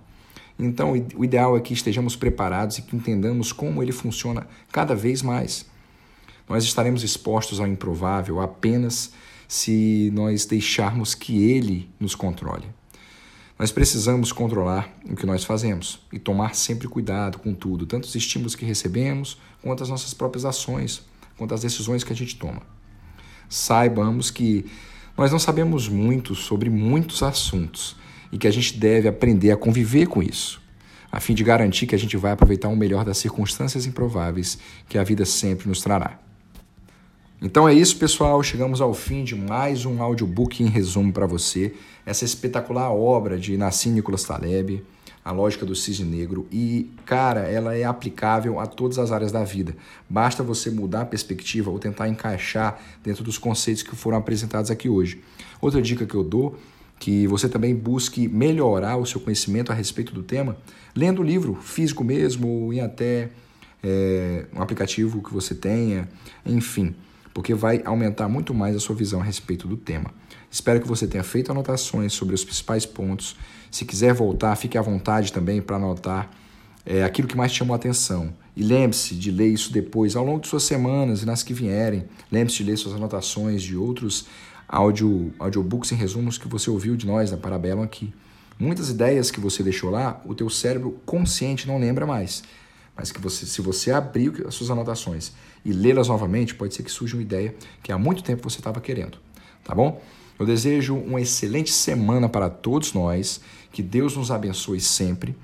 Então, 0.57 0.93
o 1.15 1.23
ideal 1.23 1.55
é 1.55 1.61
que 1.61 1.75
estejamos 1.75 2.15
preparados 2.15 2.79
e 2.79 2.81
que 2.81 2.95
entendamos 2.95 3.51
como 3.51 3.83
ele 3.83 3.91
funciona 3.91 4.47
cada 4.71 4.95
vez 4.95 5.21
mais. 5.21 5.67
Nós 6.49 6.63
estaremos 6.63 7.03
expostos 7.03 7.59
ao 7.59 7.67
improvável 7.67 8.41
apenas 8.41 9.13
se 9.47 10.09
nós 10.11 10.43
deixarmos 10.43 11.13
que 11.13 11.51
ele 11.51 11.87
nos 11.99 12.15
controle. 12.15 12.65
Nós 13.59 13.71
precisamos 13.71 14.31
controlar 14.31 14.91
o 15.07 15.15
que 15.15 15.27
nós 15.27 15.43
fazemos 15.43 15.99
e 16.11 16.17
tomar 16.17 16.55
sempre 16.55 16.87
cuidado 16.87 17.37
com 17.37 17.53
tudo, 17.53 17.85
tanto 17.85 18.05
os 18.05 18.15
estímulos 18.15 18.55
que 18.55 18.65
recebemos, 18.65 19.39
quanto 19.61 19.83
as 19.83 19.89
nossas 19.89 20.15
próprias 20.15 20.45
ações, 20.45 21.05
quanto 21.37 21.53
as 21.53 21.61
decisões 21.61 22.03
que 22.03 22.13
a 22.13 22.15
gente 22.15 22.35
toma. 22.35 22.61
Saibamos 23.49 24.31
que 24.31 24.65
nós 25.17 25.31
não 25.31 25.39
sabemos 25.39 25.87
muito 25.87 26.33
sobre 26.33 26.69
muitos 26.69 27.21
assuntos 27.21 27.95
e 28.31 28.37
que 28.37 28.47
a 28.47 28.51
gente 28.51 28.77
deve 28.77 29.07
aprender 29.07 29.51
a 29.51 29.57
conviver 29.57 30.07
com 30.07 30.23
isso, 30.23 30.61
a 31.11 31.19
fim 31.19 31.35
de 31.35 31.43
garantir 31.43 31.85
que 31.85 31.93
a 31.93 31.99
gente 31.99 32.17
vai 32.17 32.31
aproveitar 32.31 32.69
o 32.69 32.75
melhor 32.75 33.05
das 33.05 33.19
circunstâncias 33.19 33.85
improváveis 33.85 34.57
que 34.89 34.97
a 34.97 35.03
vida 35.03 35.23
sempre 35.23 35.67
nos 35.67 35.81
trará. 35.81 36.19
Então 37.39 37.67
é 37.67 37.73
isso, 37.73 37.97
pessoal. 37.97 38.41
Chegamos 38.41 38.79
ao 38.79 38.93
fim 38.93 39.23
de 39.23 39.35
mais 39.35 39.85
um 39.85 40.01
audiobook 40.01 40.63
em 40.63 40.67
resumo 40.67 41.11
para 41.11 41.25
você. 41.25 41.73
Essa 42.05 42.23
espetacular 42.23 42.89
obra 42.89 43.37
de 43.37 43.57
Nassim 43.57 43.91
Nicholas 43.91 44.23
Taleb, 44.23 44.81
A 45.23 45.31
Lógica 45.31 45.65
do 45.65 45.75
Cisne 45.75 46.05
Negro. 46.05 46.47
E, 46.51 46.91
cara, 47.05 47.41
ela 47.41 47.75
é 47.75 47.83
aplicável 47.83 48.59
a 48.59 48.65
todas 48.65 48.99
as 48.99 49.11
áreas 49.11 49.31
da 49.31 49.43
vida. 49.43 49.75
Basta 50.09 50.43
você 50.43 50.69
mudar 50.69 51.01
a 51.01 51.05
perspectiva 51.05 51.69
ou 51.71 51.79
tentar 51.79 52.09
encaixar 52.09 52.79
dentro 53.03 53.23
dos 53.23 53.37
conceitos 53.37 53.83
que 53.83 53.95
foram 53.95 54.17
apresentados 54.17 54.69
aqui 54.69 54.89
hoje. 54.89 55.21
Outra 55.61 55.81
dica 55.81 56.05
que 56.05 56.15
eu 56.15 56.23
dou 56.23 56.57
que 56.99 57.27
você 57.27 57.49
também 57.49 57.75
busque 57.75 58.29
melhorar 58.29 58.95
o 58.95 59.05
seu 59.05 59.19
conhecimento 59.19 59.73
a 59.73 59.75
respeito 59.75 60.13
do 60.13 60.23
tema, 60.23 60.55
lendo 60.95 61.21
o 61.21 61.23
livro 61.23 61.55
físico 61.55 62.01
mesmo, 62.01 62.47
ou 62.47 62.73
em 62.73 62.79
até 62.79 63.29
é, 63.83 64.45
um 64.55 64.61
aplicativo 64.61 65.21
que 65.21 65.33
você 65.33 65.53
tenha, 65.53 66.07
enfim, 66.45 66.95
porque 67.33 67.53
vai 67.53 67.81
aumentar 67.83 68.29
muito 68.29 68.53
mais 68.53 68.73
a 68.73 68.79
sua 68.79 68.95
visão 68.95 69.19
a 69.19 69.23
respeito 69.23 69.67
do 69.67 69.75
tema. 69.75 70.13
Espero 70.49 70.79
que 70.79 70.87
você 70.87 71.05
tenha 71.05 71.23
feito 71.23 71.51
anotações 71.51 72.13
sobre 72.13 72.35
os 72.35 72.45
principais 72.45 72.85
pontos. 72.85 73.35
Se 73.73 73.85
quiser 73.85 74.13
voltar, 74.13 74.55
fique 74.55 74.77
à 74.77 74.83
vontade 74.83 75.33
também 75.33 75.59
para 75.59 75.77
anotar 75.77 76.29
é, 76.85 77.03
aquilo 77.03 77.27
que 77.27 77.35
mais 77.35 77.51
te 77.51 77.57
chamou 77.57 77.73
a 77.73 77.75
atenção. 77.75 78.31
E 78.55 78.61
lembre-se 78.61 79.15
de 79.15 79.31
ler 79.31 79.47
isso 79.47 79.73
depois, 79.73 80.15
ao 80.15 80.23
longo 80.23 80.41
de 80.41 80.47
suas 80.47 80.61
semanas 80.61 81.23
e 81.23 81.25
nas 81.25 81.41
que 81.41 81.55
vierem. 81.55 82.05
Lembre-se 82.31 82.59
de 82.59 82.69
ler 82.69 82.77
suas 82.77 82.93
anotações 82.93 83.63
de 83.63 83.75
outros 83.75 84.27
audio, 84.67 85.33
audiobooks 85.39 85.91
em 85.91 85.95
resumos 85.95 86.37
que 86.37 86.47
você 86.47 86.69
ouviu 86.69 86.95
de 86.95 87.07
nós 87.07 87.31
na 87.31 87.37
Parabellum 87.37 87.81
aqui. 87.81 88.13
Muitas 88.59 88.91
ideias 88.91 89.31
que 89.31 89.39
você 89.39 89.63
deixou 89.63 89.89
lá, 89.89 90.21
o 90.23 90.35
teu 90.35 90.51
cérebro 90.51 91.01
consciente 91.03 91.67
não 91.67 91.79
lembra 91.79 92.05
mais. 92.05 92.43
Mas 92.95 93.11
que 93.11 93.19
você, 93.19 93.43
se 93.47 93.59
você 93.59 93.89
abrir 93.89 94.45
as 94.45 94.53
suas 94.53 94.69
anotações 94.69 95.31
e 95.65 95.73
lê-las 95.73 96.09
novamente, 96.09 96.53
pode 96.53 96.75
ser 96.75 96.83
que 96.83 96.91
surja 96.91 97.15
uma 97.15 97.23
ideia 97.23 97.55
que 97.81 97.91
há 97.91 97.97
muito 97.97 98.21
tempo 98.21 98.47
você 98.47 98.59
estava 98.59 98.79
querendo. 98.79 99.17
Tá 99.63 99.73
bom? 99.73 99.99
Eu 100.39 100.45
desejo 100.45 100.95
uma 100.95 101.21
excelente 101.21 101.71
semana 101.71 102.27
para 102.27 102.49
todos 102.49 102.93
nós. 102.93 103.41
Que 103.71 103.81
Deus 103.81 104.15
nos 104.15 104.31
abençoe 104.31 104.79
sempre. 104.79 105.35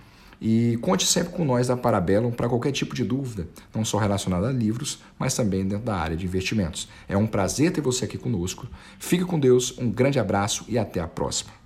E 0.42 0.78
conte 0.82 1.06
sempre 1.06 1.34
com 1.34 1.44
nós 1.44 1.68
da 1.68 1.76
Parabellum 1.76 2.32
para 2.32 2.48
qualquer 2.48 2.72
tipo 2.72 2.96
de 2.96 3.04
dúvida, 3.04 3.48
não 3.76 3.84
só 3.84 3.98
relacionada 3.98 4.48
a 4.48 4.54
livros, 4.54 5.00
mas 5.18 5.34
também 5.34 5.68
dentro 5.68 5.86
da 5.86 5.96
área 5.96 6.16
de 6.16 6.26
investimentos. 6.26 6.88
É 7.10 7.18
um 7.18 7.28
prazer 7.28 7.72
ter 7.72 7.82
você 7.82 8.06
aqui 8.06 8.18
conosco. 8.18 8.66
Fique 8.98 9.26
com 9.26 9.38
Deus, 9.38 9.78
um 9.78 9.92
grande 9.92 10.18
abraço 10.18 10.64
e 10.70 10.78
até 10.78 11.02
a 11.02 11.08
próxima. 11.08 11.59